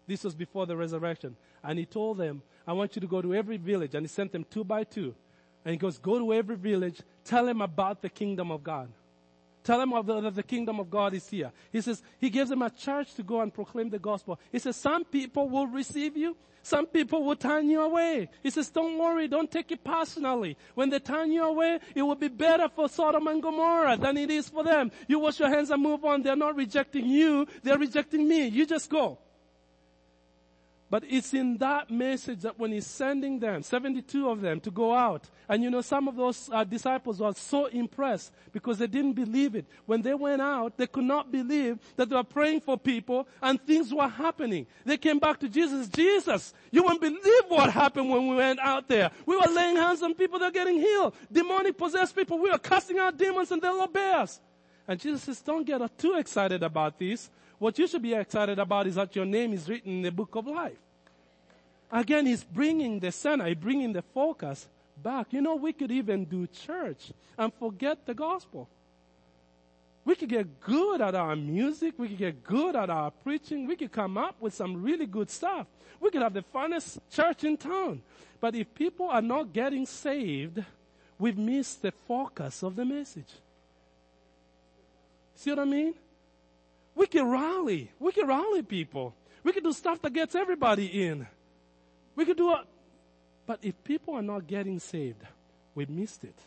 This 0.08 0.24
was 0.24 0.36
before 0.36 0.66
the 0.66 0.76
resurrection. 0.76 1.36
And 1.64 1.78
he 1.78 1.86
told 1.86 2.18
them, 2.18 2.42
I 2.66 2.74
want 2.74 2.96
you 2.96 3.02
to 3.02 3.08
go 3.08 3.22
to 3.22 3.36
every 3.36 3.58
village. 3.58 3.94
And 3.94 4.04
he 4.04 4.08
sent 4.08 4.32
them 4.32 4.46
two 4.50 4.64
by 4.64 4.84
two. 4.84 5.14
And 5.64 5.72
he 5.72 5.78
goes, 5.78 5.98
go 5.98 6.18
to 6.18 6.34
every 6.34 6.56
village, 6.56 7.02
tell 7.28 7.48
him 7.48 7.62
about 7.62 8.02
the 8.02 8.10
kingdom 8.10 8.52
of 8.52 8.64
God. 8.64 8.90
Tell 9.64 9.80
them 9.80 9.92
that 10.24 10.36
the 10.36 10.44
kingdom 10.44 10.80
of 10.80 10.90
God 10.90 11.14
is 11.14 11.28
here. 11.28 11.52
He 11.74 11.82
says, 11.82 12.02
he 12.20 12.30
gives 12.30 12.50
them 12.50 12.62
a 12.62 12.70
church 12.70 13.14
to 13.16 13.24
go 13.24 13.42
and 13.42 13.54
proclaim 13.54 13.90
the 13.90 14.00
gospel. 14.00 14.40
He 14.50 14.60
says, 14.60 14.78
some 14.78 15.04
people 15.04 15.50
will 15.50 15.68
receive 15.68 16.16
you. 16.16 16.38
Some 16.64 16.86
people 16.86 17.24
will 17.24 17.36
turn 17.36 17.70
you 17.70 17.82
away. 17.82 18.30
He 18.44 18.50
says, 18.50 18.70
don't 18.70 18.98
worry, 18.98 19.28
don't 19.28 19.52
take 19.52 19.72
it 19.72 19.84
personally. 19.84 20.58
When 20.76 20.90
they 20.90 21.00
turn 21.00 21.32
you 21.32 21.44
away, 21.44 21.80
it 21.96 22.02
will 22.02 22.16
be 22.16 22.30
better 22.30 22.70
for 22.70 22.88
Sodom 22.90 23.28
and 23.28 23.42
Gomorrah 23.42 23.98
than 23.98 24.18
it 24.18 24.30
is 24.30 24.50
for 24.50 24.64
them. 24.64 24.92
You 25.08 25.20
wash 25.20 25.40
your 25.40 25.50
hands 25.50 25.70
and 25.70 25.84
move 25.84 26.04
on. 26.06 26.24
They're 26.24 26.36
not 26.36 26.56
rejecting 26.56 27.06
you. 27.06 27.46
They're 27.64 27.78
rejecting 27.78 28.28
me. 28.28 28.48
You 28.48 28.66
just 28.66 28.90
go. 28.90 29.18
But 30.90 31.04
it's 31.10 31.34
in 31.34 31.58
that 31.58 31.92
message 31.92 32.42
that 32.42 32.58
when 32.58 32.72
he's 32.72 32.88
sending 32.88 33.40
them, 33.40 33.62
72 33.62 34.30
of 34.30 34.40
them 34.40 34.62
to 34.62 34.72
go 34.72 34.94
out, 34.94 35.30
and 35.50 35.62
you 35.62 35.70
know, 35.70 35.82
some 35.82 36.08
of 36.08 36.16
those 36.16 36.50
uh, 36.52 36.64
disciples 36.64 37.20
were 37.20 37.34
so 37.34 37.66
impressed 37.66 38.32
because 38.54 38.78
they 38.78 38.88
didn't 38.88 39.14
believe 39.14 39.56
it. 39.56 39.66
When 39.86 40.02
they 40.02 40.14
went 40.14 40.42
out, 40.42 40.78
they 40.78 40.88
could 40.88 41.04
not 41.04 41.30
believe 41.30 41.78
that 41.98 42.10
they 42.10 42.16
were 42.16 42.24
praying 42.24 42.62
for 42.62 42.78
people 42.78 43.28
and 43.42 43.62
things 43.62 43.94
were 43.94 44.08
happening. 44.08 44.66
They 44.86 44.98
came 44.98 45.20
back 45.20 45.40
to 45.40 45.50
Jesus. 45.50 45.90
Jesus, 45.90 46.54
you 46.72 46.84
won't 46.84 47.02
believe 47.02 47.44
what 47.50 47.70
happened 47.70 48.10
when 48.10 48.28
we 48.28 48.36
went 48.38 48.60
out 48.60 48.88
there. 48.88 49.12
We 49.26 49.36
were 49.36 49.52
laying 49.52 49.76
hands 49.76 50.02
on 50.04 50.14
people, 50.16 50.40
they're 50.40 50.52
getting 50.52 50.80
healed. 50.80 51.16
Demonic 51.30 51.78
possessed 51.78 52.16
people, 52.16 52.40
we 52.40 52.50
were 52.50 52.58
casting 52.58 52.98
out 52.98 53.18
demons 53.18 53.52
and 53.52 53.62
they'll 53.62 53.82
obey 53.82 54.14
us. 54.14 54.40
And 54.88 54.98
Jesus 55.00 55.24
says, 55.24 55.42
don't 55.42 55.66
get 55.66 55.82
too 55.98 56.14
excited 56.14 56.64
about 56.64 56.98
this. 56.98 57.30
What 57.60 57.80
you 57.80 57.88
should 57.88 58.02
be 58.02 58.14
excited 58.14 58.60
about 58.60 58.88
is 58.88 58.96
that 58.96 59.16
your 59.16 59.26
name 59.26 59.54
is 59.54 59.68
written 59.68 59.92
in 59.94 60.02
the 60.04 60.12
book 60.12 60.36
of 60.36 60.46
life. 60.48 60.78
Again, 61.92 62.26
he's 62.26 62.44
bringing 62.44 63.00
the 63.00 63.12
center, 63.12 63.46
he's 63.46 63.56
bringing 63.56 63.94
the 63.94 64.02
focus 64.02 64.68
back. 65.02 65.28
You 65.32 65.42
know, 65.42 65.56
we 65.56 65.74
could 65.74 65.92
even 65.92 66.26
do 66.26 66.48
church 66.48 67.12
and 67.38 67.54
forget 67.54 68.06
the 68.06 68.14
gospel. 68.14 68.68
We 70.06 70.16
could 70.16 70.30
get 70.30 70.62
good 70.62 71.02
at 71.02 71.16
our 71.16 71.36
music. 71.36 71.96
We 71.98 72.08
could 72.08 72.18
get 72.18 72.44
good 72.44 72.78
at 72.78 72.90
our 72.90 73.12
preaching. 73.12 73.68
We 73.68 73.76
could 73.76 73.92
come 73.92 74.18
up 74.18 74.36
with 74.40 74.54
some 74.54 74.82
really 74.82 75.06
good 75.06 75.30
stuff. 75.30 75.68
We 76.00 76.12
could 76.12 76.22
have 76.22 76.34
the 76.34 76.46
funnest 76.56 77.00
church 77.12 77.44
in 77.44 77.58
town. 77.58 78.02
But 78.40 78.56
if 78.56 78.74
people 78.74 79.10
are 79.10 79.22
not 79.22 79.52
getting 79.52 79.86
saved, 79.86 80.64
we've 81.20 81.38
missed 81.38 81.82
the 81.82 81.92
focus 82.08 82.64
of 82.64 82.76
the 82.78 82.86
message. 82.86 83.34
See 85.36 85.50
what 85.50 85.60
I 85.60 85.66
mean? 85.66 85.94
We 86.98 87.06
can 87.06 87.30
rally. 87.30 87.92
We 88.00 88.12
can 88.12 88.28
rally 88.28 88.64
people. 88.64 89.14
We 89.44 89.54
can 89.54 89.64
do 89.64 89.72
stuff 89.72 90.02
that 90.02 90.14
gets 90.14 90.34
everybody 90.34 90.88
in. 91.06 91.28
We 92.16 92.26
can 92.26 92.36
do 92.36 92.52
it. 92.54 92.66
But 93.46 93.60
if 93.62 93.82
people 93.84 94.16
are 94.16 94.24
not 94.24 94.48
getting 94.48 94.80
saved, 94.80 95.24
we 95.76 95.86
missed 95.86 96.24
it. 96.24 96.38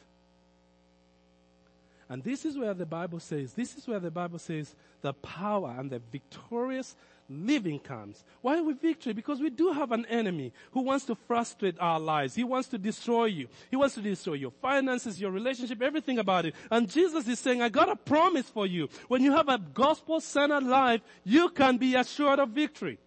And 2.09 2.25
this 2.25 2.45
is 2.45 2.59
where 2.59 2.75
the 2.75 2.85
Bible 2.85 3.21
says, 3.21 3.53
this 3.53 3.79
is 3.79 3.87
where 3.87 4.01
the 4.01 4.11
Bible 4.11 4.41
says 4.41 4.75
the 5.03 5.13
power 5.13 5.73
and 5.79 5.89
the 5.89 6.03
victorious 6.11 6.97
living 7.31 7.79
comes. 7.79 8.25
Why 8.43 8.61
with 8.61 8.83
victory? 8.83 9.13
Because 9.13 9.41
we 9.41 9.51
do 9.51 9.73
have 9.73 9.93
an 9.93 10.05
enemy 10.07 10.53
who 10.73 10.83
wants 10.83 11.05
to 11.07 11.15
frustrate 11.15 11.77
our 11.79 12.01
lives. 12.01 12.35
He 12.35 12.43
wants 12.43 12.69
to 12.69 12.79
destroy 12.79 13.27
you. 13.27 13.47
He 13.71 13.77
wants 13.77 13.95
to 13.95 14.03
destroy 14.03 14.35
your 14.35 14.51
finances, 14.51 15.21
your 15.21 15.31
relationship, 15.31 15.81
everything 15.81 16.19
about 16.19 16.47
it. 16.47 16.55
And 16.71 16.91
Jesus 16.91 17.29
is 17.29 17.39
saying, 17.39 17.63
I 17.63 17.69
got 17.69 17.89
a 17.89 17.97
promise 17.97 18.49
for 18.49 18.67
you. 18.67 18.89
When 19.07 19.23
you 19.23 19.33
have 19.33 19.49
a 19.49 19.59
gospel-centered 19.59 20.65
life, 20.65 21.01
you 21.25 21.51
can 21.51 21.77
be 21.77 21.95
assured 21.95 22.41
of 22.41 22.51
victory. 22.51 22.99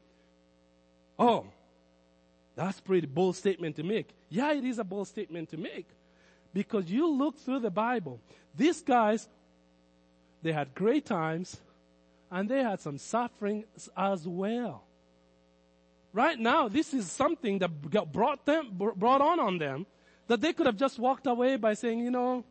Oh, 1.19 1.45
that's 2.55 2.79
pretty 2.79 3.07
bold 3.07 3.35
statement 3.35 3.75
to 3.75 3.83
make. 3.83 4.07
Yeah, 4.29 4.53
it 4.53 4.63
is 4.63 4.79
a 4.79 4.83
bold 4.83 5.07
statement 5.07 5.49
to 5.49 5.57
make. 5.57 5.87
Because 6.53 6.89
you 6.89 7.11
look 7.11 7.37
through 7.39 7.59
the 7.59 7.71
Bible, 7.71 8.19
these 8.55 8.81
guys, 8.81 9.27
they 10.43 10.51
had 10.51 10.73
great 10.75 11.05
times 11.05 11.57
and 12.33 12.49
they 12.49 12.63
had 12.63 12.81
some 12.81 12.97
suffering 12.97 13.63
as 13.95 14.27
well. 14.27 14.83
Right 16.11 16.39
now, 16.39 16.67
this 16.67 16.91
is 16.91 17.11
something 17.11 17.59
that 17.59 18.11
brought 18.11 18.43
them, 18.45 18.71
brought 18.73 19.21
on 19.21 19.39
on 19.39 19.59
them 19.59 19.85
that 20.27 20.41
they 20.41 20.51
could 20.51 20.65
have 20.65 20.75
just 20.75 20.97
walked 20.97 21.27
away 21.27 21.57
by 21.57 21.75
saying, 21.75 21.99
you 21.99 22.09
know, 22.09 22.43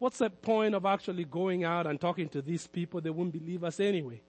what's 0.00 0.18
the 0.18 0.28
point 0.28 0.74
of 0.74 0.84
actually 0.84 1.24
going 1.24 1.62
out 1.62 1.86
and 1.86 2.00
talking 2.00 2.28
to 2.30 2.42
these 2.42 2.66
people? 2.66 3.00
They 3.00 3.10
won't 3.10 3.32
believe 3.32 3.62
us 3.62 3.78
anyway. 3.78 4.20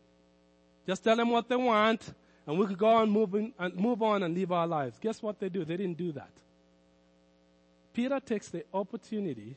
Just 0.85 1.03
tell 1.03 1.15
them 1.15 1.31
what 1.31 1.49
they 1.49 1.55
want 1.55 2.13
and 2.45 2.59
we 2.59 2.67
could 2.67 2.77
go 2.77 2.89
on 2.89 3.09
moving 3.09 3.51
and 3.57 3.75
move 3.75 4.03
on 4.03 4.21
and 4.21 4.35
live 4.35 4.51
our 4.51 4.67
lives. 4.67 4.99
Guess 4.99 5.23
what 5.23 5.39
they 5.39 5.49
do? 5.49 5.65
They 5.65 5.77
didn't 5.77 5.97
do 5.97 6.11
that. 6.11 6.31
Peter 7.93 8.19
takes 8.19 8.49
the 8.49 8.63
opportunity. 8.73 9.55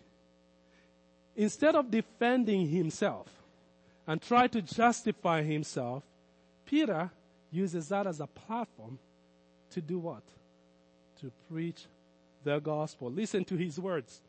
instead 1.36 1.74
of 1.76 1.90
defending 1.90 2.66
himself 2.66 3.28
and 4.06 4.22
try 4.22 4.46
to 4.46 4.62
justify 4.62 5.42
himself, 5.42 6.02
Peter 6.64 7.10
uses 7.50 7.88
that 7.88 8.06
as 8.06 8.20
a 8.20 8.26
platform 8.26 8.98
to 9.70 9.80
do 9.80 9.98
what? 9.98 10.22
To 11.20 11.32
preach 11.50 11.86
the 12.44 12.58
gospel. 12.60 13.10
Listen 13.10 13.44
to 13.44 13.56
his 13.56 13.78
words. 13.78 14.20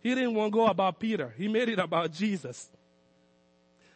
He 0.00 0.14
didn't 0.14 0.34
want 0.34 0.52
to 0.52 0.58
go 0.58 0.66
about 0.66 0.98
Peter. 0.98 1.34
He 1.36 1.46
made 1.46 1.68
it 1.68 1.78
about 1.78 2.12
Jesus. 2.12 2.68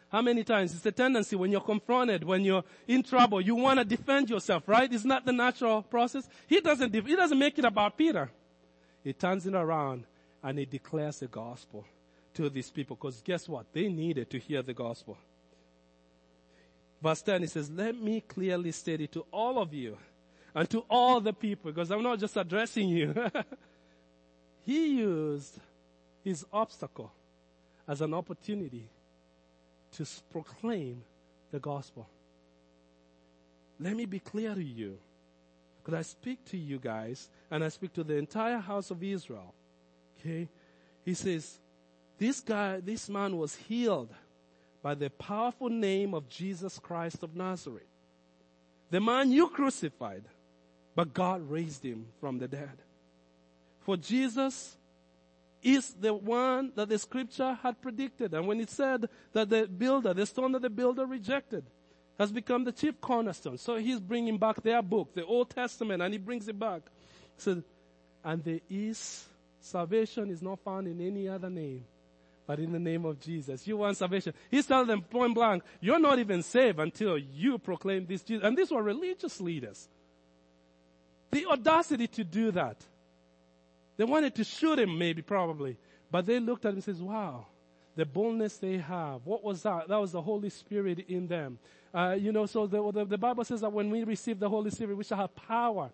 How 0.09 0.21
many 0.21 0.43
times? 0.43 0.73
It's 0.73 0.85
a 0.85 0.91
tendency 0.91 1.35
when 1.35 1.51
you're 1.51 1.61
confronted, 1.61 2.23
when 2.23 2.43
you're 2.43 2.63
in 2.87 3.03
trouble, 3.03 3.41
you 3.41 3.55
want 3.55 3.79
to 3.79 3.85
defend 3.85 4.29
yourself, 4.29 4.67
right? 4.67 4.91
It's 4.91 5.03
not 5.03 5.25
the 5.25 5.33
natural 5.33 5.81
process. 5.81 6.29
He 6.47 6.61
doesn't, 6.61 6.93
he 6.93 7.15
doesn't 7.15 7.39
make 7.39 7.57
it 7.57 7.65
about 7.65 7.97
Peter. 7.97 8.29
He 9.03 9.13
turns 9.13 9.45
it 9.45 9.55
around 9.55 10.05
and 10.43 10.59
he 10.59 10.65
declares 10.65 11.19
the 11.19 11.27
gospel 11.27 11.85
to 12.35 12.49
these 12.49 12.69
people 12.69 12.95
because 12.95 13.21
guess 13.21 13.47
what? 13.47 13.65
They 13.73 13.87
needed 13.89 14.29
to 14.29 14.39
hear 14.39 14.61
the 14.61 14.73
gospel. 14.73 15.17
Verse 17.01 17.21
10, 17.21 17.41
he 17.41 17.47
says, 17.47 17.69
let 17.69 17.95
me 17.95 18.21
clearly 18.21 18.71
state 18.71 19.01
it 19.01 19.11
to 19.11 19.25
all 19.31 19.59
of 19.59 19.73
you 19.73 19.97
and 20.53 20.69
to 20.69 20.85
all 20.89 21.19
the 21.19 21.33
people 21.33 21.71
because 21.71 21.91
I'm 21.91 22.03
not 22.03 22.19
just 22.19 22.37
addressing 22.37 22.89
you. 22.89 23.13
he 24.65 24.97
used 24.97 25.59
his 26.23 26.45
obstacle 26.51 27.11
as 27.87 28.01
an 28.01 28.13
opportunity 28.13 28.89
to 29.93 30.05
proclaim 30.31 31.03
the 31.51 31.59
gospel. 31.59 32.07
Let 33.79 33.95
me 33.95 34.05
be 34.05 34.19
clear 34.19 34.55
to 34.55 34.63
you. 34.63 34.97
Because 35.83 35.99
I 35.99 36.01
speak 36.01 36.43
to 36.45 36.57
you 36.57 36.79
guys 36.79 37.29
and 37.51 37.63
I 37.63 37.69
speak 37.69 37.93
to 37.93 38.03
the 38.03 38.15
entire 38.15 38.57
house 38.57 38.89
of 38.89 39.03
Israel. 39.03 39.53
Okay? 40.19 40.49
He 41.03 41.13
says, 41.13 41.59
this 42.17 42.39
guy, 42.39 42.79
this 42.79 43.09
man 43.09 43.37
was 43.37 43.55
healed 43.55 44.09
by 44.81 44.95
the 44.95 45.09
powerful 45.09 45.69
name 45.69 46.13
of 46.13 46.29
Jesus 46.29 46.79
Christ 46.79 47.23
of 47.23 47.35
Nazareth. 47.35 47.87
The 48.91 49.01
man 49.01 49.31
you 49.31 49.49
crucified, 49.49 50.23
but 50.95 51.13
God 51.13 51.49
raised 51.49 51.83
him 51.83 52.07
from 52.19 52.37
the 52.37 52.47
dead. 52.47 52.77
For 53.81 53.97
Jesus 53.97 54.77
is 55.61 55.93
the 55.93 56.13
one 56.13 56.71
that 56.75 56.89
the 56.89 56.99
scripture 56.99 57.57
had 57.61 57.81
predicted. 57.81 58.33
And 58.33 58.47
when 58.47 58.59
it 58.61 58.69
said 58.69 59.09
that 59.33 59.49
the 59.49 59.67
builder, 59.67 60.13
the 60.13 60.25
stone 60.25 60.51
that 60.53 60.61
the 60.61 60.69
builder 60.69 61.05
rejected, 61.05 61.65
has 62.17 62.31
become 62.31 62.63
the 62.63 62.71
chief 62.71 63.01
cornerstone. 63.01 63.57
So 63.57 63.75
he's 63.75 63.99
bringing 63.99 64.37
back 64.37 64.61
their 64.61 64.81
book, 64.81 65.13
the 65.13 65.25
Old 65.25 65.49
Testament, 65.49 66.01
and 66.01 66.13
he 66.13 66.17
brings 66.17 66.47
it 66.47 66.57
back. 66.57 66.81
So, 67.37 67.61
and 68.23 68.43
there 68.43 68.61
is 68.69 69.25
salvation 69.59 70.29
is 70.29 70.41
not 70.41 70.59
found 70.59 70.87
in 70.87 71.01
any 71.01 71.27
other 71.27 71.49
name, 71.49 71.83
but 72.47 72.59
in 72.59 72.71
the 72.71 72.79
name 72.79 73.05
of 73.05 73.19
Jesus. 73.19 73.67
You 73.67 73.77
want 73.77 73.97
salvation. 73.97 74.33
He's 74.51 74.65
telling 74.65 74.87
them 74.87 75.01
point 75.01 75.33
blank, 75.33 75.63
you're 75.79 75.99
not 75.99 76.19
even 76.19 76.43
saved 76.43 76.79
until 76.79 77.17
you 77.17 77.57
proclaim 77.57 78.05
this 78.05 78.21
Jesus. 78.21 78.45
And 78.45 78.57
these 78.57 78.71
were 78.71 78.83
religious 78.83 79.41
leaders. 79.41 79.87
The 81.31 81.45
audacity 81.47 82.07
to 82.07 82.23
do 82.23 82.51
that. 82.51 82.77
They 83.97 84.03
wanted 84.03 84.35
to 84.35 84.43
shoot 84.43 84.79
him, 84.79 84.97
maybe, 84.97 85.21
probably. 85.21 85.77
But 86.11 86.25
they 86.25 86.39
looked 86.39 86.65
at 86.65 86.69
him 86.69 86.75
and 86.75 86.83
says, 86.83 87.01
wow, 87.01 87.47
the 87.95 88.05
boldness 88.05 88.57
they 88.57 88.77
have. 88.77 89.25
What 89.25 89.43
was 89.43 89.63
that? 89.63 89.87
That 89.87 89.97
was 89.97 90.11
the 90.11 90.21
Holy 90.21 90.49
Spirit 90.49 91.05
in 91.07 91.27
them. 91.27 91.57
Uh, 91.93 92.15
you 92.19 92.31
know, 92.31 92.45
so 92.45 92.67
the, 92.67 92.91
the, 92.91 93.05
the, 93.05 93.17
Bible 93.17 93.45
says 93.45 93.61
that 93.61 93.71
when 93.71 93.89
we 93.89 94.03
receive 94.03 94.37
the 94.39 94.49
Holy 94.49 94.69
Spirit, 94.69 94.97
we 94.97 95.03
shall 95.03 95.17
have 95.17 95.33
power 95.35 95.91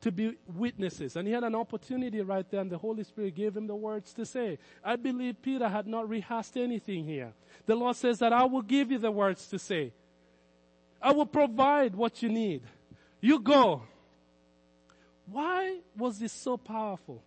to 0.00 0.12
be 0.12 0.36
witnesses. 0.54 1.16
And 1.16 1.26
he 1.26 1.34
had 1.34 1.44
an 1.44 1.54
opportunity 1.54 2.20
right 2.20 2.48
there, 2.50 2.60
and 2.60 2.70
the 2.70 2.78
Holy 2.78 3.04
Spirit 3.04 3.34
gave 3.34 3.56
him 3.56 3.66
the 3.66 3.74
words 3.74 4.12
to 4.14 4.24
say. 4.24 4.58
I 4.84 4.96
believe 4.96 5.42
Peter 5.42 5.68
had 5.68 5.86
not 5.86 6.08
rehearsed 6.08 6.56
anything 6.56 7.04
here. 7.04 7.32
The 7.66 7.74
Lord 7.74 7.96
says 7.96 8.18
that 8.20 8.32
I 8.32 8.44
will 8.44 8.62
give 8.62 8.90
you 8.90 8.98
the 8.98 9.10
words 9.10 9.46
to 9.48 9.58
say. 9.58 9.92
I 11.02 11.12
will 11.12 11.26
provide 11.26 11.94
what 11.94 12.22
you 12.22 12.28
need. 12.28 12.62
You 13.20 13.40
go. 13.40 13.82
Why 15.26 15.80
was 15.96 16.18
this 16.18 16.32
so 16.32 16.56
powerful? 16.56 17.22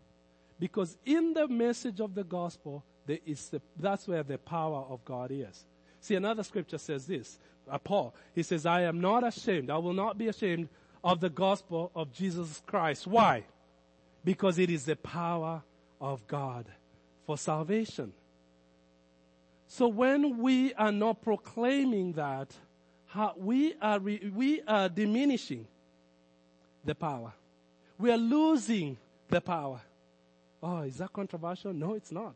Because 0.60 0.98
in 1.06 1.34
the 1.34 1.48
message 1.48 2.00
of 2.00 2.16
the 2.16 2.24
gospel, 2.24 2.84
there 3.06 3.20
is 3.26 3.50
the, 3.50 3.62
that's 3.78 4.08
where 4.08 4.24
the 4.24 4.38
power 4.38 4.86
of 4.90 5.04
God 5.04 5.32
is. 5.32 5.66
See, 6.00 6.16
another 6.16 6.44
scripture 6.44 6.78
says 6.78 7.06
this. 7.06 7.38
Uh, 7.70 7.78
Paul, 7.78 8.16
he 8.34 8.44
says, 8.44 8.66
I 8.66 8.82
am 8.82 9.02
not 9.02 9.26
ashamed. 9.26 9.70
I 9.70 9.78
will 9.78 9.94
not 9.94 10.18
be 10.18 10.28
ashamed 10.28 10.70
of 11.04 11.20
the 11.20 11.30
gospel 11.30 11.92
of 11.96 12.12
Jesus 12.12 12.62
Christ. 12.66 13.08
Why? 13.08 13.46
Because 14.24 14.60
it 14.60 14.70
is 14.70 14.86
the 14.86 14.96
power 14.96 15.64
of 16.00 16.28
God 16.28 16.66
for 17.26 17.38
salvation. 17.38 18.14
So 19.68 19.88
when 19.88 20.38
we 20.40 20.74
are 20.74 20.92
not 20.92 21.22
proclaiming 21.22 22.14
that, 22.14 22.54
we 23.38 23.74
are, 23.82 24.00
we 24.00 24.62
are 24.68 24.90
diminishing 24.90 25.68
the 26.84 26.96
power 26.96 27.34
we 28.02 28.12
are 28.12 28.18
losing 28.18 28.98
the 29.30 29.40
power. 29.40 29.80
Oh, 30.62 30.82
is 30.82 30.98
that 30.98 31.14
controversial? 31.14 31.72
No, 31.72 31.94
it's 31.94 32.12
not. 32.12 32.34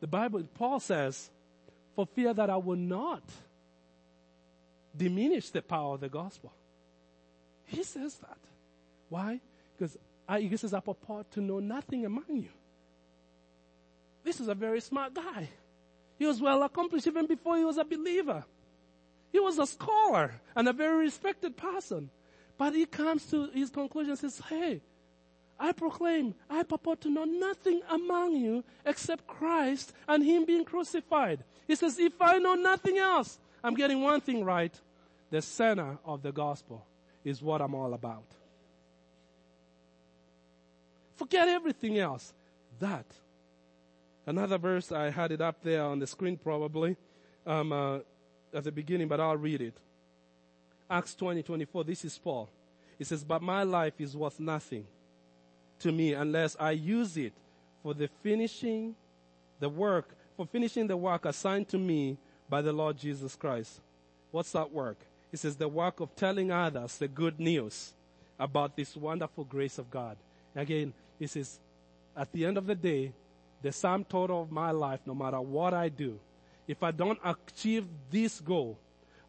The 0.00 0.06
Bible, 0.08 0.42
Paul 0.54 0.80
says, 0.80 1.30
for 1.94 2.06
fear 2.06 2.34
that 2.34 2.50
I 2.50 2.56
will 2.56 2.76
not 2.76 3.22
diminish 4.96 5.50
the 5.50 5.62
power 5.62 5.94
of 5.94 6.00
the 6.00 6.08
gospel. 6.08 6.52
He 7.68 7.82
says 7.84 8.14
that. 8.16 8.38
Why? 9.08 9.40
Because 9.76 9.96
he 10.38 10.56
says, 10.56 10.74
I 10.74 10.80
purport 10.80 11.30
to 11.32 11.40
know 11.40 11.60
nothing 11.60 12.04
among 12.04 12.24
you. 12.28 12.48
This 14.24 14.40
is 14.40 14.48
a 14.48 14.54
very 14.54 14.80
smart 14.80 15.14
guy. 15.14 15.48
He 16.18 16.26
was 16.26 16.40
well 16.40 16.62
accomplished 16.62 17.06
even 17.06 17.26
before 17.26 17.56
he 17.56 17.64
was 17.64 17.78
a 17.78 17.84
believer. 17.84 18.44
He 19.30 19.38
was 19.38 19.58
a 19.58 19.66
scholar 19.66 20.34
and 20.56 20.68
a 20.68 20.72
very 20.72 21.04
respected 21.04 21.56
person. 21.56 22.10
But 22.56 22.74
he 22.74 22.86
comes 22.86 23.24
to 23.30 23.48
his 23.54 23.70
conclusion 23.70 24.10
and 24.10 24.18
says, 24.18 24.42
hey, 24.48 24.80
I 25.60 25.72
proclaim, 25.72 26.34
I 26.48 26.62
purport 26.62 27.00
to 27.02 27.10
know 27.10 27.24
nothing 27.24 27.80
among 27.90 28.36
you 28.36 28.64
except 28.86 29.26
Christ 29.26 29.92
and 30.06 30.24
Him 30.24 30.44
being 30.44 30.64
crucified. 30.64 31.42
He 31.66 31.74
says, 31.74 31.98
if 31.98 32.20
I 32.20 32.38
know 32.38 32.54
nothing 32.54 32.96
else, 32.98 33.38
I'm 33.62 33.74
getting 33.74 34.00
one 34.02 34.20
thing 34.20 34.44
right. 34.44 34.72
The 35.30 35.42
center 35.42 35.98
of 36.04 36.22
the 36.22 36.32
gospel 36.32 36.86
is 37.28 37.42
what 37.42 37.60
I'm 37.60 37.74
all 37.74 37.94
about. 37.94 38.24
Forget 41.16 41.48
everything 41.48 41.98
else. 41.98 42.32
That. 42.80 43.06
Another 44.26 44.58
verse, 44.58 44.92
I 44.92 45.10
had 45.10 45.32
it 45.32 45.40
up 45.40 45.62
there 45.62 45.82
on 45.82 45.98
the 45.98 46.06
screen 46.06 46.36
probably 46.36 46.96
um, 47.46 47.72
uh, 47.72 47.98
at 48.52 48.64
the 48.64 48.72
beginning, 48.72 49.08
but 49.08 49.20
I'll 49.20 49.36
read 49.36 49.60
it. 49.60 49.74
Acts 50.90 51.14
20, 51.14 51.42
24, 51.42 51.84
this 51.84 52.04
is 52.04 52.16
Paul. 52.18 52.48
He 52.98 53.04
says, 53.04 53.24
but 53.24 53.42
my 53.42 53.62
life 53.62 53.94
is 53.98 54.16
worth 54.16 54.40
nothing 54.40 54.86
to 55.80 55.92
me 55.92 56.14
unless 56.14 56.56
I 56.58 56.72
use 56.72 57.16
it 57.16 57.32
for 57.82 57.94
the 57.94 58.08
finishing 58.22 58.94
the 59.60 59.68
work, 59.68 60.14
for 60.36 60.46
finishing 60.46 60.86
the 60.86 60.96
work 60.96 61.24
assigned 61.24 61.68
to 61.68 61.78
me 61.78 62.16
by 62.48 62.62
the 62.62 62.72
Lord 62.72 62.96
Jesus 62.96 63.36
Christ. 63.36 63.80
What's 64.30 64.52
that 64.52 64.72
work? 64.72 64.98
He 65.30 65.36
says 65.36 65.56
the 65.56 65.68
work 65.68 66.00
of 66.00 66.14
telling 66.16 66.50
others 66.50 66.96
the 66.96 67.08
good 67.08 67.38
news 67.38 67.92
about 68.38 68.76
this 68.76 68.96
wonderful 68.96 69.44
grace 69.44 69.78
of 69.78 69.90
God. 69.90 70.16
Again, 70.54 70.92
he 71.18 71.26
says, 71.26 71.58
at 72.16 72.32
the 72.32 72.46
end 72.46 72.56
of 72.56 72.66
the 72.66 72.74
day, 72.74 73.12
the 73.62 73.72
sum 73.72 74.04
total 74.04 74.42
of 74.42 74.50
my 74.50 74.70
life, 74.70 75.00
no 75.04 75.14
matter 75.14 75.40
what 75.40 75.74
I 75.74 75.88
do, 75.88 76.18
if 76.66 76.82
I 76.82 76.90
don't 76.90 77.18
achieve 77.24 77.86
this 78.10 78.40
goal, 78.40 78.78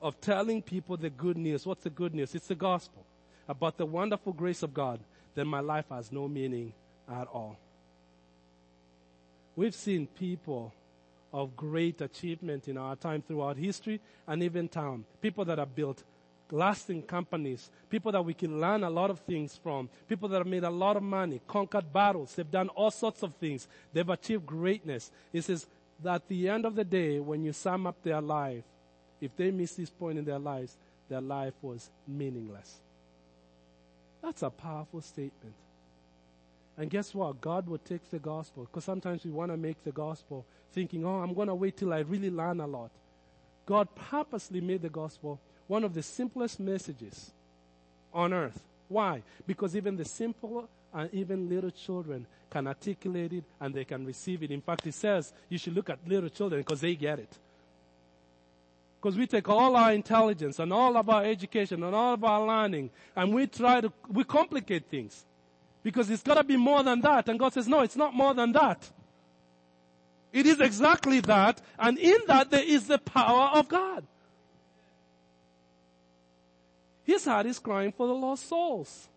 of 0.01 0.19
telling 0.21 0.61
people 0.61 0.97
the 0.97 1.09
good 1.09 1.37
news. 1.37 1.65
What's 1.65 1.83
the 1.83 1.89
good 1.89 2.15
news? 2.15 2.33
It's 2.33 2.47
the 2.47 2.55
gospel 2.55 3.03
about 3.47 3.77
the 3.77 3.85
wonderful 3.85 4.33
grace 4.33 4.63
of 4.63 4.73
God. 4.73 4.99
Then 5.35 5.47
my 5.47 5.59
life 5.59 5.85
has 5.89 6.11
no 6.11 6.27
meaning 6.27 6.73
at 7.11 7.27
all. 7.27 7.57
We've 9.55 9.75
seen 9.75 10.07
people 10.07 10.73
of 11.31 11.55
great 11.55 12.01
achievement 12.01 12.67
in 12.67 12.77
our 12.77 12.95
time 12.95 13.21
throughout 13.21 13.57
history 13.57 13.99
and 14.27 14.41
even 14.41 14.67
time. 14.67 15.05
People 15.21 15.45
that 15.45 15.57
have 15.57 15.75
built 15.75 16.03
lasting 16.51 17.03
companies, 17.03 17.69
people 17.89 18.11
that 18.11 18.23
we 18.23 18.33
can 18.33 18.59
learn 18.59 18.83
a 18.83 18.89
lot 18.89 19.09
of 19.09 19.19
things 19.19 19.59
from, 19.61 19.89
people 20.07 20.27
that 20.29 20.39
have 20.39 20.47
made 20.47 20.63
a 20.63 20.69
lot 20.69 20.97
of 20.97 21.03
money, 21.03 21.39
conquered 21.47 21.91
battles, 21.93 22.33
they've 22.33 22.49
done 22.49 22.69
all 22.69 22.91
sorts 22.91 23.21
of 23.23 23.35
things, 23.35 23.67
they've 23.93 24.09
achieved 24.09 24.45
greatness. 24.45 25.11
It 25.31 25.43
says 25.43 25.67
that 26.03 26.15
at 26.15 26.27
the 26.27 26.49
end 26.49 26.65
of 26.65 26.75
the 26.75 26.83
day, 26.83 27.19
when 27.19 27.43
you 27.43 27.53
sum 27.53 27.85
up 27.85 28.01
their 28.03 28.21
life, 28.21 28.63
if 29.21 29.35
they 29.35 29.51
miss 29.51 29.75
this 29.75 29.89
point 29.89 30.17
in 30.17 30.25
their 30.25 30.39
lives, 30.39 30.75
their 31.09 31.21
life 31.21 31.53
was 31.61 31.89
meaningless. 32.07 32.77
That's 34.21 34.41
a 34.41 34.49
powerful 34.49 35.01
statement. 35.01 35.55
And 36.79 36.89
guess 36.89 37.13
what? 37.13 37.41
God 37.41 37.67
will 37.67 37.77
take 37.77 38.09
the 38.09 38.19
gospel. 38.19 38.63
Because 38.63 38.85
sometimes 38.85 39.25
we 39.25 39.31
want 39.31 39.51
to 39.51 39.57
make 39.57 39.83
the 39.83 39.91
gospel 39.91 40.45
thinking, 40.71 41.05
oh, 41.05 41.19
I'm 41.21 41.33
going 41.33 41.49
to 41.49 41.55
wait 41.55 41.75
till 41.75 41.93
I 41.93 41.99
really 41.99 42.29
learn 42.29 42.61
a 42.61 42.67
lot. 42.67 42.89
God 43.65 43.89
purposely 43.95 44.61
made 44.61 44.81
the 44.81 44.89
gospel 44.89 45.39
one 45.67 45.83
of 45.83 45.93
the 45.93 46.01
simplest 46.01 46.57
messages 46.57 47.31
on 48.13 48.33
earth. 48.33 48.63
Why? 48.87 49.21
Because 49.45 49.75
even 49.75 49.97
the 49.97 50.05
simple 50.05 50.69
and 50.93 51.13
even 51.13 51.49
little 51.49 51.69
children 51.69 52.25
can 52.49 52.65
articulate 52.65 53.33
it 53.33 53.43
and 53.59 53.75
they 53.75 53.83
can 53.83 54.05
receive 54.05 54.41
it. 54.41 54.49
In 54.49 54.61
fact, 54.61 54.87
it 54.87 54.93
says 54.93 55.33
you 55.49 55.57
should 55.57 55.75
look 55.75 55.89
at 55.89 55.99
little 56.07 56.29
children 56.29 56.61
because 56.61 56.79
they 56.79 56.95
get 56.95 57.19
it. 57.19 57.37
Because 59.01 59.17
we 59.17 59.27
take 59.27 59.49
all 59.49 59.75
our 59.75 59.91
intelligence 59.91 60.59
and 60.59 60.71
all 60.71 60.95
of 60.95 61.09
our 61.09 61.25
education 61.25 61.83
and 61.83 61.93
all 61.93 62.13
of 62.13 62.23
our 62.23 62.47
learning 62.47 62.89
and 63.17 63.33
we 63.33 63.47
try 63.47 63.81
to, 63.81 63.91
we 64.07 64.23
complicate 64.23 64.85
things. 64.85 65.25
Because 65.83 66.09
it's 66.09 66.23
gotta 66.23 66.43
be 66.43 66.57
more 66.57 66.83
than 66.83 67.01
that. 67.01 67.29
And 67.29 67.39
God 67.39 67.53
says, 67.53 67.67
no, 67.67 67.81
it's 67.81 67.95
not 67.95 68.13
more 68.13 68.33
than 68.33 68.51
that. 68.53 68.89
It 70.31 70.45
is 70.45 70.59
exactly 70.59 71.21
that. 71.21 71.61
And 71.77 71.97
in 71.97 72.17
that 72.27 72.51
there 72.51 72.63
is 72.63 72.87
the 72.87 72.99
power 72.99 73.57
of 73.57 73.67
God. 73.67 74.05
His 77.03 77.25
heart 77.25 77.47
is 77.47 77.57
crying 77.57 77.91
for 77.91 78.07
the 78.07 78.13
lost 78.13 78.47
souls. 78.47 79.07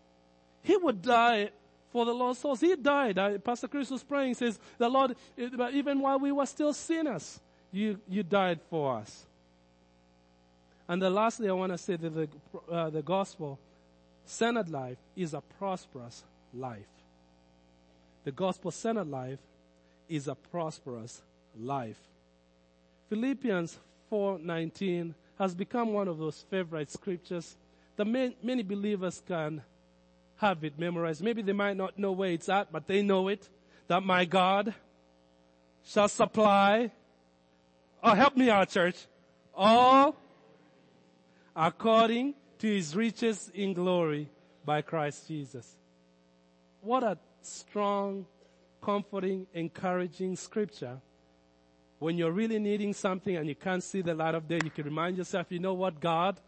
He 0.63 0.75
would 0.75 1.01
die 1.01 1.51
for 1.91 2.05
the 2.05 2.13
lost 2.13 2.41
souls. 2.41 2.59
He 2.59 2.75
died. 2.75 3.43
Pastor 3.43 3.67
Chris 3.67 3.91
was 3.91 4.03
praying, 4.03 4.33
says, 4.33 4.57
the 4.79 4.89
Lord, 4.89 5.15
even 5.37 5.99
while 5.99 6.17
we 6.17 6.31
were 6.31 6.45
still 6.47 6.73
sinners, 6.73 7.39
you, 7.71 7.99
you 8.09 8.23
died 8.23 8.59
for 8.69 8.97
us. 8.97 9.25
And 10.87 11.01
the 11.01 11.09
lastly, 11.09 11.49
I 11.49 11.53
want 11.53 11.71
to 11.71 11.77
say 11.77 11.95
that 11.95 12.09
the, 12.09 12.27
uh, 12.71 12.89
the 12.89 13.01
gospel 13.01 13.59
centered 14.25 14.69
life 14.69 14.97
is 15.15 15.33
a 15.33 15.41
prosperous 15.59 16.23
life. 16.53 16.87
The 18.23 18.31
gospel 18.31 18.71
centered 18.71 19.09
life 19.09 19.39
is 20.07 20.27
a 20.27 20.35
prosperous 20.35 21.21
life. 21.59 21.99
Philippians 23.09 23.77
4:19 24.09 25.15
has 25.37 25.55
become 25.55 25.93
one 25.93 26.07
of 26.07 26.17
those 26.17 26.41
favorite 26.49 26.89
scriptures 26.89 27.57
that 27.95 28.05
many 28.05 28.63
believers 28.63 29.21
can 29.27 29.63
have 30.37 30.63
it 30.63 30.79
memorized. 30.79 31.21
Maybe 31.23 31.41
they 31.41 31.53
might 31.53 31.77
not 31.77 31.97
know 31.97 32.11
where 32.11 32.31
it's 32.31 32.49
at, 32.49 32.71
but 32.71 32.87
they 32.87 33.01
know 33.01 33.27
it. 33.27 33.49
That 33.87 34.03
my 34.03 34.25
God 34.25 34.73
shall 35.83 36.07
supply. 36.07 36.91
Oh, 38.01 38.13
help 38.13 38.37
me 38.37 38.49
out, 38.49 38.69
church. 38.69 39.05
All 39.53 40.15
according 41.55 42.33
to 42.59 42.67
his 42.67 42.95
riches 42.95 43.51
in 43.53 43.73
glory 43.73 44.29
by 44.65 44.81
Christ 44.81 45.27
Jesus. 45.27 45.77
What 46.83 47.03
a 47.03 47.17
strong, 47.41 48.25
comforting, 48.81 49.47
encouraging 49.53 50.35
scripture. 50.35 50.99
When 51.99 52.17
you're 52.17 52.33
really 52.33 52.59
needing 52.59 52.93
something 52.93 53.37
and 53.37 53.47
you 53.47 53.55
can't 53.55 53.81
see 53.81 54.01
the 54.01 54.13
light 54.13 54.35
of 54.35 54.49
day, 54.49 54.59
you 54.61 54.69
can 54.69 54.83
remind 54.83 55.17
yourself, 55.17 55.47
you 55.49 55.59
know 55.59 55.73
what, 55.73 56.01
God? 56.01 56.41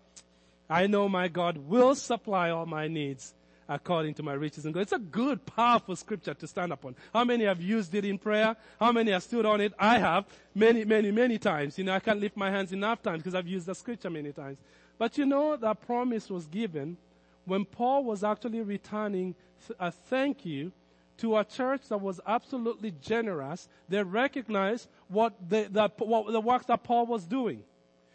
I 0.69 0.87
know 0.87 1.07
my 1.07 1.29
God 1.29 1.57
will 1.57 1.95
supply 1.95 2.49
all 2.49 2.65
my 2.65 2.89
needs 2.89 3.33
according 3.69 4.15
to 4.15 4.23
my 4.23 4.33
riches 4.33 4.65
and 4.65 4.73
glory. 4.73 4.83
It's 4.83 4.91
a 4.91 4.99
good, 4.99 5.45
powerful 5.45 5.95
scripture 5.95 6.33
to 6.33 6.47
stand 6.47 6.73
upon. 6.73 6.97
How 7.13 7.23
many 7.23 7.45
have 7.45 7.61
used 7.61 7.95
it 7.95 8.03
in 8.03 8.17
prayer? 8.17 8.57
How 8.77 8.91
many 8.91 9.11
have 9.11 9.23
stood 9.23 9.45
on 9.45 9.61
it? 9.61 9.71
I 9.79 9.99
have 9.99 10.25
many, 10.53 10.83
many, 10.83 11.11
many 11.11 11.37
times. 11.37 11.77
You 11.77 11.85
know, 11.85 11.93
I 11.93 12.01
can't 12.01 12.19
lift 12.19 12.35
my 12.35 12.51
hands 12.51 12.73
enough 12.73 13.01
times 13.01 13.23
because 13.23 13.35
I've 13.35 13.47
used 13.47 13.67
the 13.67 13.75
scripture 13.75 14.09
many 14.09 14.33
times. 14.33 14.57
But 14.97 15.17
you 15.17 15.25
know, 15.25 15.55
that 15.55 15.85
promise 15.87 16.29
was 16.29 16.45
given 16.45 16.97
when 17.45 17.65
Paul 17.65 18.03
was 18.03 18.23
actually 18.23 18.61
returning 18.61 19.35
a 19.79 19.91
thank 19.91 20.45
you 20.45 20.71
to 21.17 21.37
a 21.37 21.45
church 21.45 21.87
that 21.89 22.01
was 22.01 22.19
absolutely 22.27 22.91
generous. 23.01 23.69
They 23.87 24.03
recognized 24.03 24.89
what 25.07 25.33
the, 25.49 25.67
the, 25.71 25.89
what 25.99 26.31
the 26.31 26.41
work 26.41 26.65
that 26.67 26.83
Paul 26.83 27.05
was 27.05 27.25
doing. 27.25 27.63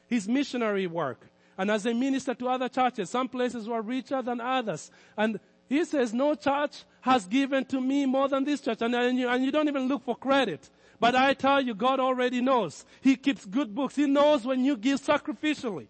His 0.07 0.29
missionary 0.29 0.87
work. 0.87 1.27
And 1.57 1.71
as 1.71 1.83
they 1.83 1.93
ministered 1.93 2.39
to 2.41 2.49
other 2.49 2.69
churches, 2.69 3.11
some 3.11 3.29
places 3.29 3.69
were 3.69 3.83
richer 3.83 4.23
than 4.23 4.41
others. 4.41 4.91
And 5.17 5.41
he 5.69 5.85
says, 5.85 6.13
no 6.13 6.35
church 6.35 6.85
has 7.03 7.27
given 7.27 7.65
to 7.67 7.81
me 7.81 8.07
more 8.07 8.29
than 8.29 8.45
this 8.45 8.61
church. 8.61 8.83
And, 8.83 8.95
and, 8.95 9.19
you, 9.19 9.29
and 9.29 9.45
you 9.45 9.53
don't 9.53 9.69
even 9.69 9.87
look 9.87 10.05
for 10.05 10.17
credit. 10.17 10.69
But 10.99 11.15
I 11.15 11.33
tell 11.35 11.61
you, 11.61 11.75
God 11.75 12.01
already 12.01 12.41
knows. 12.41 12.85
He 13.01 13.17
keeps 13.17 13.47
good 13.47 13.75
books. 13.75 13.97
He 13.97 14.07
knows 14.07 14.45
when 14.45 14.65
you 14.65 14.77
give 14.77 15.01
sacrificially. 15.01 15.87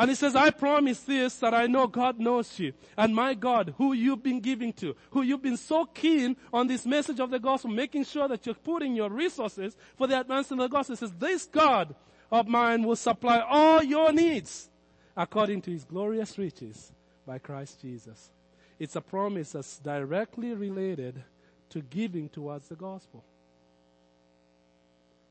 And 0.00 0.08
he 0.08 0.16
says, 0.16 0.34
I 0.34 0.48
promise 0.48 1.00
this 1.00 1.34
that 1.40 1.52
I 1.52 1.66
know 1.66 1.86
God 1.86 2.18
knows 2.18 2.58
you. 2.58 2.72
And 2.96 3.14
my 3.14 3.34
God, 3.34 3.74
who 3.76 3.92
you've 3.92 4.22
been 4.22 4.40
giving 4.40 4.72
to, 4.72 4.96
who 5.10 5.20
you've 5.20 5.42
been 5.42 5.58
so 5.58 5.84
keen 5.84 6.38
on 6.54 6.68
this 6.68 6.86
message 6.86 7.20
of 7.20 7.30
the 7.30 7.38
gospel, 7.38 7.70
making 7.70 8.04
sure 8.04 8.26
that 8.26 8.46
you're 8.46 8.54
putting 8.54 8.96
your 8.96 9.10
resources 9.10 9.76
for 9.98 10.06
the 10.06 10.18
advancement 10.18 10.62
of 10.62 10.70
the 10.70 10.74
gospel. 10.74 10.96
Says, 10.96 11.12
this 11.18 11.44
God 11.44 11.94
of 12.32 12.48
mine 12.48 12.82
will 12.84 12.96
supply 12.96 13.40
all 13.40 13.82
your 13.82 14.10
needs 14.10 14.70
according 15.14 15.60
to 15.60 15.70
his 15.70 15.84
glorious 15.84 16.38
riches 16.38 16.92
by 17.26 17.36
Christ 17.38 17.82
Jesus. 17.82 18.30
It's 18.78 18.96
a 18.96 19.02
promise 19.02 19.52
that's 19.52 19.80
directly 19.80 20.54
related 20.54 21.22
to 21.68 21.82
giving 21.82 22.30
towards 22.30 22.68
the 22.68 22.74
gospel. 22.74 23.22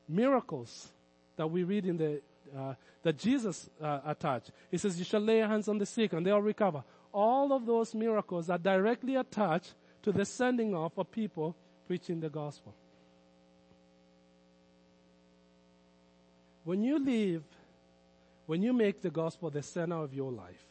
Miracles 0.07 0.89
that 1.37 1.47
we 1.47 1.63
read 1.63 1.87
in 1.87 1.97
the 1.97 2.21
uh, 2.57 2.73
that 3.03 3.17
Jesus 3.17 3.69
uh, 3.81 3.99
attached. 4.05 4.51
He 4.71 4.77
says, 4.77 4.97
you 4.97 5.05
shall 5.05 5.21
lay 5.21 5.39
hands 5.39 5.67
on 5.67 5.77
the 5.77 5.85
sick 5.85 6.13
and 6.13 6.25
they'll 6.25 6.41
recover. 6.41 6.83
All 7.13 7.53
of 7.53 7.65
those 7.65 7.95
miracles 7.95 8.49
are 8.49 8.57
directly 8.57 9.15
attached 9.15 9.73
to 10.03 10.11
the 10.11 10.25
sending 10.25 10.75
off 10.75 10.97
of 10.97 11.11
people 11.11 11.55
preaching 11.87 12.19
the 12.19 12.29
gospel. 12.29 12.73
When 16.63 16.83
you 16.83 16.99
live, 16.99 17.43
when 18.45 18.61
you 18.61 18.73
make 18.73 19.01
the 19.01 19.09
gospel 19.09 19.49
the 19.49 19.63
center 19.63 19.95
of 19.95 20.13
your 20.13 20.31
life, 20.31 20.65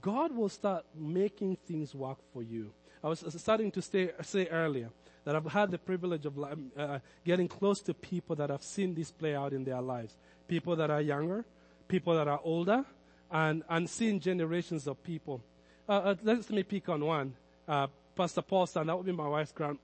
God 0.00 0.34
will 0.34 0.48
start 0.48 0.84
making 0.96 1.58
things 1.66 1.94
work 1.94 2.18
for 2.32 2.42
you. 2.42 2.72
I 3.04 3.08
was 3.08 3.24
starting 3.36 3.70
to 3.72 3.82
say 3.82 4.48
earlier 4.50 4.90
that 5.24 5.36
I've 5.36 5.46
had 5.46 5.70
the 5.70 5.78
privilege 5.78 6.26
of 6.26 6.38
uh, 6.38 6.98
getting 7.24 7.48
close 7.48 7.80
to 7.82 7.94
people 7.94 8.36
that 8.36 8.50
have 8.50 8.62
seen 8.62 8.94
this 8.94 9.10
play 9.10 9.34
out 9.34 9.52
in 9.52 9.64
their 9.64 9.80
lives. 9.80 10.16
People 10.48 10.76
that 10.76 10.90
are 10.90 11.00
younger, 11.00 11.44
people 11.88 12.14
that 12.14 12.26
are 12.26 12.40
older, 12.42 12.84
and, 13.30 13.62
and 13.68 13.88
seeing 13.88 14.18
generations 14.18 14.86
of 14.86 15.02
people. 15.04 15.42
Uh, 15.88 15.92
uh, 15.92 16.14
let 16.22 16.50
me 16.50 16.62
pick 16.62 16.88
on 16.88 17.04
one. 17.04 17.34
Uh, 17.68 17.86
Pastor 18.16 18.42
Paul 18.42 18.66
Stan, 18.66 18.86
that 18.86 18.96
would 18.96 19.06
be 19.06 19.12
my 19.12 19.28
wife's 19.28 19.52
grand, 19.52 19.78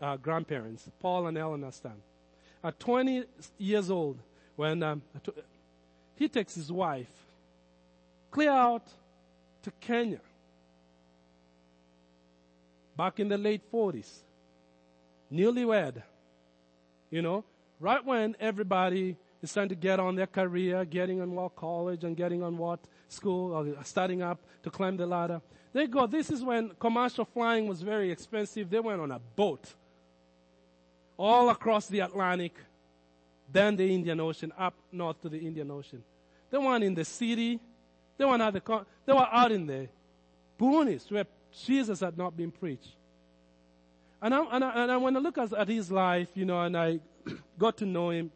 uh, 0.00 0.16
grandparents, 0.16 0.88
Paul 1.00 1.28
and 1.28 1.38
Eleanor 1.38 1.72
Stan. 1.72 1.96
At 2.62 2.78
20 2.80 3.24
years 3.58 3.90
old, 3.90 4.18
when 4.56 4.82
um, 4.82 5.02
he 6.16 6.28
takes 6.28 6.54
his 6.54 6.70
wife 6.70 7.08
clear 8.30 8.50
out 8.50 8.86
to 9.62 9.70
Kenya 9.80 10.20
back 12.96 13.18
in 13.18 13.28
the 13.28 13.38
late 13.38 13.62
40s 13.72 14.20
newlywed, 15.32 16.02
you 17.10 17.22
know, 17.22 17.44
right 17.78 18.04
when 18.04 18.36
everybody 18.40 19.16
is 19.42 19.52
trying 19.52 19.68
to 19.68 19.74
get 19.74 19.98
on 19.98 20.16
their 20.16 20.26
career, 20.26 20.84
getting 20.84 21.20
on 21.20 21.34
what 21.34 21.56
college 21.56 22.04
and 22.04 22.16
getting 22.16 22.42
on 22.42 22.58
what 22.58 22.80
school 23.08 23.52
or 23.52 23.84
starting 23.84 24.22
up 24.22 24.38
to 24.62 24.70
climb 24.70 24.96
the 24.96 25.06
ladder. 25.06 25.40
They 25.72 25.86
go, 25.86 26.06
this 26.06 26.30
is 26.30 26.42
when 26.42 26.70
commercial 26.80 27.24
flying 27.24 27.68
was 27.68 27.80
very 27.80 28.10
expensive. 28.10 28.68
They 28.70 28.80
went 28.80 29.00
on 29.00 29.10
a 29.10 29.20
boat 29.36 29.72
all 31.16 31.50
across 31.50 31.86
the 31.86 32.00
Atlantic, 32.00 32.54
then 33.52 33.76
the 33.76 33.94
Indian 33.94 34.20
Ocean, 34.20 34.52
up 34.58 34.74
north 34.90 35.20
to 35.22 35.28
the 35.28 35.38
Indian 35.38 35.70
Ocean. 35.70 36.02
They 36.50 36.58
weren't 36.58 36.82
in 36.82 36.94
the 36.94 37.04
city. 37.04 37.60
They 38.16 38.24
weren't 38.24 38.42
at 38.42 38.52
the, 38.52 38.84
they 39.06 39.12
were 39.12 39.28
out 39.30 39.52
in 39.52 39.66
the 39.66 39.88
boonies 40.58 41.10
where 41.10 41.26
Jesus 41.64 42.00
had 42.00 42.18
not 42.18 42.36
been 42.36 42.50
preached. 42.50 42.96
And 44.22 44.34
I, 44.34 44.44
and 44.52 44.64
I, 44.64 44.82
and 44.82 44.92
I 44.92 44.96
when 44.98 45.16
I 45.16 45.20
look 45.20 45.38
at, 45.38 45.52
at, 45.52 45.68
his 45.68 45.90
life, 45.90 46.28
you 46.34 46.44
know, 46.44 46.60
and 46.60 46.76
I 46.76 47.00
got 47.58 47.78
to 47.78 47.86
know 47.86 48.10
him 48.10 48.30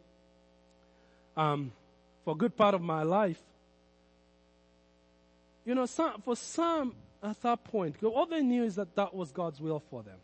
um, 1.37 1.71
for 2.23 2.33
a 2.33 2.37
good 2.37 2.55
part 2.55 2.73
of 2.73 2.81
my 2.81 3.03
life, 3.03 3.39
you 5.65 5.75
know, 5.75 5.85
some, 5.85 6.21
for 6.21 6.35
some 6.35 6.93
at 7.23 7.41
that 7.41 7.63
point, 7.63 7.95
all 8.03 8.25
they 8.25 8.41
knew 8.41 8.63
is 8.63 8.75
that 8.75 8.95
that 8.95 9.13
was 9.13 9.31
God's 9.31 9.59
will 9.59 9.81
for 9.89 10.03
them. 10.03 10.17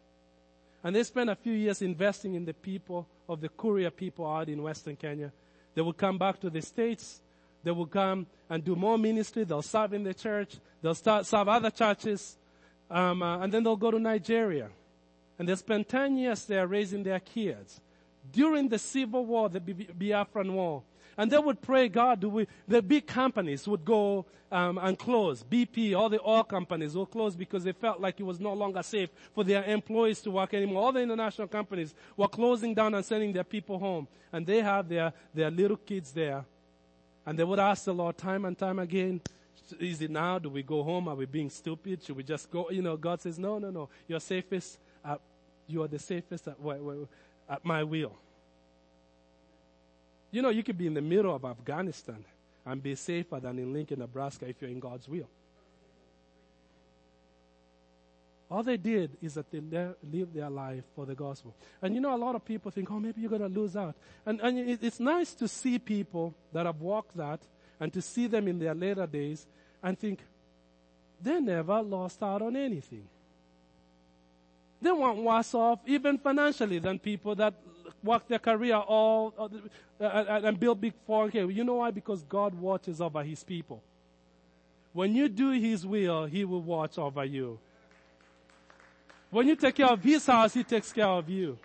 And 0.83 0.95
they 0.95 1.03
spent 1.03 1.29
a 1.29 1.35
few 1.35 1.53
years 1.53 1.81
investing 1.81 2.33
in 2.33 2.45
the 2.45 2.53
people 2.53 3.07
of 3.29 3.41
the 3.41 3.49
Kuria 3.49 3.95
people 3.95 4.25
out 4.27 4.49
in 4.49 4.61
Western 4.61 4.95
Kenya. 4.95 5.31
They 5.75 5.81
would 5.81 5.97
come 5.97 6.17
back 6.17 6.39
to 6.41 6.49
the 6.49 6.61
States. 6.61 7.21
They 7.63 7.71
would 7.71 7.91
come 7.91 8.25
and 8.49 8.63
do 8.63 8.75
more 8.75 8.97
ministry. 8.97 9.43
They'll 9.43 9.61
serve 9.61 9.93
in 9.93 10.03
the 10.03 10.13
church. 10.13 10.57
They'll 10.81 10.95
start, 10.95 11.25
serve 11.25 11.47
other 11.47 11.69
churches. 11.69 12.37
Um, 12.89 13.21
uh, 13.21 13.39
and 13.39 13.53
then 13.53 13.63
they'll 13.63 13.75
go 13.75 13.91
to 13.91 13.99
Nigeria. 13.99 14.69
And 15.41 15.49
they 15.49 15.55
spent 15.55 15.89
10 15.89 16.17
years 16.17 16.45
there 16.45 16.67
raising 16.67 17.01
their 17.01 17.19
kids. 17.19 17.81
During 18.31 18.69
the 18.69 18.77
civil 18.77 19.25
war, 19.25 19.49
the 19.49 19.59
Biafran 19.59 20.51
war, 20.51 20.83
and 21.17 21.31
they 21.31 21.39
would 21.39 21.63
pray, 21.63 21.89
God, 21.89 22.23
we, 22.23 22.45
the 22.67 22.79
big 22.79 23.07
companies 23.07 23.67
would 23.67 23.83
go 23.83 24.27
um, 24.51 24.77
and 24.77 24.99
close. 24.99 25.43
BP, 25.43 25.97
all 25.97 26.09
the 26.09 26.21
oil 26.21 26.43
companies 26.43 26.95
would 26.95 27.09
close 27.09 27.35
because 27.35 27.63
they 27.63 27.71
felt 27.71 27.99
like 27.99 28.19
it 28.19 28.23
was 28.23 28.39
no 28.39 28.53
longer 28.53 28.83
safe 28.83 29.09
for 29.33 29.43
their 29.43 29.63
employees 29.63 30.21
to 30.21 30.29
work 30.29 30.53
anymore. 30.53 30.83
All 30.83 30.91
the 30.91 31.01
international 31.01 31.47
companies 31.47 31.95
were 32.15 32.27
closing 32.27 32.75
down 32.75 32.93
and 32.93 33.03
sending 33.03 33.33
their 33.33 33.43
people 33.43 33.79
home. 33.79 34.07
And 34.31 34.45
they 34.45 34.61
have 34.61 34.87
their, 34.89 35.11
their 35.33 35.49
little 35.49 35.77
kids 35.77 36.11
there. 36.11 36.45
And 37.25 37.39
they 37.39 37.43
would 37.43 37.57
ask 37.57 37.85
the 37.85 37.95
Lord 37.95 38.15
time 38.15 38.45
and 38.45 38.55
time 38.55 38.77
again, 38.77 39.21
Is 39.79 40.03
it 40.03 40.11
now? 40.11 40.37
Do 40.37 40.49
we 40.49 40.61
go 40.61 40.83
home? 40.83 41.07
Are 41.07 41.15
we 41.15 41.25
being 41.25 41.49
stupid? 41.49 42.03
Should 42.03 42.15
we 42.15 42.21
just 42.21 42.51
go? 42.51 42.69
You 42.69 42.83
know, 42.83 42.95
God 42.95 43.21
says, 43.21 43.39
no, 43.39 43.57
no, 43.57 43.71
no. 43.71 43.89
You're 44.07 44.19
safest. 44.19 44.77
You 45.71 45.83
are 45.83 45.87
the 45.87 45.99
safest 45.99 46.47
at, 46.47 46.57
at 47.49 47.65
my 47.65 47.83
will. 47.83 48.13
You 50.31 50.41
know, 50.41 50.49
you 50.49 50.63
could 50.63 50.77
be 50.77 50.87
in 50.87 50.93
the 50.93 51.01
middle 51.01 51.35
of 51.35 51.43
Afghanistan 51.43 52.23
and 52.65 52.81
be 52.81 52.95
safer 52.95 53.39
than 53.39 53.59
in 53.59 53.73
Lincoln, 53.73 53.99
Nebraska 53.99 54.47
if 54.47 54.61
you're 54.61 54.71
in 54.71 54.79
God's 54.79 55.07
will. 55.07 55.27
All 58.49 58.63
they 58.63 58.75
did 58.75 59.11
is 59.21 59.35
that 59.35 59.49
they 59.49 59.59
lived 59.59 60.33
their 60.33 60.49
life 60.49 60.83
for 60.93 61.05
the 61.05 61.15
gospel. 61.15 61.55
And 61.81 61.95
you 61.95 62.01
know, 62.01 62.13
a 62.13 62.17
lot 62.17 62.35
of 62.35 62.43
people 62.43 62.69
think, 62.69 62.91
oh, 62.91 62.99
maybe 62.99 63.21
you're 63.21 63.29
going 63.29 63.41
to 63.41 63.47
lose 63.47 63.77
out. 63.77 63.95
And, 64.25 64.41
and 64.41 64.57
it's 64.83 64.99
nice 64.99 65.33
to 65.35 65.47
see 65.47 65.79
people 65.79 66.33
that 66.51 66.65
have 66.65 66.81
walked 66.81 67.15
that 67.15 67.39
and 67.79 67.93
to 67.93 68.01
see 68.01 68.27
them 68.27 68.49
in 68.49 68.59
their 68.59 68.75
later 68.75 69.07
days 69.07 69.45
and 69.81 69.97
think, 69.97 70.19
they 71.21 71.39
never 71.39 71.81
lost 71.81 72.21
out 72.23 72.41
on 72.41 72.55
anything. 72.55 73.07
They 74.81 74.91
weren't 74.91 75.19
worse 75.19 75.53
off, 75.53 75.79
even 75.85 76.17
financially, 76.17 76.79
than 76.79 76.97
people 76.99 77.35
that 77.35 77.53
work 78.03 78.27
their 78.27 78.39
career 78.39 78.75
all 78.75 79.33
uh, 79.99 80.05
and 80.43 80.59
build 80.59 80.81
big 80.81 80.93
4K. 81.07 81.53
You 81.53 81.63
know 81.63 81.75
why? 81.75 81.91
Because 81.91 82.23
God 82.23 82.55
watches 82.55 82.99
over 82.99 83.23
His 83.23 83.43
people. 83.43 83.81
When 84.93 85.15
you 85.15 85.29
do 85.29 85.51
His 85.51 85.85
will, 85.85 86.25
He 86.25 86.43
will 86.45 86.61
watch 86.61 86.97
over 86.97 87.23
you. 87.23 87.59
When 89.31 89.47
you 89.47 89.55
take 89.55 89.75
care 89.75 89.87
of 89.87 90.03
his 90.03 90.25
house, 90.25 90.53
he 90.53 90.63
takes 90.63 90.91
care 90.91 91.07
of 91.07 91.29
you. 91.29 91.57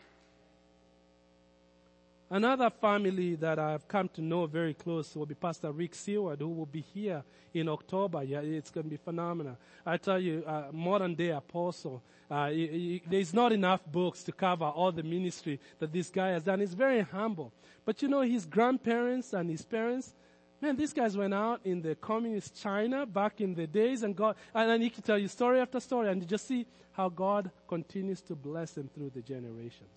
Another 2.28 2.70
family 2.70 3.36
that 3.36 3.58
I've 3.58 3.86
come 3.86 4.08
to 4.14 4.20
know 4.20 4.46
very 4.46 4.74
close 4.74 5.14
will 5.14 5.26
be 5.26 5.36
Pastor 5.36 5.70
Rick 5.70 5.94
Seward, 5.94 6.40
who 6.40 6.48
will 6.48 6.66
be 6.66 6.80
here 6.80 7.22
in 7.54 7.68
October. 7.68 8.24
Yeah, 8.24 8.40
it's 8.40 8.70
going 8.70 8.84
to 8.84 8.90
be 8.90 8.96
phenomenal. 8.96 9.56
I 9.84 9.96
tell 9.96 10.18
you, 10.18 10.42
uh, 10.44 10.64
modern 10.72 11.14
day 11.14 11.30
apostle. 11.30 12.02
Uh, 12.28 12.50
he, 12.50 12.66
he, 12.66 13.02
there's 13.08 13.32
not 13.32 13.52
enough 13.52 13.80
books 13.86 14.24
to 14.24 14.32
cover 14.32 14.64
all 14.64 14.90
the 14.90 15.04
ministry 15.04 15.60
that 15.78 15.92
this 15.92 16.10
guy 16.10 16.30
has 16.30 16.42
done. 16.42 16.58
He's 16.58 16.74
very 16.74 17.02
humble. 17.02 17.52
But 17.84 18.02
you 18.02 18.08
know, 18.08 18.22
his 18.22 18.44
grandparents 18.44 19.32
and 19.32 19.48
his 19.48 19.64
parents, 19.64 20.12
Man, 20.60 20.74
these 20.74 20.94
guys 20.94 21.16
went 21.16 21.34
out 21.34 21.60
in 21.64 21.82
the 21.82 21.94
communist 21.94 22.60
China 22.60 23.04
back 23.04 23.42
in 23.42 23.54
the 23.54 23.66
days 23.66 24.02
and 24.02 24.16
God, 24.16 24.36
and 24.54 24.70
then 24.70 24.80
he 24.80 24.88
can 24.88 25.02
tell 25.02 25.18
you 25.18 25.28
story 25.28 25.60
after 25.60 25.78
story 25.80 26.08
and 26.08 26.22
you 26.22 26.26
just 26.26 26.48
see 26.48 26.66
how 26.92 27.10
God 27.10 27.50
continues 27.68 28.22
to 28.22 28.34
bless 28.34 28.72
them 28.72 28.88
through 28.94 29.10
the 29.14 29.20
generations. 29.20 29.90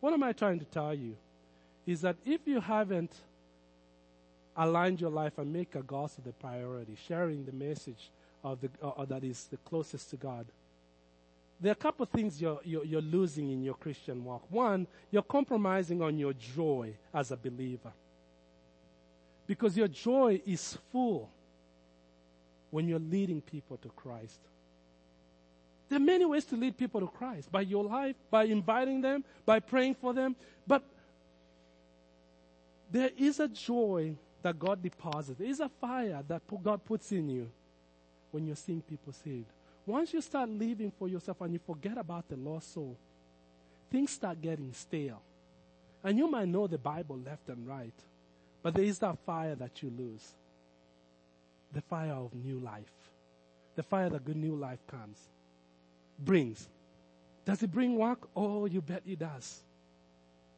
What 0.00 0.12
am 0.12 0.24
I 0.24 0.32
trying 0.32 0.58
to 0.58 0.64
tell 0.64 0.92
you? 0.92 1.16
Is 1.90 2.02
that 2.02 2.14
if 2.24 2.46
you 2.46 2.60
haven't 2.60 3.12
aligned 4.56 5.00
your 5.00 5.10
life 5.10 5.38
and 5.38 5.52
make 5.52 5.74
a 5.74 5.82
gospel 5.82 6.22
the 6.24 6.32
priority, 6.34 6.96
sharing 7.08 7.44
the 7.44 7.50
message 7.50 8.12
of 8.44 8.60
the, 8.60 8.70
uh, 8.80 9.04
that 9.06 9.24
is 9.24 9.46
the 9.46 9.56
closest 9.56 10.08
to 10.10 10.16
God, 10.16 10.46
there 11.60 11.70
are 11.70 11.72
a 11.72 11.74
couple 11.74 12.04
of 12.04 12.10
things 12.10 12.40
you're, 12.40 12.60
you're, 12.62 12.84
you're 12.84 13.00
losing 13.02 13.50
in 13.50 13.64
your 13.64 13.74
Christian 13.74 14.24
walk. 14.24 14.44
One, 14.50 14.86
you're 15.10 15.24
compromising 15.24 16.00
on 16.00 16.16
your 16.16 16.32
joy 16.32 16.94
as 17.12 17.32
a 17.32 17.36
believer. 17.36 17.92
Because 19.48 19.76
your 19.76 19.88
joy 19.88 20.40
is 20.46 20.78
full 20.92 21.28
when 22.70 22.86
you're 22.86 23.00
leading 23.00 23.40
people 23.40 23.78
to 23.78 23.88
Christ. 23.88 24.38
There 25.88 25.96
are 25.96 26.00
many 26.00 26.24
ways 26.24 26.44
to 26.44 26.56
lead 26.56 26.78
people 26.78 27.00
to 27.00 27.08
Christ 27.08 27.50
by 27.50 27.62
your 27.62 27.82
life, 27.82 28.14
by 28.30 28.44
inviting 28.44 29.00
them, 29.00 29.24
by 29.44 29.58
praying 29.58 29.96
for 29.96 30.14
them. 30.14 30.36
But 30.68 30.84
there 32.90 33.10
is 33.16 33.40
a 33.40 33.48
joy 33.48 34.16
that 34.42 34.58
God 34.58 34.82
deposits. 34.82 35.38
There 35.38 35.48
is 35.48 35.60
a 35.60 35.68
fire 35.68 36.22
that 36.28 36.42
God 36.62 36.84
puts 36.84 37.12
in 37.12 37.28
you 37.28 37.50
when 38.30 38.46
you're 38.46 38.56
seeing 38.56 38.82
people 38.82 39.12
saved. 39.12 39.46
Once 39.86 40.12
you 40.12 40.20
start 40.20 40.48
living 40.48 40.92
for 40.98 41.08
yourself 41.08 41.40
and 41.40 41.52
you 41.52 41.60
forget 41.64 41.98
about 41.98 42.28
the 42.28 42.36
lost 42.36 42.74
soul, 42.74 42.96
things 43.90 44.10
start 44.10 44.40
getting 44.40 44.72
stale. 44.72 45.20
And 46.02 46.16
you 46.16 46.30
might 46.30 46.48
know 46.48 46.66
the 46.66 46.78
Bible 46.78 47.18
left 47.24 47.48
and 47.48 47.66
right. 47.66 47.92
But 48.62 48.74
there 48.74 48.84
is 48.84 48.98
that 49.00 49.18
fire 49.26 49.54
that 49.54 49.82
you 49.82 49.92
lose. 49.96 50.32
The 51.72 51.80
fire 51.82 52.12
of 52.12 52.34
new 52.34 52.58
life. 52.58 52.92
The 53.76 53.82
fire 53.82 54.08
that 54.10 54.24
good 54.24 54.36
new 54.36 54.56
life 54.56 54.80
comes. 54.86 55.18
Brings. 56.18 56.68
Does 57.44 57.62
it 57.62 57.70
bring 57.70 57.96
work? 57.96 58.28
Oh, 58.36 58.66
you 58.66 58.80
bet 58.80 59.02
it 59.06 59.18
does. 59.18 59.60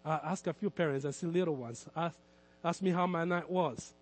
Ask 0.05 0.47
a 0.47 0.53
few 0.53 0.71
parents, 0.71 1.05
I 1.05 1.11
see 1.13 1.27
little 1.27 1.55
ones. 1.55 1.87
Ask, 1.95 2.17
ask 2.65 2.83
me 2.83 2.91
how 2.91 3.07
my 3.07 3.25
night 3.25 3.49
was. 3.49 3.93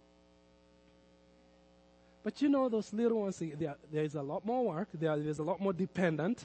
But 2.23 2.41
you 2.43 2.49
know, 2.49 2.69
those 2.69 2.93
little 2.93 3.23
ones, 3.23 3.43
there 3.59 4.05
is 4.05 4.15
a 4.15 4.23
lot 4.23 4.45
more 4.45 4.67
work, 4.67 4.89
there's 4.95 5.39
a 5.39 5.43
lot 5.43 5.61
more 5.61 5.73
dependent. 5.73 6.45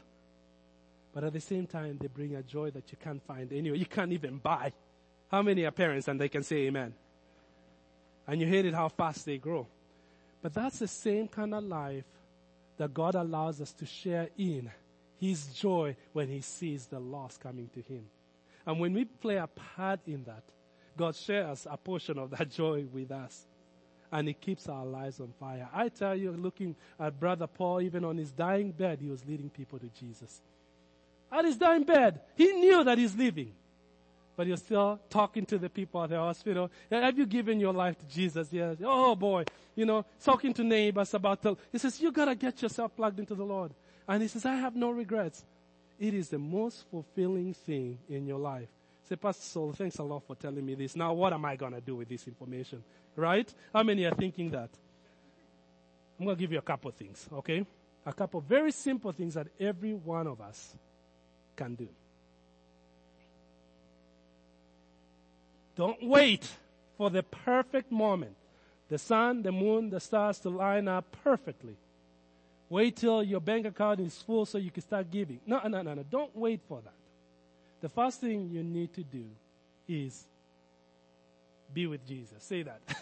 But 1.14 1.24
at 1.24 1.34
the 1.34 1.41
same 1.41 1.66
time, 1.68 1.97
they 1.99 2.08
bring 2.08 2.36
a 2.36 2.43
joy 2.43 2.72
that 2.72 2.91
you 2.91 2.97
can't 3.01 3.24
find 3.26 3.51
anywhere. 3.53 3.78
You 3.78 3.86
can't 3.86 4.12
even 4.12 4.38
buy. 4.38 4.74
How 5.32 5.41
many 5.41 5.64
are 5.64 5.72
parents 5.72 6.08
and 6.10 6.20
they 6.20 6.28
can 6.28 6.43
say 6.43 6.68
amen? 6.68 6.93
And 8.28 8.41
you 8.41 8.47
hate 8.47 8.66
it 8.66 8.74
how 8.74 8.89
fast 8.89 9.26
they 9.26 9.38
grow. 9.38 9.68
But 10.41 10.53
that's 10.53 10.80
the 10.80 10.88
same 10.88 11.28
kind 11.30 11.53
of 11.53 11.64
life 11.64 12.03
that 12.78 12.93
God 12.93 13.16
allows 13.16 13.62
us 13.62 13.72
to 13.74 13.86
share 13.86 14.30
in 14.38 14.70
His 15.20 15.47
joy 15.47 15.95
when 16.12 16.28
He 16.28 16.41
sees 16.41 16.86
the 16.88 16.99
lost 16.99 17.39
coming 17.39 17.70
to 17.74 17.82
Him. 17.82 18.06
And 18.66 18.80
when 18.80 18.93
we 18.93 19.05
play 19.05 19.38
a 19.38 19.47
part 19.47 19.99
in 20.07 20.24
that, 20.26 20.43
God 20.97 21.16
shares 21.16 21.68
a 21.70 21.78
portion 21.78 22.18
of 22.18 22.32
that 22.32 22.49
joy 22.51 22.86
with 22.91 23.11
us. 23.11 23.45
And 24.11 24.30
it 24.30 24.39
keeps 24.39 24.70
our 24.70 24.86
lives 24.86 25.20
on 25.20 25.34
fire. 25.39 25.68
I 25.74 25.89
tell 25.89 26.16
you, 26.16 26.32
looking 26.32 26.76
at 26.99 27.20
Brother 27.20 27.47
Paul, 27.47 27.82
even 27.82 28.05
on 28.05 28.18
his 28.18 28.32
dying 28.32 28.72
bed, 28.72 28.99
he 29.01 29.09
was 29.09 29.26
leading 29.26 29.49
people 29.49 29.80
to 29.80 29.89
Jesus. 29.99 30.41
At 31.32 31.43
his 31.43 31.57
dying 31.57 31.84
bed, 31.84 32.22
he 32.36 32.53
knew 32.53 32.84
that 32.84 32.97
he's 32.97 33.16
leaving 33.16 33.51
but 34.36 34.47
you're 34.47 34.57
still 34.57 34.99
talking 35.09 35.45
to 35.45 35.57
the 35.57 35.70
people 35.70 36.03
at 36.03 36.09
the 36.09 36.18
hospital. 36.18 36.70
Have 36.91 37.18
you 37.18 37.26
given 37.26 37.59
your 37.59 37.74
life 37.74 37.97
to 37.99 38.05
Jesus? 38.05 38.51
Yes. 38.51 38.78
Oh 38.84 39.16
boy. 39.16 39.45
You 39.76 39.86
know, 39.86 40.05
talking 40.24 40.53
to 40.55 40.63
neighbors 40.63 41.13
about 41.13 41.41
the, 41.41 41.55
he 41.72 41.78
says, 41.78 41.99
you 41.99 42.11
gotta 42.11 42.36
get 42.36 42.61
yourself 42.61 42.95
plugged 42.95 43.20
into 43.20 43.36
the 43.36 43.43
Lord. 43.45 43.72
And 44.07 44.22
he 44.22 44.28
says, 44.28 44.45
I 44.45 44.55
have 44.55 44.76
no 44.76 44.91
regrets. 44.91 45.43
It 46.00 46.14
is 46.14 46.30
the 46.30 46.39
most 46.39 46.86
fulfilling 46.89 47.54
thing 47.54 48.00
in 48.10 48.28
your 48.28 48.39
life. 48.39 48.68
Say, 49.08 49.16
Pastor 49.16 49.43
Saul, 49.43 49.74
thanks 49.74 49.98
a 50.00 50.04
lot 50.04 50.24
for 50.26 50.36
telling 50.36 50.66
me 50.66 50.76
this. 50.76 50.96
Now 50.96 51.14
what 51.14 51.32
am 51.32 51.46
I 51.46 51.56
gonna 51.56 51.82
do 51.82 51.96
with 51.96 52.10
this 52.10 52.28
information? 52.28 52.84
Right? 53.16 53.52
How 53.74 53.84
many 53.84 54.06
are 54.06 54.16
thinking 54.16 54.50
that? 54.52 54.70
I'm 56.20 56.26
gonna 56.26 56.38
give 56.38 56.52
you 56.52 56.60
a 56.60 56.64
couple 56.64 56.89
of 56.89 56.96
things, 56.96 57.28
okay? 57.32 57.66
A 58.06 58.14
couple 58.14 58.39
of 58.39 58.46
very 58.46 58.72
simple 58.72 59.12
things 59.12 59.36
that 59.36 59.48
every 59.60 59.93
one 59.93 60.28
of 60.28 60.41
us 60.41 60.76
can 61.56 61.76
do. 61.76 61.88
Don't 65.76 66.02
wait 66.02 66.50
for 66.98 67.10
the 67.10 67.24
perfect 67.24 67.91
moment. 67.91 68.36
The 68.88 68.98
sun, 68.98 69.41
the 69.43 69.52
moon, 69.52 69.89
the 69.89 70.00
stars 70.00 70.39
to 70.39 70.50
line 70.50 70.88
up 70.88 71.06
perfectly. 71.24 71.76
Wait 72.76 72.97
till 72.97 73.23
your 73.23 73.39
bank 73.39 73.65
account 73.65 74.01
is 74.01 74.17
full 74.17 74.45
so 74.45 74.57
you 74.57 74.69
can 74.69 74.84
start 74.84 75.09
giving. 75.09 75.39
No, 75.45 75.61
no, 75.65 75.82
no, 75.82 75.93
no. 75.93 76.03
Don't 76.03 76.36
wait 76.36 76.59
for 76.67 76.82
that. 76.82 76.91
The 77.80 77.88
first 77.88 78.19
thing 78.19 78.49
you 78.51 78.61
need 78.63 78.93
to 78.95 79.01
do 79.01 79.23
is 79.88 80.26
be 81.73 81.88
with 81.88 82.05
Jesus. 82.05 82.43
Say 82.43 82.63
that. 82.63 82.82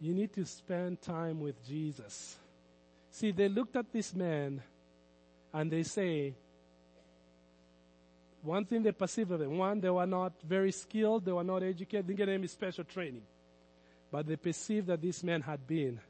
you 0.00 0.12
need 0.12 0.32
to 0.32 0.44
spend 0.44 1.00
time 1.02 1.38
with 1.38 1.64
Jesus. 1.64 2.34
See, 3.12 3.30
they 3.30 3.48
looked 3.48 3.76
at 3.76 3.92
this 3.92 4.12
man 4.12 4.60
and 5.54 5.70
they 5.70 5.84
say, 5.84 6.34
one 8.42 8.64
thing 8.64 8.82
they 8.82 8.90
perceived 8.90 9.30
of 9.30 9.38
them, 9.38 9.56
one, 9.56 9.80
they 9.80 9.90
were 9.90 10.04
not 10.04 10.32
very 10.42 10.72
skilled, 10.72 11.24
they 11.24 11.30
were 11.30 11.44
not 11.44 11.62
educated, 11.62 12.08
didn't 12.08 12.18
get 12.18 12.28
any 12.28 12.48
special 12.48 12.82
training. 12.82 13.22
But 14.10 14.26
they 14.26 14.36
perceived 14.36 14.88
that 14.88 15.00
this 15.00 15.22
man 15.22 15.40
had 15.40 15.66
been 15.66 16.00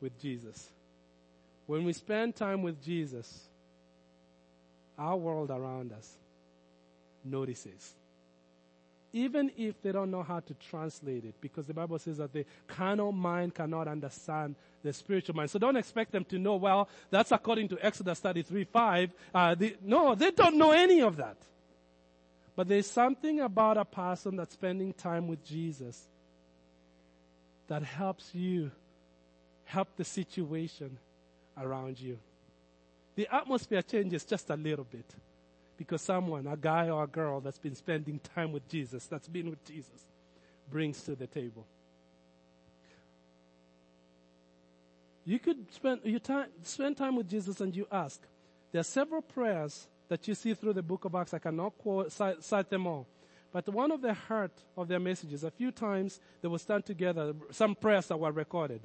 with 0.00 0.18
Jesus. 0.20 0.68
When 1.66 1.84
we 1.84 1.92
spend 1.92 2.36
time 2.36 2.62
with 2.62 2.82
Jesus, 2.82 3.48
our 4.98 5.16
world 5.16 5.50
around 5.50 5.92
us 5.92 6.12
notices 7.24 7.94
even 9.14 9.52
if 9.56 9.80
they 9.80 9.92
don't 9.92 10.10
know 10.10 10.24
how 10.24 10.40
to 10.40 10.54
translate 10.54 11.24
it, 11.24 11.36
because 11.40 11.68
the 11.68 11.72
Bible 11.72 11.96
says 12.00 12.16
that 12.16 12.32
the 12.32 12.44
carnal 12.66 13.12
mind 13.12 13.54
cannot 13.54 13.86
understand 13.86 14.56
the 14.82 14.92
spiritual 14.92 15.36
mind. 15.36 15.48
So 15.50 15.60
don't 15.60 15.76
expect 15.76 16.10
them 16.10 16.24
to 16.24 16.38
know, 16.38 16.56
well, 16.56 16.88
that's 17.10 17.30
according 17.30 17.68
to 17.68 17.78
Exodus 17.80 18.18
33 18.18 18.64
5. 18.64 19.10
Uh, 19.32 19.54
the, 19.54 19.76
no, 19.84 20.16
they 20.16 20.32
don't 20.32 20.58
know 20.58 20.72
any 20.72 21.00
of 21.00 21.16
that. 21.16 21.36
But 22.56 22.66
there's 22.66 22.90
something 22.90 23.38
about 23.38 23.76
a 23.76 23.84
person 23.84 24.34
that's 24.34 24.54
spending 24.54 24.92
time 24.92 25.28
with 25.28 25.44
Jesus 25.44 26.08
that 27.68 27.82
helps 27.82 28.34
you 28.34 28.70
help 29.64 29.88
the 29.96 30.04
situation 30.04 30.98
around 31.56 32.00
you. 32.00 32.18
The 33.16 33.28
atmosphere 33.32 33.82
changes 33.82 34.24
just 34.24 34.50
a 34.50 34.56
little 34.56 34.84
bit 34.84 35.06
because 35.76 36.02
someone, 36.02 36.46
a 36.46 36.56
guy 36.56 36.88
or 36.88 37.04
a 37.04 37.06
girl 37.06 37.40
that's 37.40 37.58
been 37.58 37.74
spending 37.74 38.20
time 38.34 38.52
with 38.52 38.68
Jesus, 38.68 39.06
that's 39.06 39.28
been 39.28 39.50
with 39.50 39.64
Jesus, 39.64 40.06
brings 40.70 41.02
to 41.02 41.14
the 41.14 41.26
table. 41.26 41.66
You 45.24 45.38
could 45.38 45.72
spend 45.72 46.00
your 46.04 46.20
time, 46.20 46.48
spend 46.62 46.96
time 46.96 47.16
with 47.16 47.28
Jesus 47.28 47.60
and 47.60 47.74
you 47.74 47.86
ask. 47.90 48.20
There 48.72 48.80
are 48.80 48.84
several 48.84 49.22
prayers 49.22 49.86
that 50.08 50.28
you 50.28 50.34
see 50.34 50.52
through 50.52 50.74
the 50.74 50.82
book 50.82 51.04
of 51.04 51.14
Acts. 51.14 51.32
I 51.32 51.38
cannot 51.38 51.78
quote, 51.78 52.12
cite, 52.12 52.42
cite 52.42 52.68
them 52.68 52.86
all. 52.86 53.06
But 53.54 53.68
one 53.68 53.92
of 53.92 54.02
the 54.02 54.14
heart 54.14 54.50
of 54.76 54.88
their 54.88 54.98
messages, 54.98 55.44
a 55.44 55.50
few 55.52 55.70
times 55.70 56.18
they 56.42 56.48
would 56.48 56.60
stand 56.60 56.84
together, 56.84 57.34
some 57.52 57.76
prayers 57.76 58.08
that 58.08 58.18
were 58.18 58.32
recorded. 58.32 58.80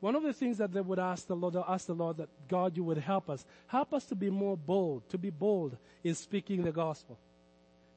One 0.00 0.16
of 0.16 0.22
the 0.22 0.32
things 0.32 0.56
that 0.56 0.72
they 0.72 0.80
would 0.80 0.98
ask 0.98 1.26
the 1.26 1.36
Lord, 1.36 1.54
ask 1.56 1.88
the 1.88 1.92
Lord 1.92 2.16
that 2.16 2.30
God, 2.48 2.74
you 2.74 2.84
would 2.84 2.96
help 2.96 3.28
us. 3.28 3.44
Help 3.66 3.92
us 3.92 4.06
to 4.06 4.14
be 4.14 4.30
more 4.30 4.56
bold, 4.56 5.06
to 5.10 5.18
be 5.18 5.28
bold 5.28 5.76
in 6.02 6.14
speaking 6.14 6.62
the 6.62 6.72
gospel. 6.72 7.18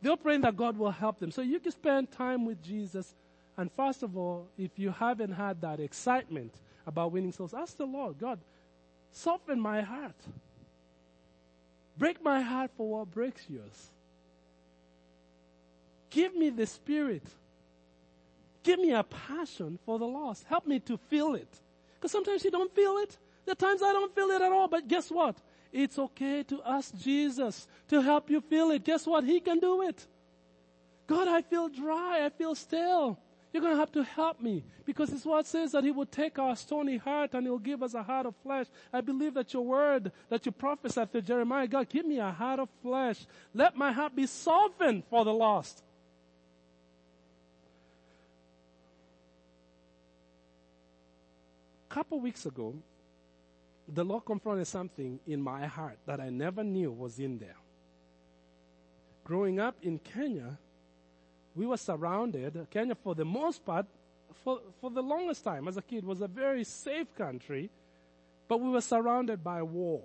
They're 0.01 0.17
praying 0.17 0.41
that 0.41 0.57
God 0.57 0.77
will 0.77 0.91
help 0.91 1.17
them. 1.19 1.31
So 1.31 1.41
you 1.41 1.61
can 1.61 1.71
spend 1.71 2.11
time 2.11 2.45
with 2.45 2.61
Jesus. 2.61 3.15
And 3.55 3.71
first 3.71 4.03
of 4.03 4.17
all, 4.17 4.49
if 4.57 4.77
you 4.77 4.91
haven't 4.91 5.31
had 5.31 5.61
that 5.61 5.79
excitement 5.79 6.53
about 6.85 7.13
winning 7.13 7.31
souls, 7.31 7.53
ask 7.53 7.77
the 7.77 7.85
Lord, 7.85 8.19
God, 8.19 8.39
soften 9.13 9.61
my 9.61 9.79
heart. 9.79 10.19
Break 11.97 12.21
my 12.21 12.41
heart 12.41 12.71
for 12.75 12.99
what 12.99 13.11
breaks 13.11 13.49
yours. 13.49 13.91
Give 16.11 16.35
me 16.35 16.49
the 16.49 16.67
spirit. 16.67 17.23
Give 18.63 18.79
me 18.79 18.91
a 18.91 19.03
passion 19.03 19.79
for 19.85 19.97
the 19.97 20.05
lost. 20.05 20.45
Help 20.47 20.67
me 20.67 20.79
to 20.81 20.97
feel 21.09 21.33
it. 21.33 21.49
Because 21.95 22.11
sometimes 22.11 22.43
you 22.43 22.51
don't 22.51 22.73
feel 22.75 22.97
it. 22.97 23.17
There 23.45 23.53
are 23.53 23.55
times 23.55 23.81
I 23.81 23.91
don't 23.91 24.13
feel 24.13 24.29
it 24.29 24.41
at 24.41 24.51
all, 24.51 24.67
but 24.67 24.87
guess 24.87 25.09
what? 25.09 25.37
It's 25.71 25.97
okay 25.97 26.43
to 26.43 26.61
ask 26.65 26.95
Jesus 26.97 27.67
to 27.87 28.01
help 28.01 28.29
you 28.29 28.41
feel 28.41 28.71
it. 28.71 28.83
Guess 28.83 29.07
what? 29.07 29.23
He 29.23 29.39
can 29.39 29.59
do 29.59 29.81
it. 29.81 30.05
God, 31.07 31.27
I 31.27 31.41
feel 31.41 31.69
dry. 31.69 32.25
I 32.25 32.29
feel 32.29 32.53
stale. 32.55 33.17
You're 33.53 33.61
going 33.61 33.73
to 33.73 33.79
have 33.79 33.91
to 33.93 34.03
help 34.03 34.39
me 34.39 34.63
because 34.85 35.11
it's 35.11 35.25
what 35.25 35.45
says 35.45 35.73
that 35.73 35.83
He 35.83 35.91
will 35.91 36.05
take 36.05 36.39
our 36.39 36.55
stony 36.55 36.97
heart 36.97 37.33
and 37.33 37.45
He'll 37.45 37.57
give 37.57 37.83
us 37.83 37.93
a 37.93 38.03
heart 38.03 38.25
of 38.25 38.35
flesh. 38.43 38.67
I 38.93 39.01
believe 39.01 39.33
that 39.33 39.53
your 39.53 39.65
word 39.65 40.11
that 40.29 40.45
you 40.45 40.51
prophesied 40.51 41.11
to 41.11 41.21
Jeremiah, 41.21 41.67
God, 41.67 41.89
give 41.89 42.05
me 42.05 42.19
a 42.19 42.31
heart 42.31 42.59
of 42.59 42.69
flesh. 42.81 43.25
Let 43.53 43.75
my 43.75 43.91
heart 43.91 44.15
be 44.15 44.25
softened 44.25 45.03
for 45.09 45.25
the 45.25 45.33
lost. 45.33 45.83
Couple 51.91 52.19
weeks 52.21 52.45
ago, 52.45 52.73
the 53.87 54.03
Lord 54.03 54.23
confronted 54.25 54.67
something 54.67 55.19
in 55.27 55.41
my 55.41 55.67
heart 55.67 55.97
that 56.05 56.21
I 56.21 56.29
never 56.29 56.63
knew 56.63 56.91
was 56.91 57.19
in 57.19 57.37
there. 57.37 57.57
Growing 59.25 59.59
up 59.59 59.75
in 59.81 59.99
Kenya, 59.99 60.57
we 61.53 61.65
were 61.65 61.77
surrounded, 61.77 62.67
Kenya 62.71 62.95
for 62.95 63.13
the 63.13 63.25
most 63.25 63.65
part, 63.65 63.85
for, 64.43 64.61
for 64.79 64.89
the 64.89 65.03
longest 65.03 65.43
time 65.43 65.67
as 65.67 65.75
a 65.75 65.81
kid 65.81 66.05
was 66.05 66.21
a 66.21 66.27
very 66.27 66.63
safe 66.63 67.13
country, 67.15 67.69
but 68.47 68.61
we 68.61 68.69
were 68.69 68.81
surrounded 68.81 69.43
by 69.43 69.61
war. 69.61 70.01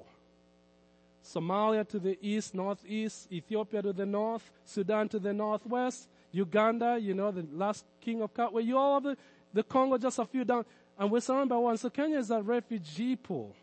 Somalia 1.24 1.88
to 1.88 1.98
the 1.98 2.18
east, 2.20 2.54
northeast, 2.54 3.30
Ethiopia 3.30 3.82
to 3.82 3.92
the 3.92 4.06
north, 4.06 4.50
Sudan 4.64 5.08
to 5.08 5.18
the 5.18 5.32
northwest, 5.32 6.08
Uganda, 6.32 6.98
you 7.00 7.14
know, 7.14 7.30
the 7.30 7.46
last 7.52 7.84
king 8.00 8.22
of 8.22 8.34
Katwe, 8.34 8.64
you 8.64 8.76
all 8.76 8.98
of 8.98 9.04
the, 9.04 9.16
the 9.52 9.62
Congo 9.62 9.98
just 9.98 10.18
a 10.18 10.24
few 10.24 10.44
down, 10.44 10.64
and 10.98 11.10
we're 11.10 11.20
surrounded 11.20 11.50
by 11.50 11.56
one. 11.56 11.76
So 11.76 11.90
Kenya 11.90 12.18
is 12.18 12.30
a 12.30 12.40
refugee 12.40 13.16
pool. 13.16 13.54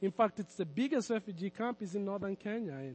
In 0.00 0.10
fact, 0.10 0.38
it's 0.38 0.54
the 0.54 0.64
biggest 0.64 1.10
refugee 1.10 1.50
camp 1.50 1.82
is 1.82 1.94
in 1.94 2.04
northern 2.04 2.36
Kenya. 2.36 2.94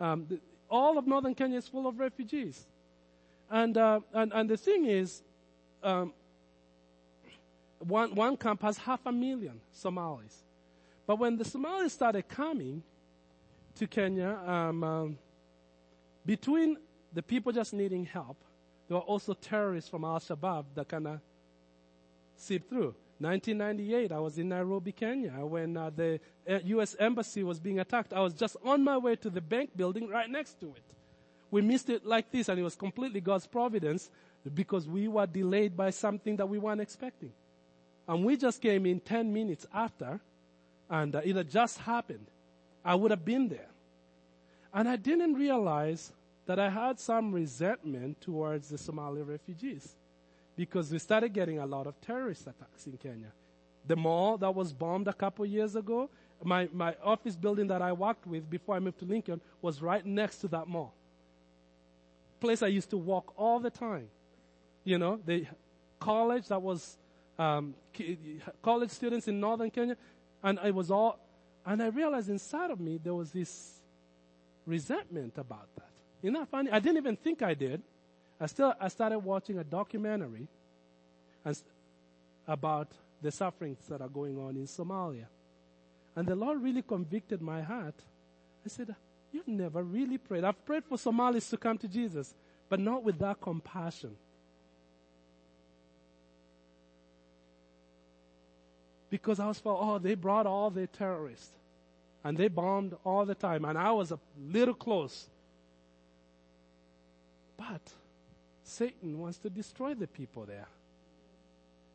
Um, 0.00 0.26
the, 0.28 0.40
all 0.68 0.98
of 0.98 1.06
northern 1.06 1.34
Kenya 1.34 1.58
is 1.58 1.68
full 1.68 1.86
of 1.86 1.98
refugees. 1.98 2.66
And, 3.50 3.76
uh, 3.76 4.00
and, 4.12 4.32
and 4.32 4.50
the 4.50 4.56
thing 4.56 4.86
is, 4.86 5.22
um, 5.82 6.12
one, 7.78 8.14
one 8.14 8.36
camp 8.36 8.62
has 8.62 8.78
half 8.78 9.00
a 9.06 9.12
million 9.12 9.60
Somalis. 9.72 10.42
But 11.06 11.18
when 11.18 11.36
the 11.36 11.44
Somalis 11.44 11.92
started 11.92 12.28
coming 12.28 12.82
to 13.76 13.86
Kenya, 13.86 14.38
um, 14.46 14.84
um, 14.84 15.18
between 16.24 16.76
the 17.12 17.22
people 17.22 17.52
just 17.52 17.74
needing 17.74 18.04
help, 18.04 18.36
there 18.88 18.96
were 18.96 19.02
also 19.02 19.34
terrorists 19.34 19.90
from 19.90 20.04
Al 20.04 20.18
Shabaab 20.18 20.64
that 20.74 20.88
kind 20.88 21.06
of 21.06 21.20
seeped 22.42 22.68
through. 22.68 22.94
1998, 23.18 24.10
I 24.10 24.18
was 24.18 24.36
in 24.38 24.48
Nairobi, 24.48 24.90
Kenya, 24.90 25.32
when 25.44 25.76
uh, 25.76 25.90
the 25.94 26.18
U.S. 26.64 26.96
Uh, 26.98 27.04
embassy 27.04 27.44
was 27.44 27.60
being 27.60 27.78
attacked. 27.78 28.12
I 28.12 28.20
was 28.20 28.34
just 28.34 28.56
on 28.64 28.82
my 28.82 28.98
way 28.98 29.14
to 29.16 29.30
the 29.30 29.40
bank 29.40 29.70
building 29.76 30.08
right 30.08 30.28
next 30.28 30.58
to 30.60 30.66
it 30.66 30.82
we 31.52 31.60
missed 31.60 31.90
it 31.90 32.04
like 32.04 32.32
this 32.32 32.48
and 32.48 32.58
it 32.58 32.62
was 32.62 32.74
completely 32.74 33.20
God's 33.20 33.46
providence 33.46 34.10
because 34.54 34.88
we 34.88 35.06
were 35.06 35.26
delayed 35.26 35.76
by 35.76 35.90
something 35.90 36.36
that 36.36 36.48
we 36.48 36.58
weren't 36.58 36.80
expecting. 36.80 37.32
And 38.08 38.24
we 38.24 38.36
just 38.36 38.60
came 38.60 38.86
in 38.86 38.98
10 38.98 39.32
minutes 39.32 39.66
after 39.72 40.18
and 40.90 41.14
uh, 41.14 41.20
it 41.22 41.36
had 41.36 41.50
just 41.50 41.78
happened. 41.78 42.26
I 42.82 42.94
would 42.94 43.10
have 43.10 43.24
been 43.24 43.48
there. 43.48 43.68
And 44.72 44.88
I 44.88 44.96
didn't 44.96 45.34
realize 45.34 46.10
that 46.46 46.58
I 46.58 46.70
had 46.70 46.98
some 46.98 47.32
resentment 47.32 48.22
towards 48.22 48.70
the 48.70 48.78
Somali 48.78 49.20
refugees 49.20 49.94
because 50.56 50.90
we 50.92 50.98
started 50.98 51.32
getting 51.32 51.58
a 51.58 51.66
lot 51.66 51.86
of 51.86 52.00
terrorist 52.00 52.42
attacks 52.42 52.86
in 52.86 52.96
Kenya. 52.96 53.32
The 53.86 53.96
mall 53.96 54.38
that 54.38 54.54
was 54.54 54.72
bombed 54.72 55.08
a 55.08 55.12
couple 55.12 55.44
years 55.46 55.76
ago, 55.76 56.08
my, 56.44 56.68
my 56.72 56.94
office 57.02 57.36
building 57.36 57.68
that 57.68 57.82
I 57.82 57.92
worked 57.92 58.26
with 58.26 58.48
before 58.48 58.76
I 58.76 58.80
moved 58.80 58.98
to 59.00 59.04
Lincoln 59.04 59.40
was 59.60 59.80
right 59.80 60.04
next 60.04 60.38
to 60.38 60.48
that 60.48 60.68
mall 60.68 60.94
place 62.42 62.60
I 62.60 62.66
used 62.66 62.90
to 62.90 62.98
walk 62.98 63.32
all 63.36 63.60
the 63.60 63.70
time. 63.70 64.08
You 64.84 64.98
know, 64.98 65.20
the 65.24 65.46
college 66.00 66.48
that 66.48 66.60
was 66.60 66.98
um, 67.38 67.74
college 68.60 68.90
students 68.90 69.28
in 69.28 69.38
northern 69.38 69.70
Kenya, 69.70 69.96
and 70.42 70.58
I 70.58 70.72
was 70.72 70.90
all, 70.90 71.20
and 71.64 71.80
I 71.80 71.86
realized 71.86 72.28
inside 72.28 72.70
of 72.72 72.80
me 72.80 72.98
there 73.02 73.14
was 73.14 73.30
this 73.30 73.80
resentment 74.66 75.38
about 75.38 75.68
that. 75.76 75.92
Isn't 76.22 76.34
that 76.34 76.48
funny? 76.48 76.70
I 76.70 76.80
didn't 76.80 76.98
even 76.98 77.16
think 77.16 77.42
I 77.42 77.54
did. 77.54 77.80
I 78.42 78.46
still 78.46 78.74
I 78.80 78.88
started 78.88 79.20
watching 79.20 79.58
a 79.58 79.64
documentary 79.64 80.48
about 82.48 82.88
the 83.22 83.30
sufferings 83.30 83.78
that 83.88 84.00
are 84.00 84.08
going 84.08 84.36
on 84.36 84.56
in 84.56 84.66
Somalia, 84.66 85.26
and 86.16 86.26
the 86.26 86.34
Lord 86.34 86.60
really 86.60 86.82
convicted 86.82 87.40
my 87.40 87.62
heart. 87.62 87.94
I 88.66 88.68
said, 88.68 88.96
You've 89.30 89.46
never 89.46 89.82
really 89.84 90.18
prayed. 90.18 90.42
I've 90.42 90.64
prayed 90.66 90.84
for 90.84 90.98
Somalis 90.98 91.48
to 91.50 91.56
come 91.56 91.78
to 91.78 91.88
Jesus, 91.88 92.34
but 92.68 92.80
not 92.80 93.04
with 93.04 93.20
that 93.20 93.40
compassion. 93.40 94.16
Because 99.08 99.38
I 99.38 99.46
was 99.46 99.58
for, 99.58 99.78
oh, 99.80 99.98
they 99.98 100.14
brought 100.14 100.46
all 100.46 100.70
the 100.70 100.86
terrorists 100.88 101.50
and 102.24 102.36
they 102.36 102.48
bombed 102.48 102.96
all 103.04 103.24
the 103.24 103.34
time, 103.34 103.64
and 103.64 103.78
I 103.78 103.92
was 103.92 104.10
a 104.10 104.18
little 104.36 104.74
close. 104.74 105.28
But 107.56 107.80
Satan 108.72 109.18
wants 109.18 109.38
to 109.38 109.50
destroy 109.50 109.94
the 109.94 110.06
people 110.06 110.46
there. 110.46 110.68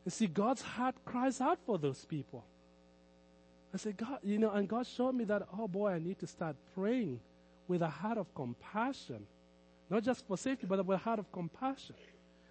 You 0.04 0.10
see, 0.10 0.26
God's 0.26 0.62
heart 0.62 0.94
cries 1.04 1.40
out 1.40 1.58
for 1.66 1.76
those 1.76 2.04
people. 2.04 2.44
I 3.74 3.76
said, 3.76 3.96
God, 3.96 4.20
you 4.22 4.38
know, 4.38 4.50
and 4.50 4.68
God 4.68 4.86
showed 4.86 5.14
me 5.14 5.24
that, 5.24 5.42
oh 5.58 5.68
boy, 5.68 5.90
I 5.90 5.98
need 5.98 6.18
to 6.20 6.26
start 6.26 6.56
praying 6.74 7.20
with 7.66 7.82
a 7.82 7.88
heart 7.88 8.16
of 8.16 8.32
compassion. 8.34 9.26
Not 9.90 10.04
just 10.04 10.26
for 10.26 10.38
safety, 10.38 10.66
but 10.66 10.84
with 10.86 10.94
a 10.94 11.02
heart 11.02 11.18
of 11.18 11.30
compassion. 11.32 11.96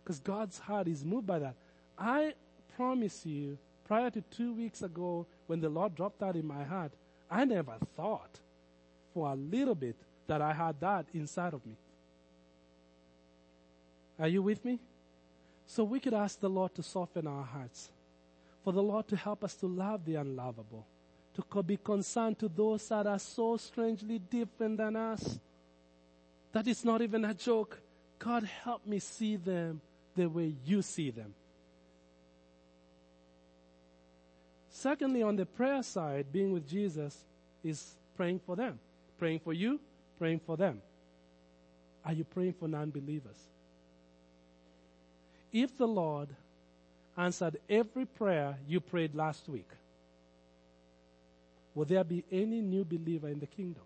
Because 0.04 0.20
God's 0.20 0.60
heart 0.60 0.88
is 0.88 1.04
moved 1.06 1.26
by 1.26 1.40
that. 1.40 1.56
I 1.98 2.34
promise 2.76 3.26
you, 3.26 3.58
prior 3.86 4.10
to 4.12 4.22
two 4.22 4.54
weeks 4.54 4.82
ago, 4.82 5.26
when 5.48 5.62
the 5.62 5.70
Lord 5.70 5.96
dropped 5.96 6.20
that 6.20 6.36
in 6.36 6.46
my 6.46 6.64
heart, 6.64 6.92
I 7.32 7.46
never 7.46 7.76
thought 7.96 8.40
for 9.14 9.32
a 9.32 9.36
little 9.36 9.76
bit 9.76 9.96
that 10.28 10.42
I 10.42 10.54
had 10.54 10.80
that 10.82 11.06
inside 11.14 11.54
of 11.54 11.66
me. 11.66 11.78
Are 14.20 14.28
you 14.28 14.42
with 14.42 14.64
me? 14.66 14.80
So 15.66 15.84
we 15.84 16.00
could 16.00 16.14
ask 16.14 16.40
the 16.40 16.50
Lord 16.50 16.74
to 16.76 16.84
soften 16.84 17.28
our 17.28 17.44
hearts, 17.44 17.90
for 18.64 18.74
the 18.74 18.82
Lord 18.82 19.08
to 19.10 19.16
help 19.16 19.44
us 19.44 19.56
to 19.56 19.68
love 19.68 20.06
the 20.06 20.16
unlovable 20.16 20.86
to 21.38 21.64
be 21.64 21.78
concerned 21.78 22.40
to 22.40 22.50
those 22.50 22.88
that 22.90 23.06
are 23.06 23.20
so 23.20 23.58
strangely 23.58 24.18
different 24.18 24.78
than 24.78 24.96
us. 24.96 25.40
That 26.52 26.68
is 26.68 26.84
not 26.84 27.02
even 27.02 27.26
a 27.26 27.34
joke. 27.34 27.80
God 28.18 28.44
help 28.64 28.86
me 28.88 29.00
see 29.00 29.36
them 29.36 29.82
the 30.16 30.28
way 30.28 30.56
you 30.66 30.82
see 30.82 31.12
them. 31.12 31.36
Secondly, 34.70 35.22
on 35.22 35.36
the 35.36 35.46
prayer 35.46 35.84
side, 35.84 36.28
being 36.32 36.52
with 36.52 36.68
Jesus 36.68 37.16
is 37.64 37.96
praying 38.16 38.40
for 38.46 38.56
them. 38.56 38.80
Praying 39.20 39.40
for 39.40 39.54
you, 39.54 39.80
praying 40.18 40.40
for 40.40 40.58
them. 40.58 40.82
Are 42.06 42.14
you 42.14 42.24
praying 42.24 42.54
for 42.54 42.68
non 42.68 42.90
believers? 42.90 43.38
If 45.52 45.78
the 45.78 45.88
Lord 45.88 46.30
answered 47.18 47.58
every 47.70 48.06
prayer 48.06 48.58
you 48.68 48.80
prayed 48.80 49.16
last 49.16 49.48
week, 49.48 49.70
will 51.74 51.86
there 51.86 52.04
be 52.04 52.24
any 52.32 52.62
new 52.62 52.84
believer 52.84 53.28
in 53.30 53.40
the 53.40 53.48
kingdom? 53.48 53.84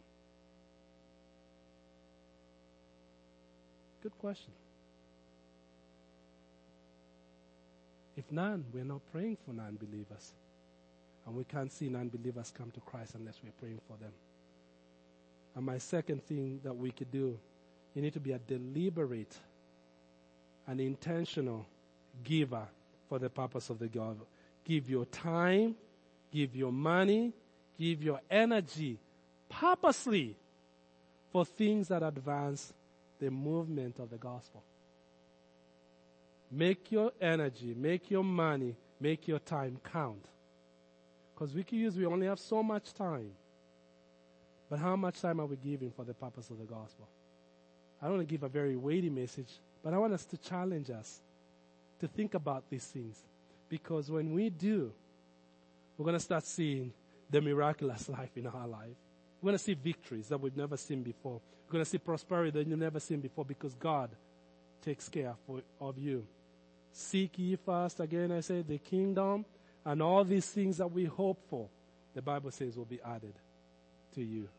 Good 4.02 4.18
question. 4.20 4.52
If 8.18 8.32
none, 8.32 8.66
we're 8.74 8.84
not 8.84 9.02
praying 9.12 9.38
for 9.46 9.54
non 9.54 9.78
believers. 9.80 10.34
And 11.26 11.36
we 11.36 11.44
can't 11.44 11.72
see 11.72 11.88
non-believers 11.88 12.52
come 12.58 12.72
to 12.72 12.80
Christ 12.82 13.16
unless 13.16 13.36
we're 13.44 13.52
praying 13.60 13.80
for 13.88 13.96
them. 13.98 14.12
And 15.56 15.66
my 15.66 15.78
second 15.78 16.24
thing 16.24 16.60
that 16.64 16.74
we 16.74 16.92
could 16.92 17.12
do, 17.12 17.38
you 17.94 18.02
need 18.02 18.14
to 18.14 18.20
be 18.20 18.32
a 18.32 18.40
deliberate 18.40 19.36
and 20.68 20.80
intentional 20.80 21.66
giver 22.24 22.68
for 23.10 23.20
the 23.20 23.30
purpose 23.30 23.70
of 23.70 23.80
the 23.80 23.88
God. 23.88 24.18
Give 24.64 24.90
your 24.90 25.06
time, 25.06 25.76
give 26.32 26.56
your 26.56 26.72
money, 26.72 27.34
give 27.80 28.04
your 28.04 28.22
energy 28.30 29.00
purposely 29.50 30.36
for 31.32 31.46
things 31.46 31.88
that 31.90 32.04
advance 32.04 32.74
the 33.20 33.30
movement 33.32 34.00
of 34.00 34.10
the 34.10 34.18
gospel. 34.18 34.64
Make 36.52 36.92
your 36.92 37.12
energy, 37.22 37.74
make 37.78 38.12
your 38.12 38.24
money, 38.24 38.76
make 39.00 39.28
your 39.28 39.40
time 39.40 39.80
count. 39.92 40.26
Because 41.34 41.56
we 41.56 41.64
can 41.64 41.80
use, 41.80 41.96
we 41.96 42.06
only 42.06 42.28
have 42.28 42.40
so 42.40 42.62
much 42.62 42.94
time. 42.94 43.32
But 44.70 44.80
how 44.80 44.96
much 44.96 45.22
time 45.22 45.40
are 45.40 45.46
we 45.46 45.56
giving 45.58 45.92
for 45.92 46.06
the 46.06 46.14
purpose 46.14 46.50
of 46.50 46.60
the 46.60 46.66
gospel? 46.66 47.08
I 48.02 48.06
don't 48.06 48.18
want 48.18 48.28
to 48.28 48.32
give 48.32 48.44
a 48.44 48.50
very 48.50 48.76
weighty 48.76 49.10
message, 49.10 49.50
but 49.84 49.94
I 49.94 49.98
want 49.98 50.14
us 50.14 50.26
to 50.26 50.38
challenge 50.38 50.90
us 50.90 51.22
to 52.00 52.08
think 52.08 52.34
about 52.34 52.64
these 52.70 52.86
things. 52.86 53.18
Because 53.70 54.12
when 54.12 54.34
we 54.34 54.50
do, 54.50 54.92
we're 55.98 56.06
going 56.06 56.18
to 56.18 56.20
start 56.20 56.46
seeing 56.46 56.94
the 57.30 57.42
miraculous 57.42 58.10
life 58.10 58.36
in 58.36 58.48
our 58.48 58.68
life. 58.68 58.98
We're 59.42 59.48
going 59.48 59.58
to 59.58 59.64
see 59.64 59.74
victories 59.74 60.28
that 60.28 60.40
we've 60.40 60.56
never 60.56 60.78
seen 60.78 61.04
before. 61.04 61.40
We're 61.68 61.74
going 61.74 61.86
to 61.86 61.90
see 61.90 61.98
prosperity 61.98 62.52
that 62.52 62.68
you've 62.68 62.78
never 62.78 63.00
seen 63.00 63.22
before 63.22 63.46
because 63.46 63.74
God 63.76 64.10
takes 64.84 65.08
care 65.10 65.36
for, 65.48 65.62
of 65.80 65.98
you. 65.98 66.26
Seek 66.92 67.40
ye 67.40 67.56
first, 67.56 68.00
again 68.00 68.32
I 68.32 68.42
say, 68.42 68.62
the 68.62 68.78
kingdom 68.78 69.46
and 69.86 70.02
all 70.02 70.24
these 70.24 70.46
things 70.46 70.78
that 70.78 70.92
we 70.92 71.06
hope 71.06 71.40
for, 71.50 71.70
the 72.14 72.22
Bible 72.22 72.52
says 72.52 72.76
will 72.76 72.86
be 72.86 73.00
added 73.06 73.34
to 74.16 74.22
you. 74.22 74.50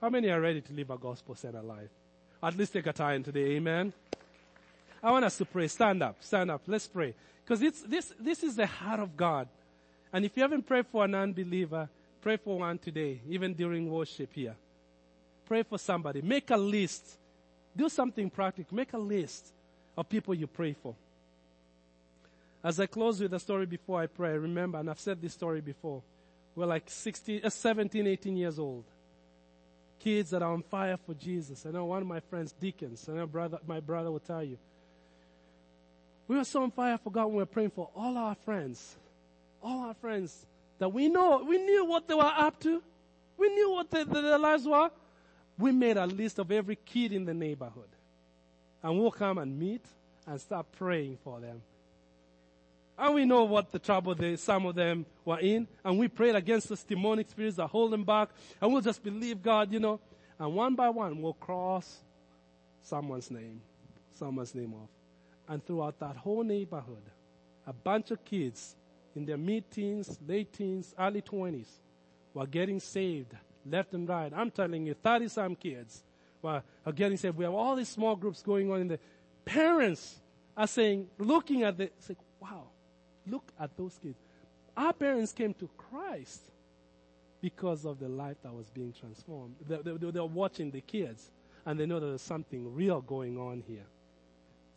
How 0.00 0.10
many 0.10 0.28
are 0.28 0.40
ready 0.40 0.60
to 0.60 0.72
live 0.72 0.90
a 0.90 0.98
gospel 0.98 1.34
centered 1.34 1.64
life? 1.64 1.90
At 2.42 2.56
least 2.56 2.72
take 2.72 2.86
a 2.86 2.92
time 2.92 3.24
today, 3.24 3.56
amen. 3.56 3.92
I 5.02 5.10
want 5.10 5.24
us 5.24 5.38
to 5.38 5.44
pray. 5.44 5.68
Stand 5.68 6.02
up, 6.02 6.16
stand 6.20 6.50
up. 6.50 6.62
Let's 6.66 6.86
pray. 6.86 7.14
Because 7.44 7.60
this, 7.60 8.12
this 8.18 8.42
is 8.42 8.56
the 8.56 8.66
heart 8.66 9.00
of 9.00 9.16
God. 9.16 9.48
And 10.12 10.24
if 10.24 10.36
you 10.36 10.42
haven't 10.42 10.66
prayed 10.66 10.86
for 10.86 11.04
an 11.04 11.14
unbeliever, 11.14 11.88
pray 12.20 12.36
for 12.36 12.58
one 12.58 12.78
today, 12.78 13.20
even 13.28 13.54
during 13.54 13.90
worship 13.90 14.30
here. 14.32 14.56
Pray 15.46 15.62
for 15.62 15.78
somebody. 15.78 16.20
Make 16.20 16.50
a 16.50 16.56
list. 16.56 17.04
Do 17.76 17.88
something 17.88 18.28
practical. 18.28 18.76
Make 18.76 18.92
a 18.92 18.98
list 18.98 19.46
of 19.96 20.08
people 20.08 20.34
you 20.34 20.46
pray 20.46 20.74
for. 20.74 20.94
As 22.62 22.80
I 22.80 22.86
close 22.86 23.20
with 23.20 23.30
the 23.30 23.38
story 23.38 23.66
before 23.66 24.00
I 24.00 24.06
pray, 24.06 24.36
remember, 24.36 24.78
and 24.78 24.90
I've 24.90 25.00
said 25.00 25.22
this 25.22 25.32
story 25.32 25.60
before, 25.60 26.02
we're 26.54 26.66
like 26.66 26.90
16, 26.90 27.42
uh, 27.44 27.50
17, 27.50 28.06
18 28.06 28.36
years 28.36 28.58
old. 28.58 28.84
Kids 30.00 30.30
that 30.30 30.42
are 30.42 30.52
on 30.52 30.62
fire 30.62 30.96
for 31.06 31.14
Jesus. 31.14 31.64
I 31.66 31.70
know 31.70 31.84
one 31.84 32.02
of 32.02 32.08
my 32.08 32.20
friends, 32.20 32.52
deacons, 32.52 33.08
I 33.08 33.12
know 33.12 33.26
brother, 33.26 33.58
my 33.66 33.80
brother 33.80 34.10
will 34.10 34.20
tell 34.20 34.42
you. 34.42 34.58
We 36.28 36.36
were 36.36 36.44
so 36.44 36.62
on 36.62 36.70
fire 36.70 36.98
for 36.98 37.10
God 37.10 37.26
when 37.26 37.36
we 37.36 37.42
were 37.42 37.46
praying 37.46 37.70
for 37.70 37.88
all 37.96 38.16
our 38.16 38.34
friends. 38.34 38.96
All 39.62 39.80
our 39.80 39.94
friends 39.94 40.46
that 40.78 40.90
we 40.90 41.08
know, 41.08 41.42
we 41.42 41.58
knew 41.58 41.86
what 41.86 42.06
they 42.06 42.14
were 42.14 42.22
up 42.22 42.60
to. 42.60 42.82
We 43.38 43.48
knew 43.48 43.72
what 43.72 43.90
the, 43.90 44.04
the, 44.04 44.20
their 44.20 44.38
lives 44.38 44.66
were. 44.66 44.90
We 45.58 45.72
made 45.72 45.96
a 45.96 46.06
list 46.06 46.38
of 46.38 46.52
every 46.52 46.76
kid 46.76 47.12
in 47.12 47.24
the 47.24 47.34
neighborhood. 47.34 47.88
And 48.82 48.98
we'll 48.98 49.10
come 49.10 49.38
and 49.38 49.58
meet 49.58 49.84
and 50.26 50.40
start 50.40 50.66
praying 50.72 51.18
for 51.24 51.40
them. 51.40 51.62
And 52.98 53.14
we 53.14 53.24
know 53.24 53.44
what 53.44 53.72
the 53.72 53.78
trouble 53.78 54.14
they, 54.14 54.36
some 54.36 54.66
of 54.66 54.74
them 54.74 55.06
were 55.24 55.38
in. 55.38 55.66
And 55.84 55.98
we 55.98 56.08
prayed 56.08 56.34
against 56.34 56.68
those 56.68 56.82
demonic 56.82 57.30
spirits 57.30 57.56
that 57.56 57.68
hold 57.68 57.92
them 57.92 58.04
back. 58.04 58.28
And 58.60 58.72
we'll 58.72 58.82
just 58.82 59.02
believe 59.02 59.42
God, 59.42 59.72
you 59.72 59.80
know. 59.80 59.98
And 60.38 60.54
one 60.54 60.74
by 60.74 60.90
one, 60.90 61.22
we'll 61.22 61.32
cross 61.32 62.00
someone's 62.82 63.30
name, 63.30 63.60
someone's 64.18 64.54
name 64.54 64.74
off. 64.74 64.97
And 65.48 65.64
throughout 65.64 65.98
that 66.00 66.16
whole 66.16 66.44
neighborhood, 66.44 67.02
a 67.66 67.72
bunch 67.72 68.10
of 68.10 68.24
kids 68.24 68.76
in 69.16 69.24
their 69.24 69.38
mid-teens, 69.38 70.18
late 70.26 70.52
teens, 70.52 70.94
early 70.98 71.22
20s 71.22 71.68
were 72.34 72.46
getting 72.46 72.80
saved 72.80 73.34
left 73.70 73.94
and 73.94 74.08
right. 74.08 74.32
I'm 74.34 74.50
telling 74.50 74.86
you, 74.86 74.94
30 74.94 75.28
some 75.28 75.54
kids 75.54 76.02
were, 76.42 76.62
getting 76.94 77.16
saved. 77.16 77.36
We 77.36 77.44
have 77.44 77.54
all 77.54 77.76
these 77.76 77.88
small 77.88 78.16
groups 78.16 78.42
going 78.42 78.70
on 78.70 78.80
in 78.80 78.88
the 78.88 78.98
parents 79.44 80.16
are 80.56 80.66
saying, 80.66 81.08
looking 81.18 81.62
at 81.62 81.76
the, 81.76 81.90
say, 81.98 82.16
wow, 82.40 82.64
look 83.26 83.52
at 83.58 83.76
those 83.76 83.98
kids. 84.02 84.18
Our 84.76 84.92
parents 84.92 85.32
came 85.32 85.54
to 85.54 85.68
Christ 85.76 86.42
because 87.40 87.84
of 87.84 87.98
the 87.98 88.08
life 88.08 88.36
that 88.42 88.52
was 88.52 88.70
being 88.70 88.92
transformed. 88.92 89.56
They, 89.66 89.76
they, 89.76 90.10
they're 90.10 90.24
watching 90.24 90.70
the 90.70 90.80
kids 90.80 91.30
and 91.64 91.78
they 91.78 91.86
know 91.86 92.00
there's 92.00 92.22
something 92.22 92.74
real 92.74 93.00
going 93.00 93.36
on 93.36 93.62
here. 93.66 93.86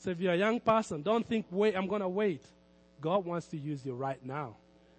So 0.01 0.09
if 0.09 0.19
you're 0.19 0.33
a 0.33 0.37
young 0.37 0.59
person, 0.59 1.03
don't 1.03 1.27
think, 1.27 1.45
wait, 1.51 1.75
I'm 1.75 1.85
going 1.85 2.01
to 2.01 2.09
wait. 2.09 2.43
God 2.99 3.23
wants 3.23 3.45
to 3.49 3.57
use 3.57 3.85
you 3.85 3.93
right 3.93 4.17
now. 4.25 4.55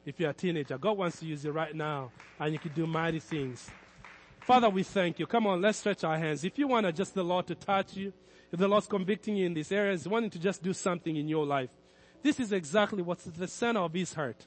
If 0.07 0.21
you're 0.21 0.31
a 0.31 0.35
teenager, 0.35 0.79
God 0.79 0.97
wants 0.97 1.19
to 1.19 1.27
use 1.27 1.45
you 1.45 1.51
right 1.51 1.75
now 1.75 2.13
and 2.39 2.53
you 2.53 2.61
can 2.61 2.73
do 2.73 2.87
mighty 2.87 3.19
things. 3.19 3.69
Father, 4.43 4.71
we 4.71 4.85
thank 4.85 5.19
you. 5.19 5.27
Come 5.27 5.49
on, 5.49 5.61
let's 5.61 5.79
stretch 5.79 6.05
our 6.05 6.17
hands. 6.17 6.45
If 6.45 6.57
you 6.57 6.69
want 6.69 6.87
to 6.87 6.93
just 6.93 7.15
the 7.15 7.25
Lord 7.25 7.49
to 7.49 7.57
touch 7.57 7.97
you, 7.97 8.13
if 8.53 8.61
the 8.61 8.69
Lord's 8.69 8.87
convicting 8.87 9.35
you 9.35 9.47
in 9.47 9.55
these 9.55 9.73
areas, 9.73 10.07
wanting 10.07 10.31
to 10.31 10.39
just 10.39 10.63
do 10.63 10.73
something 10.73 11.17
in 11.17 11.27
your 11.27 11.45
life, 11.45 11.71
this 12.23 12.39
is 12.39 12.53
exactly 12.53 13.03
what's 13.03 13.27
at 13.27 13.35
the 13.35 13.49
center 13.49 13.81
of 13.81 13.93
his 13.93 14.15
heart. 14.15 14.47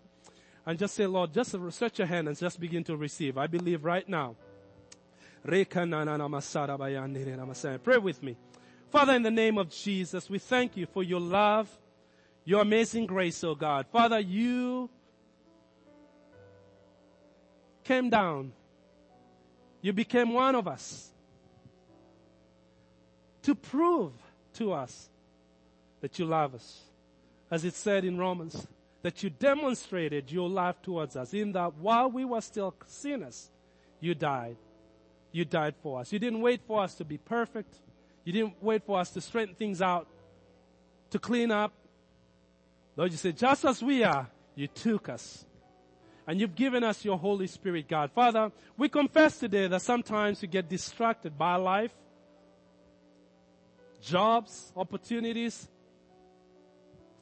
And 0.66 0.80
just 0.80 0.96
say, 0.96 1.06
Lord, 1.06 1.34
just 1.34 1.54
stretch 1.72 2.00
your 2.00 2.08
hand 2.08 2.30
and 2.30 2.38
just 2.38 2.62
begin 2.62 2.86
to 2.86 2.96
receive. 2.96 3.38
I 3.38 3.48
believe 3.48 3.84
right 3.84 4.08
now. 4.08 4.38
Pray 5.44 5.66
with 7.98 8.24
me. 8.24 8.38
Father, 8.92 9.14
in 9.14 9.24
the 9.24 9.32
name 9.32 9.58
of 9.58 9.70
Jesus, 9.70 10.30
we 10.30 10.40
thank 10.40 10.78
you 10.78 10.86
for 10.86 11.04
your 11.04 11.20
love, 11.20 11.70
your 12.44 12.62
amazing 12.62 13.06
grace, 13.06 13.44
oh 13.44 13.56
God. 13.56 13.86
Father, 13.92 14.20
you 14.20 14.90
came 17.84 18.10
down. 18.10 18.52
You 19.82 19.94
became 19.94 20.34
one 20.34 20.56
of 20.56 20.68
us 20.68 21.10
to 23.44 23.54
prove 23.54 24.12
to 24.54 24.74
us 24.74 25.10
that 26.02 26.18
you 26.18 26.26
love 26.26 26.56
us. 26.56 26.82
As 27.52 27.64
it 27.64 27.76
said 27.76 28.04
in 28.04 28.18
Romans, 28.18 28.68
that 29.04 29.22
you 29.22 29.30
demonstrated 29.30 30.32
your 30.32 30.50
love 30.50 30.82
towards 30.82 31.16
us 31.16 31.34
in 31.34 31.52
that 31.52 31.76
while 31.76 32.10
we 32.10 32.26
were 32.26 32.42
still 32.42 32.74
sinners, 32.88 33.52
you 34.00 34.16
died. 34.16 34.58
You 35.32 35.46
died 35.46 35.76
for 35.84 36.00
us. 36.00 36.12
You 36.12 36.18
didn't 36.18 36.42
wait 36.42 36.62
for 36.66 36.82
us 36.82 36.96
to 36.96 37.06
be 37.06 37.18
perfect. 37.20 37.76
You 38.26 38.34
didn't 38.34 38.56
wait 38.62 38.84
for 38.84 39.00
us 39.00 39.12
to 39.12 39.22
straighten 39.22 39.56
things 39.56 39.82
out, 39.82 40.08
to 41.12 41.20
clean 41.20 41.52
up. 41.52 41.72
Lord, 42.98 43.12
you 43.12 43.18
said, 43.18 43.38
just 43.38 43.64
as 43.64 43.82
we 43.82 44.04
are, 44.04 44.28
you 44.56 44.68
took 44.68 45.10
us. 45.10 45.46
And 46.28 46.40
you've 46.40 46.56
given 46.56 46.84
us 46.84 47.06
your 47.06 47.20
Holy 47.20 47.46
Spirit, 47.46 47.88
God. 47.88 48.12
Father, 48.12 48.52
we 48.78 48.90
confess 48.90 49.38
today 49.38 49.68
that 49.68 49.84
sometimes 49.84 50.42
we 50.42 50.48
get 50.48 50.68
distracted 50.68 51.38
by 51.38 51.56
life, 51.56 51.94
jobs, 54.02 54.74
opportunities, 54.76 55.68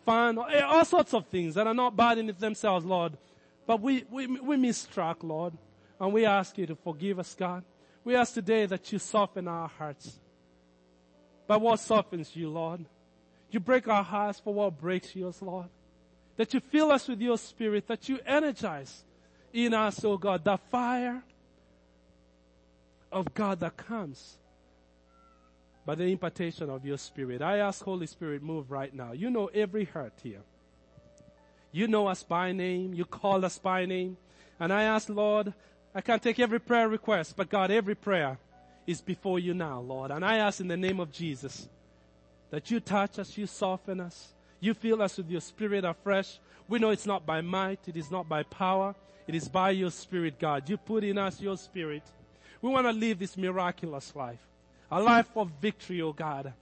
fun, 0.05 0.39
eh, 0.51 0.61
all 0.61 0.85
sorts 0.85 1.13
of 1.13 1.27
things 1.27 1.55
that 1.55 1.67
are 1.67 1.73
not 1.73 1.97
bad 1.97 2.17
in 2.17 2.33
themselves, 2.39 2.85
Lord. 2.85 3.17
But 3.67 3.81
we, 3.81 4.05
we, 4.09 4.27
we 4.27 4.55
mistruck, 4.55 5.17
Lord. 5.21 5.53
And 5.99 6.13
we 6.13 6.25
ask 6.25 6.57
you 6.57 6.65
to 6.67 6.75
forgive 6.75 7.19
us, 7.19 7.35
God. 7.35 7.63
We 8.05 8.15
ask 8.15 8.33
today 8.33 8.65
that 8.67 8.91
you 8.91 8.99
soften 8.99 9.49
our 9.49 9.67
hearts. 9.67 10.19
But 11.53 11.61
what 11.61 11.79
softens 11.79 12.35
you, 12.35 12.49
Lord? 12.49 12.83
You 13.51 13.59
break 13.59 13.87
our 13.87 14.03
hearts 14.03 14.39
for 14.39 14.51
what 14.55 14.81
breaks 14.81 15.15
yours, 15.15 15.39
Lord. 15.39 15.67
That 16.35 16.51
you 16.51 16.59
fill 16.59 16.91
us 16.91 17.07
with 17.07 17.21
your 17.21 17.37
spirit, 17.37 17.87
that 17.89 18.09
you 18.09 18.17
energize 18.25 19.03
in 19.53 19.75
us, 19.75 20.03
oh 20.03 20.17
God, 20.17 20.43
the 20.43 20.57
fire 20.57 21.21
of 23.11 23.35
God 23.35 23.59
that 23.59 23.77
comes 23.77 24.39
by 25.85 25.93
the 25.93 26.05
impartation 26.05 26.71
of 26.71 26.87
your 26.87 26.97
spirit. 26.97 27.43
I 27.43 27.59
ask 27.59 27.83
Holy 27.83 28.07
Spirit, 28.07 28.41
move 28.41 28.71
right 28.71 28.91
now. 28.91 29.11
You 29.11 29.29
know 29.29 29.45
every 29.53 29.83
hurt 29.83 30.13
here. 30.23 30.41
You 31.71 31.87
know 31.87 32.07
us 32.07 32.23
by 32.23 32.51
name. 32.51 32.95
You 32.95 33.05
call 33.05 33.45
us 33.45 33.59
by 33.59 33.85
name. 33.85 34.17
And 34.59 34.73
I 34.73 34.85
ask, 34.85 35.07
Lord, 35.07 35.53
I 35.93 36.01
can't 36.01 36.23
take 36.23 36.39
every 36.39 36.59
prayer 36.59 36.89
request, 36.89 37.35
but 37.37 37.51
God, 37.51 37.69
every 37.69 37.93
prayer 37.93 38.39
is 38.85 39.01
before 39.01 39.39
you 39.39 39.53
now, 39.53 39.79
Lord. 39.79 40.11
And 40.11 40.23
I 40.25 40.37
ask 40.37 40.59
in 40.59 40.67
the 40.67 40.77
name 40.77 40.99
of 40.99 41.11
Jesus 41.11 41.67
that 42.51 42.69
you 42.69 42.79
touch 42.79 43.19
us, 43.19 43.37
you 43.37 43.47
soften 43.47 43.99
us, 43.99 44.33
you 44.59 44.73
fill 44.73 45.01
us 45.01 45.17
with 45.17 45.29
your 45.29 45.41
spirit 45.41 45.85
afresh. 45.85 46.39
We 46.67 46.79
know 46.79 46.89
it's 46.91 47.05
not 47.05 47.25
by 47.25 47.41
might, 47.41 47.79
it 47.87 47.97
is 47.97 48.11
not 48.11 48.29
by 48.29 48.43
power, 48.43 48.95
it 49.27 49.35
is 49.35 49.47
by 49.47 49.71
your 49.71 49.91
spirit, 49.91 50.39
God. 50.39 50.69
You 50.69 50.77
put 50.77 51.03
in 51.03 51.17
us 51.17 51.41
your 51.41 51.57
spirit. 51.57 52.03
We 52.61 52.69
want 52.69 52.87
to 52.87 52.93
live 52.93 53.19
this 53.19 53.37
miraculous 53.37 54.15
life, 54.15 54.39
a 54.91 55.01
life 55.01 55.29
of 55.35 55.51
victory, 55.61 56.01
oh 56.01 56.13
God. 56.13 56.53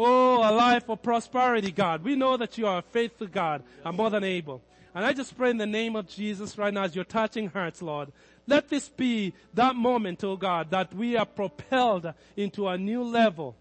Oh, 0.00 0.48
a 0.48 0.52
life 0.52 0.88
of 0.88 1.02
prosperity, 1.02 1.72
God. 1.72 2.04
We 2.04 2.14
know 2.14 2.36
that 2.36 2.56
you 2.56 2.68
are 2.68 2.78
a 2.78 2.82
faithful 2.82 3.26
God 3.26 3.64
and 3.84 3.96
more 3.96 4.10
than 4.10 4.22
able. 4.22 4.62
And 4.94 5.04
I 5.04 5.12
just 5.12 5.36
pray 5.36 5.50
in 5.50 5.58
the 5.58 5.66
name 5.66 5.96
of 5.96 6.06
Jesus 6.06 6.56
right 6.56 6.72
now 6.72 6.84
as 6.84 6.94
you're 6.94 7.04
touching 7.04 7.48
hearts, 7.48 7.82
Lord. 7.82 8.12
Let 8.48 8.70
this 8.70 8.88
be 8.88 9.34
that 9.52 9.76
moment, 9.76 10.24
oh 10.24 10.36
God, 10.36 10.70
that 10.70 10.94
we 10.94 11.18
are 11.18 11.26
propelled 11.26 12.14
into 12.34 12.66
a 12.66 12.78
new 12.78 13.04
level 13.04 13.54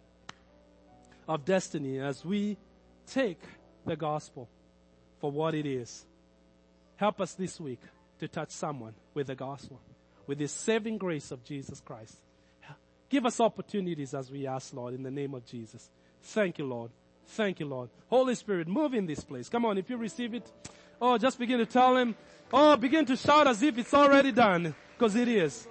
of 1.28 1.44
destiny 1.44 2.00
as 2.00 2.24
we 2.24 2.56
take 3.06 3.42
the 3.86 3.98
gospel 3.98 4.48
for 5.20 5.30
what 5.30 5.56
it 5.56 5.66
is. 5.66 6.06
Help 6.96 7.20
us 7.20 7.34
this 7.34 7.60
week 7.60 7.82
to 8.20 8.30
touch 8.30 8.52
someone 8.52 8.94
with 9.14 9.28
the 9.28 9.36
gospel, 9.36 9.82
with 10.26 10.38
the 10.38 10.48
saving 10.48 10.98
grace 10.98 11.32
of 11.32 11.44
Jesus 11.44 11.82
Christ. 11.82 12.16
Give 13.10 13.26
us 13.26 13.42
opportunities 13.42 14.14
as 14.14 14.32
we 14.32 14.48
ask, 14.48 14.74
Lord, 14.74 14.94
in 14.94 15.04
the 15.04 15.12
name 15.12 15.34
of 15.34 15.46
Jesus. 15.46 15.90
Thank 16.24 16.60
you, 16.60 16.66
Lord. 16.66 16.92
Thank 17.28 17.60
you, 17.60 17.66
Lord. 17.66 17.90
Holy 18.08 18.36
Spirit, 18.36 18.70
move 18.70 18.94
in 18.94 19.06
this 19.06 19.20
place. 19.20 19.50
Come 19.50 19.66
on, 19.66 19.78
if 19.78 19.90
you 19.90 19.98
receive 19.98 20.34
it, 20.34 20.50
oh, 21.02 21.18
just 21.18 21.40
begin 21.40 21.60
to 21.60 21.66
tell 21.66 21.96
him, 21.98 22.16
oh, 22.54 22.76
begin 22.78 23.06
to 23.06 23.16
shout 23.16 23.48
as 23.48 23.62
if 23.62 23.78
it's 23.78 23.94
already 23.94 24.32
done, 24.32 24.76
because 24.98 25.16
it 25.16 25.28
is. 25.28 25.68